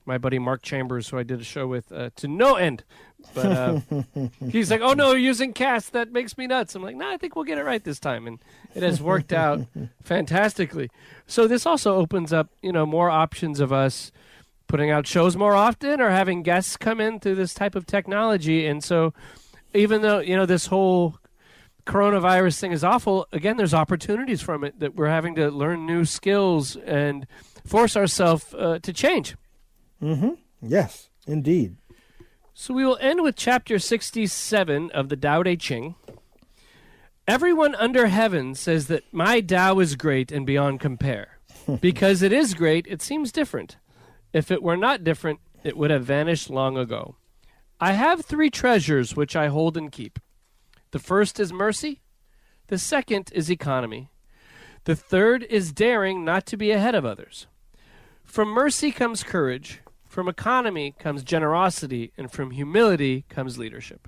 my 0.06 0.18
buddy 0.18 0.40
Mark 0.40 0.62
Chambers, 0.62 1.10
who 1.10 1.18
I 1.18 1.24
did 1.24 1.42
a 1.42 1.44
show 1.44 1.68
with, 1.68 1.92
uh, 1.92 2.10
to 2.18 2.28
no 2.28 2.56
end. 2.56 2.84
But 3.34 3.46
uh, 3.46 3.80
he's 4.50 4.70
like, 4.70 4.82
"Oh 4.82 4.94
no, 4.94 5.14
using 5.14 5.54
cast. 5.54 5.94
That 5.94 6.12
makes 6.12 6.38
me 6.38 6.48
nuts." 6.48 6.76
I'm 6.76 6.84
like, 6.84 6.96
"No, 6.96 7.10
I 7.10 7.18
think 7.18 7.36
we'll 7.36 7.46
get 7.46 7.58
it 7.58 7.64
right 7.66 7.84
this 7.84 8.00
time," 8.00 8.28
and 8.28 8.40
it 8.76 8.84
has 8.84 9.02
worked 9.02 9.34
out 9.34 9.66
fantastically. 10.04 10.90
So 11.26 11.48
this 11.48 11.66
also 11.66 11.96
opens 11.96 12.32
up, 12.32 12.50
you 12.62 12.72
know, 12.72 12.86
more 12.86 13.10
options 13.10 13.60
of 13.60 13.74
us 13.74 14.12
putting 14.68 14.92
out 14.92 15.08
shows 15.08 15.36
more 15.36 15.56
often 15.56 16.02
or 16.02 16.10
having 16.10 16.44
guests 16.44 16.78
come 16.78 17.00
in 17.00 17.20
through 17.20 17.36
this 17.36 17.54
type 17.54 17.76
of 17.76 17.86
technology. 17.86 18.66
And 18.66 18.84
so, 18.84 19.14
even 19.74 20.02
though 20.02 20.20
you 20.20 20.36
know 20.36 20.46
this 20.46 20.68
whole 20.68 21.18
coronavirus 21.86 22.60
thing 22.60 22.72
is 22.72 22.84
awful, 22.84 23.28
again, 23.32 23.58
there's 23.58 23.74
opportunities 23.74 24.42
from 24.42 24.64
it 24.64 24.80
that 24.80 24.96
we're 24.96 25.10
having 25.10 25.36
to 25.36 25.50
learn 25.50 25.86
new 25.86 26.06
skills 26.06 26.76
and 26.76 27.26
force 27.66 27.96
ourselves 27.96 28.54
uh, 28.54 28.80
to 28.82 28.94
change. 28.94 29.36
Mm-hmm. 30.02 30.34
yes, 30.62 31.10
indeed. 31.26 31.78
So 32.54 32.74
we 32.74 32.86
will 32.86 32.98
end 33.02 33.22
with 33.22 33.36
chapter 33.36 33.80
67 33.80 34.92
of 34.92 35.10
the 35.10 35.18
Tao 35.18 35.44
Te 35.44 35.58
Ching. 35.58 35.96
Everyone 37.28 37.76
under 37.76 38.08
heaven 38.08 38.56
says 38.56 38.88
that 38.88 39.04
my 39.12 39.42
Tao 39.42 39.80
is 39.80 39.96
great 39.96 40.32
and 40.32 40.46
beyond 40.46 40.80
compare. 40.80 41.40
because 41.82 42.22
it 42.22 42.32
is 42.32 42.54
great, 42.54 42.86
it 42.88 43.02
seems 43.02 43.32
different. 43.32 43.78
If 44.34 44.52
it 44.52 44.62
were 44.62 44.78
not 44.78 45.04
different, 45.04 45.40
it 45.64 45.78
would 45.78 45.92
have 45.92 46.06
vanished 46.06 46.50
long 46.50 46.78
ago. 46.78 47.16
I 47.80 47.94
have 47.94 48.24
three 48.24 48.50
treasures 48.50 49.16
which 49.16 49.36
I 49.36 49.48
hold 49.48 49.76
and 49.76 49.92
keep. 49.92 50.20
The 50.92 51.00
first 51.00 51.40
is 51.40 51.52
mercy, 51.52 52.02
the 52.68 52.78
second 52.78 53.32
is 53.34 53.50
economy, 53.50 54.10
the 54.86 54.96
third 54.96 55.44
is 55.44 55.72
daring 55.72 56.24
not 56.24 56.46
to 56.48 56.58
be 56.58 56.72
ahead 56.72 56.96
of 56.96 57.06
others. 57.06 57.48
From 58.24 58.50
mercy 58.50 58.92
comes 58.92 59.24
courage, 59.24 59.82
from 60.16 60.30
economy 60.30 60.96
comes 60.98 61.24
generosity, 61.24 62.14
and 62.18 62.32
from 62.32 62.52
humility 62.52 63.26
comes 63.28 63.58
leadership. 63.58 64.08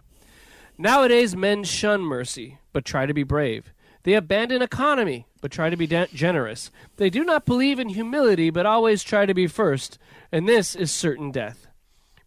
Nowadays, 0.78 1.36
men 1.36 1.66
shun 1.66 2.00
mercy, 2.00 2.60
but 2.72 2.86
try 2.86 3.06
to 3.06 3.14
be 3.14 3.24
brave. 3.24 3.74
They 4.04 4.14
abandon 4.14 4.62
economy, 4.62 5.28
but 5.42 5.52
try 5.52 5.70
to 5.70 5.76
be 5.76 5.86
de- 5.86 6.08
generous. 6.14 6.72
They 6.96 7.10
do 7.10 7.26
not 7.26 7.46
believe 7.46 7.78
in 7.78 7.90
humility, 7.90 8.50
but 8.50 8.66
always 8.66 9.04
try 9.04 9.26
to 9.26 9.34
be 9.34 9.48
first, 9.48 10.00
and 10.32 10.48
this 10.48 10.76
is 10.76 10.92
certain 10.92 11.30
death. 11.30 11.68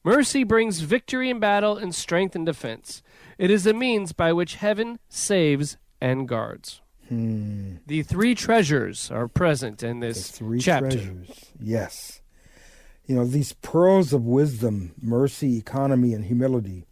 Mercy 0.05 0.45
brings 0.45 0.81
victory 0.81 1.31
in 1.31 1.39
battle 1.41 1.79
and 1.79 1.95
strength 1.95 2.37
in 2.37 2.45
defense. 2.45 3.03
It 3.39 3.51
is 3.51 3.67
a 3.67 3.73
means 3.73 4.13
by 4.13 4.35
which 4.35 4.57
heaven 4.57 4.99
saves 5.09 5.79
and 6.03 6.29
guards. 6.29 6.83
Hmm. 7.09 7.77
The 7.87 8.03
three 8.03 8.35
treasures 8.35 9.11
are 9.11 9.27
present 9.27 9.83
in 9.83 10.01
this 10.01 10.31
three 10.31 10.61
chapter. 10.61 10.91
treasures. 10.91 11.51
Yes. 11.59 12.20
You 13.11 13.17
know, 13.17 13.25
these 13.25 13.55
pearls 13.55 14.13
of 14.13 14.25
wisdom, 14.25 14.93
mercy, 15.03 15.59
economy, 15.59 16.15
and 16.15 16.25
humility. 16.25 16.87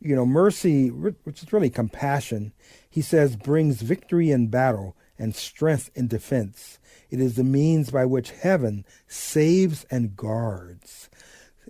You 0.00 0.16
know, 0.16 0.26
mercy, 0.26 0.88
which 0.88 1.44
is 1.44 1.52
really 1.52 1.70
compassion, 1.70 2.52
he 2.90 3.00
says, 3.00 3.36
brings 3.36 3.80
victory 3.80 4.32
in 4.32 4.48
battle 4.48 4.96
and 5.16 5.32
strength 5.32 5.88
in 5.94 6.08
defense. 6.08 6.80
It 7.08 7.20
is 7.20 7.36
the 7.36 7.44
means 7.44 7.92
by 7.92 8.04
which 8.04 8.32
heaven 8.32 8.84
saves 9.06 9.86
and 9.92 10.16
guards. 10.16 11.08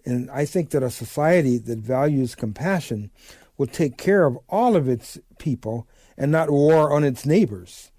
And 0.06 0.30
I 0.30 0.46
think 0.46 0.70
that 0.70 0.82
a 0.82 0.88
society 0.88 1.58
that 1.58 1.80
values 1.80 2.34
compassion 2.34 3.10
will 3.58 3.66
take 3.66 3.98
care 3.98 4.24
of 4.24 4.38
all 4.48 4.76
of 4.76 4.88
its 4.88 5.18
people 5.38 5.86
and 6.16 6.32
not 6.32 6.48
war 6.48 6.90
on 6.90 7.04
its 7.04 7.26
neighbors. 7.26 7.90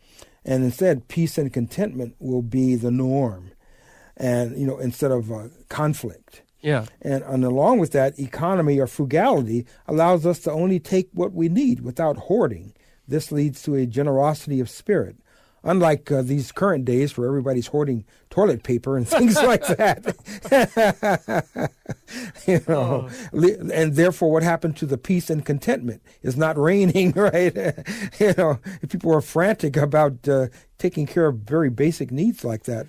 And 0.43 0.63
instead, 0.63 1.09
peace 1.09 1.37
and 1.37 1.53
contentment 1.53 2.15
will 2.17 2.41
be 2.41 2.73
the 2.73 2.89
norm, 2.89 3.51
and 4.21 4.57
you 4.57 4.67
know, 4.67 4.77
instead 4.77 5.11
of 5.11 5.31
uh, 5.31 5.47
conflict. 5.67 6.43
Yeah. 6.61 6.85
And, 7.01 7.23
and 7.23 7.43
along 7.43 7.79
with 7.79 7.91
that, 7.93 8.19
economy 8.19 8.79
or 8.79 8.85
frugality 8.85 9.65
allows 9.87 10.27
us 10.27 10.39
to 10.41 10.51
only 10.51 10.79
take 10.79 11.09
what 11.11 11.33
we 11.33 11.49
need 11.49 11.81
without 11.81 12.17
hoarding. 12.17 12.73
This 13.07 13.31
leads 13.31 13.63
to 13.63 13.73
a 13.75 13.87
generosity 13.87 14.59
of 14.59 14.69
spirit. 14.69 15.17
Unlike 15.63 16.11
uh, 16.11 16.21
these 16.23 16.51
current 16.51 16.85
days 16.85 17.15
where 17.15 17.27
everybody's 17.27 17.67
hoarding 17.67 18.03
toilet 18.29 18.63
paper 18.63 18.95
and 18.95 19.07
things 19.07 19.35
like 19.35 19.65
that. 19.67 20.15
you 22.47 22.61
know, 22.67 23.09
li- 23.31 23.57
and 23.73 23.95
therefore 23.95 24.31
what 24.31 24.43
happened 24.43 24.77
to 24.77 24.85
the 24.85 24.97
peace 24.97 25.29
and 25.29 25.45
contentment 25.45 26.01
is 26.21 26.37
not 26.37 26.57
reigning, 26.57 27.11
right? 27.15 27.55
you 28.19 28.33
know, 28.37 28.59
people 28.87 29.13
are 29.13 29.21
frantic 29.21 29.77
about 29.77 30.27
uh, 30.27 30.47
taking 30.77 31.05
care 31.07 31.27
of 31.27 31.37
very 31.37 31.69
basic 31.69 32.11
needs 32.11 32.43
like 32.43 32.63
that. 32.63 32.87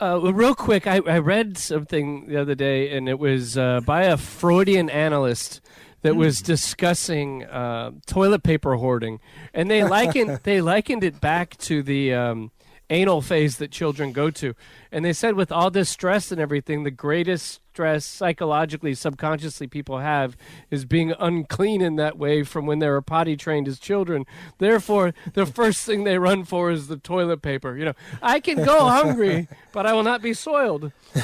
Uh, 0.00 0.32
real 0.32 0.54
quick, 0.54 0.86
I, 0.86 1.00
I 1.06 1.18
read 1.18 1.56
something 1.58 2.26
the 2.26 2.40
other 2.40 2.54
day, 2.54 2.94
and 2.96 3.08
it 3.08 3.18
was 3.18 3.56
uh, 3.56 3.80
by 3.80 4.02
a 4.02 4.16
Freudian 4.16 4.90
analyst 4.90 5.60
that 6.02 6.16
was 6.16 6.40
discussing 6.42 7.44
uh, 7.44 7.92
toilet 8.06 8.42
paper 8.42 8.74
hoarding, 8.76 9.20
and 9.54 9.70
they 9.70 9.84
likened 9.84 10.40
they 10.44 10.60
likened 10.60 11.04
it 11.04 11.20
back 11.20 11.56
to 11.58 11.82
the 11.82 12.12
um, 12.12 12.50
anal 12.90 13.22
phase 13.22 13.56
that 13.58 13.70
children 13.70 14.12
go 14.12 14.30
to, 14.30 14.54
and 14.92 15.04
they 15.04 15.12
said 15.12 15.34
with 15.34 15.50
all 15.50 15.70
this 15.70 15.88
stress 15.90 16.30
and 16.30 16.40
everything, 16.40 16.84
the 16.84 16.90
greatest 16.90 17.60
stress 17.72 18.04
psychologically, 18.04 18.92
subconsciously 18.92 19.66
people 19.66 19.98
have 20.00 20.36
is 20.70 20.84
being 20.84 21.14
unclean 21.18 21.80
in 21.80 21.96
that 21.96 22.18
way 22.18 22.42
from 22.42 22.66
when 22.66 22.80
they 22.80 22.88
were 22.88 23.00
potty 23.00 23.34
trained 23.34 23.66
as 23.66 23.78
children. 23.78 24.26
Therefore, 24.58 25.14
the 25.32 25.46
first 25.60 25.86
thing 25.86 26.04
they 26.04 26.18
run 26.18 26.44
for 26.44 26.70
is 26.70 26.88
the 26.88 26.98
toilet 26.98 27.40
paper. 27.40 27.74
You 27.76 27.86
know, 27.86 27.94
I 28.20 28.40
can 28.40 28.62
go 28.62 28.86
hungry, 28.88 29.48
but 29.72 29.86
I 29.86 29.94
will 29.94 30.02
not 30.02 30.20
be 30.20 30.34
soiled. 30.34 30.92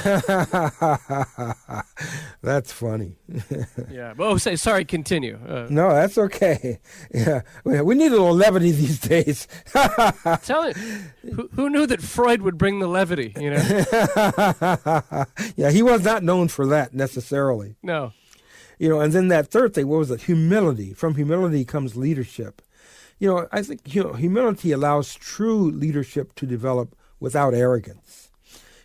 That's 2.43 2.73
funny. 2.73 3.17
Yeah. 3.91 4.15
Oh, 4.19 4.39
say 4.39 4.57
sorry. 4.57 4.85
Continue. 4.87 5.39
Uh, 5.47 5.67
No, 5.69 5.91
that's 5.91 6.17
okay. 6.19 6.79
Yeah, 7.13 7.43
we 7.65 7.81
we 7.83 7.95
need 7.95 8.07
a 8.09 8.11
little 8.17 8.35
levity 8.35 8.71
these 8.71 8.99
days. 9.01 9.47
tell 9.73 10.63
it. 10.65 10.77
Who, 11.35 11.49
who 11.55 11.69
knew 11.71 11.87
that 11.87 12.01
Freud 12.01 12.43
would 12.43 12.57
bring 12.57 12.79
the 12.79 12.87
levity? 12.87 13.35
You 13.39 13.51
know. 13.51 13.58
yeah, 15.57 15.71
he 15.71 15.83
was 15.83 16.05
not 16.05 16.23
known 16.23 16.49
for 16.49 16.67
that 16.67 16.95
necessarily. 16.95 17.77
No. 17.83 18.13
You 18.79 18.89
know, 18.89 19.01
and 19.01 19.13
then 19.13 19.29
that 19.29 19.49
third 19.49 19.75
thing, 19.75 19.89
what 19.89 19.99
was 19.99 20.11
it? 20.11 20.23
Humility. 20.23 20.93
From 20.93 21.15
humility 21.17 21.65
comes 21.65 21.97
leadership. 21.97 22.63
You 23.19 23.29
know, 23.29 23.49
I 23.51 23.63
think 23.63 23.95
you 23.95 24.05
know, 24.05 24.13
humility 24.13 24.71
allows 24.73 25.15
true 25.15 25.71
leadership 25.71 26.35
to 26.37 26.47
develop 26.47 26.97
without 27.19 27.55
arrogance. 27.55 28.31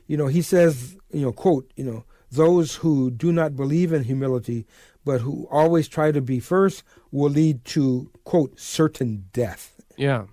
You 0.08 0.18
know, 0.18 0.28
he 0.28 0.42
says, 0.42 0.98
you 1.12 1.22
know, 1.22 1.32
quote, 1.32 1.72
you 1.76 1.84
know, 1.84 2.04
those 2.32 2.76
who 2.76 3.12
do 3.12 3.32
not 3.32 3.56
believe 3.56 3.94
in 3.94 4.04
humility, 4.04 4.66
but 5.06 5.22
who 5.22 5.48
always 5.52 5.88
try 5.88 6.12
to 6.12 6.22
be 6.22 6.40
first, 6.40 6.84
will 7.12 7.30
lead 7.30 7.64
to, 7.66 8.10
quote, 8.24 8.60
certain 8.60 9.26
death. 9.34 9.80
Yeah. 9.98 10.26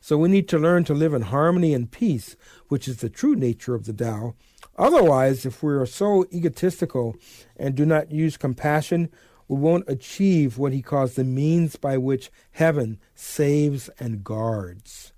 So 0.00 0.18
we 0.18 0.28
need 0.28 0.48
to 0.48 0.58
learn 0.58 0.84
to 0.84 0.94
live 0.94 1.14
in 1.14 1.22
harmony 1.22 1.72
and 1.72 1.90
peace, 1.90 2.36
which 2.72 2.88
is 2.88 2.96
the 2.96 3.10
true 3.10 3.34
nature 3.34 3.74
of 3.74 3.84
the 3.84 3.92
Tao. 3.92 4.34
Otherwise, 4.78 5.44
if 5.44 5.62
we 5.62 5.74
are 5.74 5.84
so 5.84 6.24
egotistical 6.32 7.14
and 7.54 7.74
do 7.74 7.84
not 7.84 8.10
use 8.10 8.38
compassion, 8.38 9.10
we 9.46 9.58
won't 9.58 9.84
achieve 9.88 10.56
what 10.56 10.72
he 10.72 10.80
calls 10.80 11.14
the 11.14 11.22
means 11.22 11.76
by 11.76 11.98
which 11.98 12.30
heaven 12.52 12.98
saves 13.14 13.90
and 13.98 14.24
guards. 14.24 15.12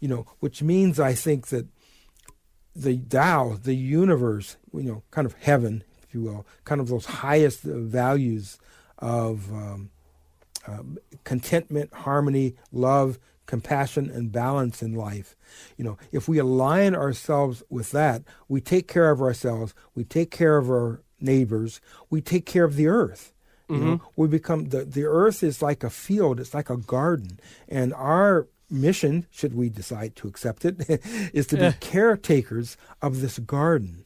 You 0.00 0.08
know, 0.08 0.26
which 0.40 0.64
means 0.64 0.98
I 0.98 1.14
think 1.14 1.46
that 1.46 1.68
the 2.74 2.98
Tao, 2.98 3.56
the 3.62 3.76
universe, 3.76 4.56
you 4.74 4.82
know, 4.82 5.04
kind 5.12 5.26
of 5.26 5.34
heaven, 5.34 5.84
if 6.02 6.12
you 6.12 6.22
will, 6.22 6.44
kind 6.64 6.80
of 6.80 6.88
those 6.88 7.06
highest 7.06 7.62
values 7.62 8.58
of 8.98 9.48
um, 9.52 9.90
uh, 10.66 10.82
contentment, 11.22 11.94
harmony, 11.94 12.56
love, 12.72 13.20
compassion, 13.46 14.10
and 14.10 14.32
balance 14.32 14.82
in 14.82 14.94
life. 14.94 15.36
You 15.76 15.84
know, 15.84 15.98
if 16.12 16.28
we 16.28 16.38
align 16.38 16.94
ourselves 16.94 17.62
with 17.70 17.92
that, 17.92 18.22
we 18.48 18.60
take 18.60 18.88
care 18.88 19.10
of 19.10 19.20
ourselves, 19.20 19.74
we 19.94 20.04
take 20.04 20.30
care 20.30 20.56
of 20.56 20.68
our 20.68 21.02
neighbors, 21.20 21.80
we 22.10 22.20
take 22.20 22.46
care 22.46 22.64
of 22.64 22.76
the 22.76 22.88
earth. 22.88 23.32
You 23.68 23.76
know, 23.78 23.96
mm-hmm. 23.96 24.06
we 24.14 24.28
become 24.28 24.68
the 24.68 24.84
the 24.84 25.04
earth 25.04 25.42
is 25.42 25.60
like 25.60 25.82
a 25.82 25.90
field, 25.90 26.38
it's 26.38 26.54
like 26.54 26.70
a 26.70 26.76
garden, 26.76 27.40
and 27.68 27.92
our 27.94 28.46
mission, 28.70 29.26
should 29.30 29.54
we 29.54 29.68
decide 29.68 30.14
to 30.16 30.28
accept 30.28 30.64
it, 30.64 30.76
is 31.32 31.48
to 31.48 31.56
be 31.56 31.72
caretakers 31.80 32.76
of 33.02 33.20
this 33.20 33.40
garden, 33.40 34.04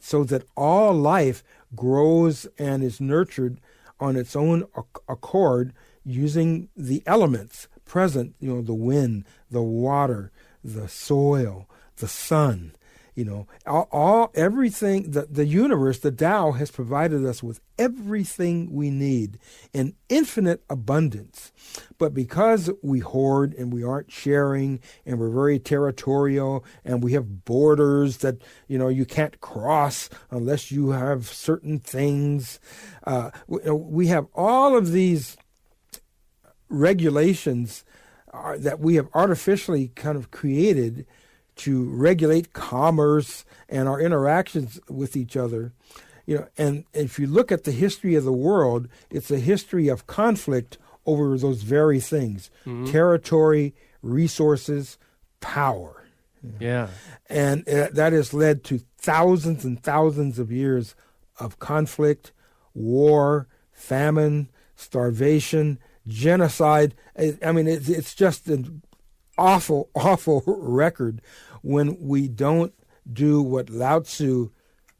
so 0.00 0.24
that 0.24 0.44
all 0.56 0.92
life 0.92 1.44
grows 1.76 2.46
and 2.58 2.82
is 2.82 3.00
nurtured 3.00 3.60
on 4.00 4.16
its 4.16 4.34
own 4.34 4.64
accord 5.08 5.72
using 6.04 6.68
the 6.76 7.02
elements 7.06 7.68
present, 7.86 8.34
you 8.40 8.52
know, 8.52 8.60
the 8.60 8.74
wind, 8.74 9.24
the 9.50 9.62
water, 9.62 10.30
the 10.62 10.88
soil, 10.88 11.68
the 11.96 12.08
sun, 12.08 12.72
you 13.16 13.24
know, 13.24 13.46
all, 13.66 13.88
all 13.90 14.30
everything, 14.34 15.10
the, 15.10 15.26
the 15.30 15.46
universe, 15.46 16.00
the 16.00 16.12
Tao 16.12 16.52
has 16.52 16.70
provided 16.70 17.24
us 17.24 17.42
with 17.42 17.60
everything 17.78 18.70
we 18.70 18.90
need 18.90 19.38
in 19.72 19.94
infinite 20.10 20.62
abundance. 20.68 21.50
But 21.96 22.12
because 22.12 22.70
we 22.82 22.98
hoard 22.98 23.54
and 23.54 23.72
we 23.72 23.82
aren't 23.82 24.12
sharing 24.12 24.80
and 25.06 25.18
we're 25.18 25.30
very 25.30 25.58
territorial 25.58 26.62
and 26.84 27.02
we 27.02 27.14
have 27.14 27.46
borders 27.46 28.18
that, 28.18 28.42
you 28.68 28.76
know, 28.76 28.88
you 28.88 29.06
can't 29.06 29.40
cross 29.40 30.10
unless 30.30 30.70
you 30.70 30.90
have 30.90 31.26
certain 31.26 31.78
things, 31.78 32.60
uh, 33.06 33.30
we, 33.46 33.60
we 33.70 34.06
have 34.08 34.26
all 34.34 34.76
of 34.76 34.92
these 34.92 35.38
regulations 36.68 37.84
are, 38.32 38.58
that 38.58 38.80
we 38.80 38.96
have 38.96 39.08
artificially 39.14 39.88
kind 39.94 40.16
of 40.16 40.30
created 40.30 41.06
to 41.56 41.84
regulate 41.84 42.52
commerce 42.52 43.44
and 43.68 43.88
our 43.88 44.00
interactions 44.00 44.78
with 44.88 45.16
each 45.16 45.36
other. 45.36 45.72
You 46.26 46.36
know, 46.38 46.48
and 46.58 46.84
if 46.92 47.18
you 47.18 47.26
look 47.26 47.50
at 47.52 47.64
the 47.64 47.72
history 47.72 48.14
of 48.14 48.24
the 48.24 48.32
world, 48.32 48.88
it's 49.10 49.30
a 49.30 49.38
history 49.38 49.88
of 49.88 50.06
conflict 50.06 50.76
over 51.06 51.38
those 51.38 51.62
very 51.62 52.00
things: 52.00 52.50
territory, 52.86 53.74
resources, 54.02 54.98
power, 55.40 56.04
Yeah. 56.58 56.88
and 57.30 57.66
uh, 57.68 57.88
that 57.92 58.12
has 58.12 58.34
led 58.34 58.64
to 58.64 58.80
thousands 58.98 59.64
and 59.64 59.80
thousands 59.80 60.38
of 60.40 60.50
years 60.50 60.96
of 61.38 61.60
conflict, 61.60 62.32
war, 62.74 63.46
famine, 63.72 64.48
starvation, 64.74 65.78
genocide. 66.06 66.94
I 67.44 67.52
mean, 67.52 67.66
it's, 67.66 67.88
it's 67.88 68.14
just 68.14 68.48
an 68.48 68.82
awful, 69.38 69.90
awful 69.94 70.42
record 70.46 71.20
when 71.62 71.96
we 72.00 72.28
don't 72.28 72.72
do 73.10 73.42
what 73.42 73.70
Lao 73.70 74.00
Tzu 74.00 74.50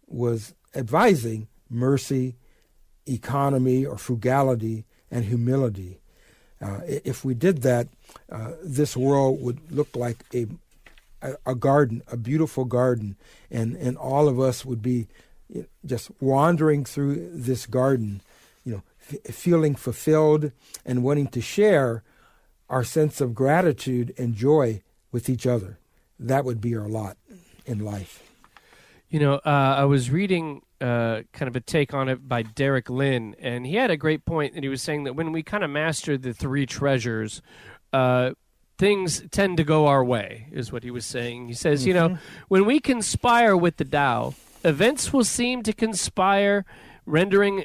was 0.06 0.54
advising 0.74 1.48
mercy, 1.68 2.36
economy, 3.06 3.84
or 3.84 3.98
frugality, 3.98 4.84
and 5.10 5.24
humility. 5.24 6.00
Uh, 6.60 6.80
if 6.86 7.24
we 7.24 7.34
did 7.34 7.62
that, 7.62 7.88
uh, 8.30 8.52
this 8.62 8.96
world 8.96 9.40
would 9.42 9.70
look 9.70 9.94
like 9.94 10.24
a, 10.32 10.46
a 11.44 11.54
garden, 11.54 12.02
a 12.10 12.16
beautiful 12.16 12.64
garden, 12.64 13.16
and 13.50 13.76
and 13.76 13.96
all 13.96 14.28
of 14.28 14.40
us 14.40 14.64
would 14.64 14.80
be 14.80 15.06
just 15.84 16.10
wandering 16.20 16.84
through 16.84 17.30
this 17.32 17.66
garden, 17.66 18.20
f- 19.10 19.34
feeling 19.34 19.74
fulfilled 19.74 20.52
and 20.84 21.02
wanting 21.02 21.28
to 21.28 21.40
share 21.40 22.02
our 22.68 22.84
sense 22.84 23.20
of 23.20 23.34
gratitude 23.34 24.14
and 24.18 24.34
joy 24.34 24.82
with 25.12 25.28
each 25.28 25.46
other. 25.46 25.78
That 26.18 26.44
would 26.44 26.60
be 26.60 26.76
our 26.76 26.88
lot 26.88 27.16
in 27.64 27.78
life. 27.78 28.22
You 29.08 29.20
know, 29.20 29.34
uh, 29.34 29.76
I 29.78 29.84
was 29.84 30.10
reading 30.10 30.62
uh, 30.80 31.22
kind 31.32 31.48
of 31.48 31.56
a 31.56 31.60
take 31.60 31.94
on 31.94 32.08
it 32.08 32.28
by 32.28 32.42
Derek 32.42 32.90
Lin, 32.90 33.36
and 33.38 33.64
he 33.64 33.76
had 33.76 33.90
a 33.90 33.96
great 33.96 34.24
point 34.24 34.54
that 34.54 34.62
he 34.62 34.68
was 34.68 34.82
saying 34.82 35.04
that 35.04 35.14
when 35.14 35.32
we 35.32 35.42
kind 35.42 35.62
of 35.62 35.70
master 35.70 36.18
the 36.18 36.34
three 36.34 36.66
treasures, 36.66 37.40
uh, 37.92 38.32
things 38.78 39.22
tend 39.30 39.56
to 39.58 39.64
go 39.64 39.86
our 39.86 40.04
way, 40.04 40.48
is 40.50 40.72
what 40.72 40.82
he 40.82 40.90
was 40.90 41.06
saying. 41.06 41.46
He 41.46 41.54
says, 41.54 41.86
you 41.86 41.94
know, 41.94 42.18
when 42.48 42.66
we 42.66 42.80
conspire 42.80 43.56
with 43.56 43.76
the 43.76 43.84
Tao, 43.84 44.34
events 44.64 45.12
will 45.12 45.24
seem 45.24 45.62
to 45.62 45.72
conspire, 45.72 46.64
rendering. 47.06 47.64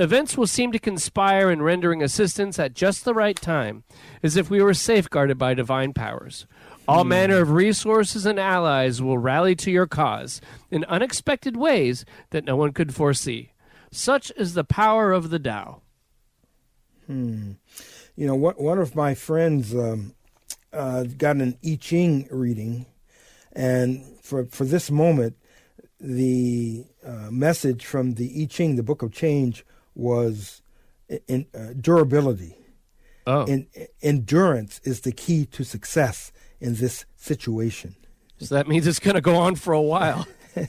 Events 0.00 0.34
will 0.34 0.46
seem 0.46 0.72
to 0.72 0.78
conspire 0.78 1.50
in 1.50 1.60
rendering 1.60 2.02
assistance 2.02 2.58
at 2.58 2.72
just 2.72 3.04
the 3.04 3.12
right 3.12 3.36
time, 3.36 3.84
as 4.22 4.34
if 4.34 4.48
we 4.48 4.62
were 4.62 4.72
safeguarded 4.72 5.36
by 5.36 5.52
divine 5.52 5.92
powers. 5.92 6.46
All 6.88 7.04
manner 7.04 7.36
of 7.36 7.50
resources 7.50 8.24
and 8.24 8.40
allies 8.40 9.02
will 9.02 9.18
rally 9.18 9.54
to 9.56 9.70
your 9.70 9.86
cause 9.86 10.40
in 10.70 10.86
unexpected 10.86 11.54
ways 11.54 12.06
that 12.30 12.46
no 12.46 12.56
one 12.56 12.72
could 12.72 12.94
foresee. 12.94 13.52
Such 13.92 14.32
is 14.38 14.54
the 14.54 14.64
power 14.64 15.12
of 15.12 15.28
the 15.28 15.38
Tao. 15.38 15.82
Hmm. 17.06 17.52
You 18.16 18.26
know, 18.26 18.36
one 18.36 18.54
one 18.54 18.78
of 18.78 18.96
my 18.96 19.14
friends 19.14 19.74
um, 19.74 20.14
uh, 20.72 21.04
got 21.04 21.36
an 21.36 21.58
I 21.62 21.76
Ching 21.78 22.26
reading, 22.30 22.86
and 23.52 24.02
for 24.22 24.46
for 24.46 24.64
this 24.64 24.90
moment, 24.90 25.36
the 26.00 26.86
uh, 27.06 27.28
message 27.30 27.84
from 27.84 28.14
the 28.14 28.42
I 28.42 28.46
Ching, 28.46 28.76
the 28.76 28.82
Book 28.82 29.02
of 29.02 29.12
Change, 29.12 29.62
was 29.94 30.62
in, 31.28 31.46
uh, 31.54 31.74
durability. 31.80 32.56
Oh, 33.26 33.44
En- 33.44 33.66
endurance 34.02 34.80
is 34.84 35.00
the 35.02 35.12
key 35.12 35.44
to 35.46 35.62
success 35.64 36.32
in 36.60 36.74
this 36.76 37.04
situation. 37.16 37.94
so 38.38 38.54
that 38.54 38.66
means 38.66 38.86
it's 38.86 38.98
going 38.98 39.14
to 39.14 39.20
go 39.20 39.36
on 39.36 39.54
for 39.56 39.72
a 39.72 39.82
while. 39.82 40.26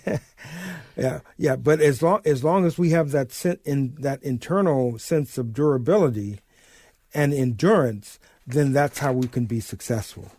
Yeah, 0.98 1.22
yeah. 1.38 1.56
But 1.56 1.80
as 1.80 2.04
long 2.04 2.22
as 2.26 2.44
long 2.44 2.66
as 2.66 2.78
we 2.78 2.90
have 2.92 3.12
that 3.12 3.32
sen- 3.32 3.60
in 3.64 3.96
that 4.00 4.22
internal 4.22 5.00
sense 5.00 5.38
of 5.38 5.54
durability 5.54 6.40
and 7.14 7.34
endurance, 7.34 8.20
then 8.46 8.74
that's 8.74 9.00
how 9.00 9.14
we 9.14 9.28
can 9.28 9.46
be 9.46 9.60
successful. 9.62 10.32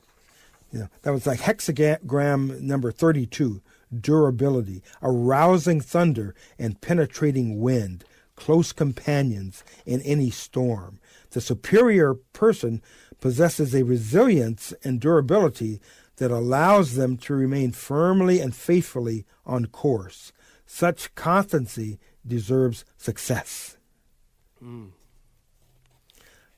You 0.73 0.81
know, 0.81 0.89
that 1.03 1.13
was 1.13 1.27
like 1.27 1.41
hexagram 1.41 2.61
number 2.61 2.93
thirty-two: 2.93 3.63
durability, 3.99 4.83
a 5.01 5.11
rousing 5.11 5.81
thunder 5.81 6.35
and 6.59 6.81
penetrating 6.81 7.61
wind, 7.61 8.05
close 8.37 8.73
companions 8.73 9.65
in 9.87 10.01
any 10.03 10.31
storm. 10.31 10.99
The 11.31 11.41
superior 11.41 12.15
person 12.33 12.83
possesses 13.21 13.75
a 13.75 13.85
resilience 13.85 14.75
and 14.83 15.01
durability 15.01 15.81
that 16.17 16.31
allows 16.31 16.95
them 16.95 17.17
to 17.17 17.35
remain 17.35 17.73
firmly 17.73 18.41
and 18.41 18.55
faithfully 18.55 19.25
on 19.47 19.67
course. 19.67 20.33
Such 20.67 21.15
constancy 21.15 21.99
deserves 22.27 22.85
success. 22.97 23.77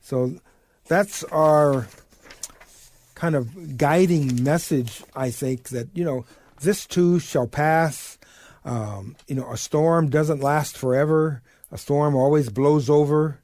So 0.01 0.35
that's 0.87 1.23
our 1.25 1.87
kind 3.15 3.35
of 3.35 3.77
guiding 3.77 4.43
message, 4.43 5.03
I 5.15 5.31
think, 5.31 5.69
that, 5.69 5.87
you 5.93 6.03
know, 6.03 6.25
this 6.61 6.85
too 6.85 7.19
shall 7.19 7.47
pass. 7.47 8.17
Um, 8.63 9.15
you 9.27 9.35
know, 9.35 9.51
a 9.51 9.57
storm 9.57 10.09
doesn't 10.09 10.41
last 10.41 10.77
forever. 10.77 11.41
A 11.75 11.77
storm 11.77 12.15
always 12.15 12.47
blows 12.47 12.89
over. 12.89 13.41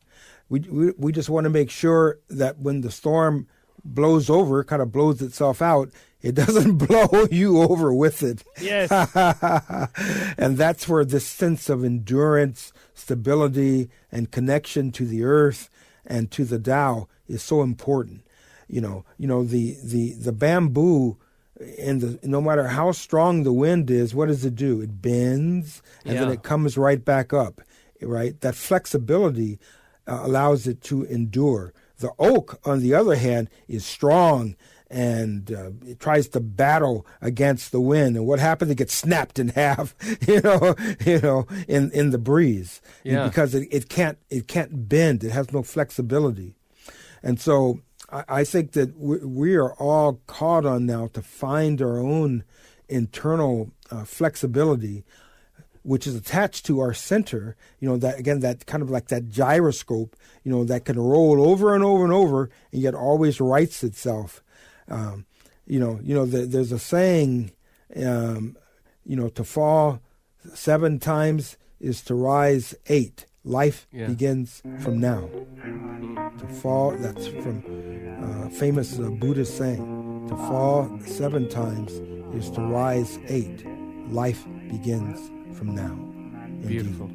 We, 0.47 0.61
we, 0.61 0.93
we 0.97 1.11
just 1.11 1.29
want 1.29 1.43
to 1.43 1.49
make 1.49 1.69
sure 1.69 2.17
that 2.29 2.59
when 2.59 2.79
the 2.79 2.89
storm 2.89 3.45
blows 3.84 4.29
over, 4.29 4.63
kind 4.63 4.82
of 4.82 4.89
blows 4.89 5.21
itself 5.21 5.61
out, 5.61 5.89
it 6.21 6.36
doesn't 6.36 6.77
blow 6.77 7.27
you 7.29 7.61
over 7.61 7.93
with 7.93 8.23
it. 8.23 8.45
Yes. 8.61 8.89
and 10.38 10.57
that's 10.57 10.88
where 10.88 11.03
this 11.03 11.27
sense 11.27 11.67
of 11.67 11.84
endurance, 11.84 12.71
stability, 12.93 13.89
and 14.13 14.32
connection 14.32 14.93
to 14.93 15.05
the 15.05 15.25
earth 15.25 15.69
and 16.05 16.32
to 16.32 16.45
the 16.45 16.57
Tao 16.57 17.09
is 17.27 17.43
so 17.43 17.61
important. 17.63 18.25
You 18.69 18.79
know, 18.79 19.03
you 19.17 19.27
know 19.27 19.43
the 19.43 19.75
the 19.84 20.13
the 20.13 20.32
bamboo, 20.32 21.17
and 21.77 21.99
the 21.99 22.25
no 22.25 22.39
matter 22.39 22.69
how 22.69 22.93
strong 22.93 23.43
the 23.43 23.51
wind 23.51 23.91
is, 23.91 24.15
what 24.15 24.29
does 24.29 24.45
it 24.45 24.55
do? 24.55 24.79
It 24.79 25.01
bends, 25.01 25.82
and 26.05 26.17
then 26.17 26.32
it 26.32 26.43
comes 26.43 26.77
right 26.77 27.03
back 27.03 27.34
up. 27.34 27.59
Right, 28.02 28.39
that 28.41 28.56
flexibility 28.56 29.60
uh, 30.08 30.22
allows 30.24 30.68
it 30.68 30.82
to 30.84 31.04
endure. 31.04 31.74
The 31.99 32.12
oak, 32.18 32.60
on 32.66 32.80
the 32.80 32.93
other 32.95 33.16
hand, 33.16 33.49
is 33.68 33.86
strong 33.86 34.56
and 34.89 35.54
uh, 35.54 35.70
it 35.86 35.99
tries 36.02 36.28
to 36.30 36.39
battle 36.41 37.06
against 37.22 37.72
the 37.72 37.80
wind. 37.80 38.18
And 38.18 38.26
what 38.28 38.39
happens? 38.39 38.72
It 38.72 38.76
gets 38.76 38.93
snapped 38.93 39.39
in 39.39 39.49
half, 39.56 39.95
you 40.28 40.41
know, 40.41 40.76
you 41.06 41.20
know, 41.22 41.47
in, 41.68 41.91
in 41.91 42.10
the 42.10 42.18
breeze 42.18 42.82
Yeah. 43.04 43.26
because 43.28 43.56
it, 43.56 43.68
it 43.72 43.88
can't 43.88 44.18
it 44.30 44.47
can't 44.47 44.89
bend. 44.89 45.24
It 45.24 45.32
has 45.32 45.54
no 45.54 45.64
flexibility, 45.64 46.56
and 47.24 47.39
so 47.39 47.80
I, 48.12 48.24
I 48.28 48.43
think 48.43 48.74
that 48.74 48.97
we, 48.97 49.18
we 49.20 49.56
are 49.56 49.74
all 49.76 50.20
called 50.28 50.66
on 50.66 50.86
now 50.86 51.08
to 51.14 51.22
find 51.22 51.82
our 51.82 51.99
own 51.99 52.43
internal 52.89 53.72
uh, 53.89 54.04
flexibility 54.04 55.06
which 55.84 56.05
is 56.07 56.15
attached 56.15 56.65
to 56.67 56.79
our 56.79 56.93
center, 56.93 57.55
you 57.79 57.88
know, 57.89 57.97
that 57.97 58.19
again, 58.19 58.39
that 58.41 58.65
kind 58.65 58.84
of 58.84 58.89
like 58.89 59.07
that 59.07 59.29
gyroscope, 59.29 60.15
you 60.43 60.51
know, 60.51 60.63
that 60.63 60.86
can 60.86 60.99
roll 60.99 61.47
over 61.49 61.73
and 61.75 61.84
over 61.84 62.03
and 62.03 62.13
over 62.13 62.49
and 62.71 62.82
yet 62.82 62.93
always 62.95 63.41
rights 63.41 63.84
itself. 63.84 64.43
Um, 64.88 65.25
you 65.65 65.79
know, 65.79 65.99
you 66.03 66.13
know, 66.13 66.25
the, 66.25 66.45
there's 66.45 66.71
a 66.71 66.79
saying, 66.79 67.51
um, 67.95 68.57
you 69.05 69.15
know, 69.15 69.29
to 69.29 69.43
fall 69.43 70.01
seven 70.53 70.99
times 70.99 71.57
is 71.79 72.01
to 72.03 72.15
rise 72.15 72.75
eight. 72.88 73.25
Life 73.43 73.88
Yeah. 73.91 74.07
begins 74.07 74.61
from 74.82 74.99
now. 74.99 75.27
To 76.38 76.47
fall, 76.61 76.91
that's 76.97 77.27
from 77.27 77.63
uh, 78.23 78.49
famous 78.49 78.99
uh, 78.99 79.09
Buddhist 79.09 79.57
saying. 79.57 80.27
To 80.29 80.36
fall 80.36 80.99
seven 81.05 81.49
times 81.49 81.91
is 82.36 82.51
to 82.51 82.61
rise 82.61 83.17
eight. 83.27 83.65
Life 84.09 84.45
begins 84.69 85.17
from 85.54 85.76
now. 85.76 85.91
Indeed. 86.45 86.68
Beautiful. 86.68 87.12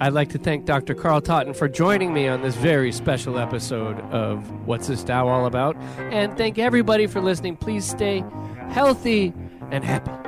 I'd 0.00 0.14
like 0.14 0.30
to 0.30 0.38
thank 0.38 0.64
Dr. 0.64 0.94
Carl 0.94 1.20
Totten 1.20 1.54
for 1.54 1.68
joining 1.68 2.12
me 2.12 2.26
on 2.26 2.42
this 2.42 2.56
very 2.56 2.90
special 2.90 3.38
episode 3.38 4.00
of 4.10 4.66
What's 4.66 4.88
This 4.88 5.04
Tao 5.04 5.28
All 5.28 5.46
About? 5.46 5.76
And 6.10 6.36
thank 6.36 6.58
everybody 6.58 7.06
for 7.06 7.20
listening. 7.20 7.56
Please 7.56 7.84
stay 7.88 8.24
healthy 8.70 9.32
and 9.70 9.84
happy. 9.84 10.21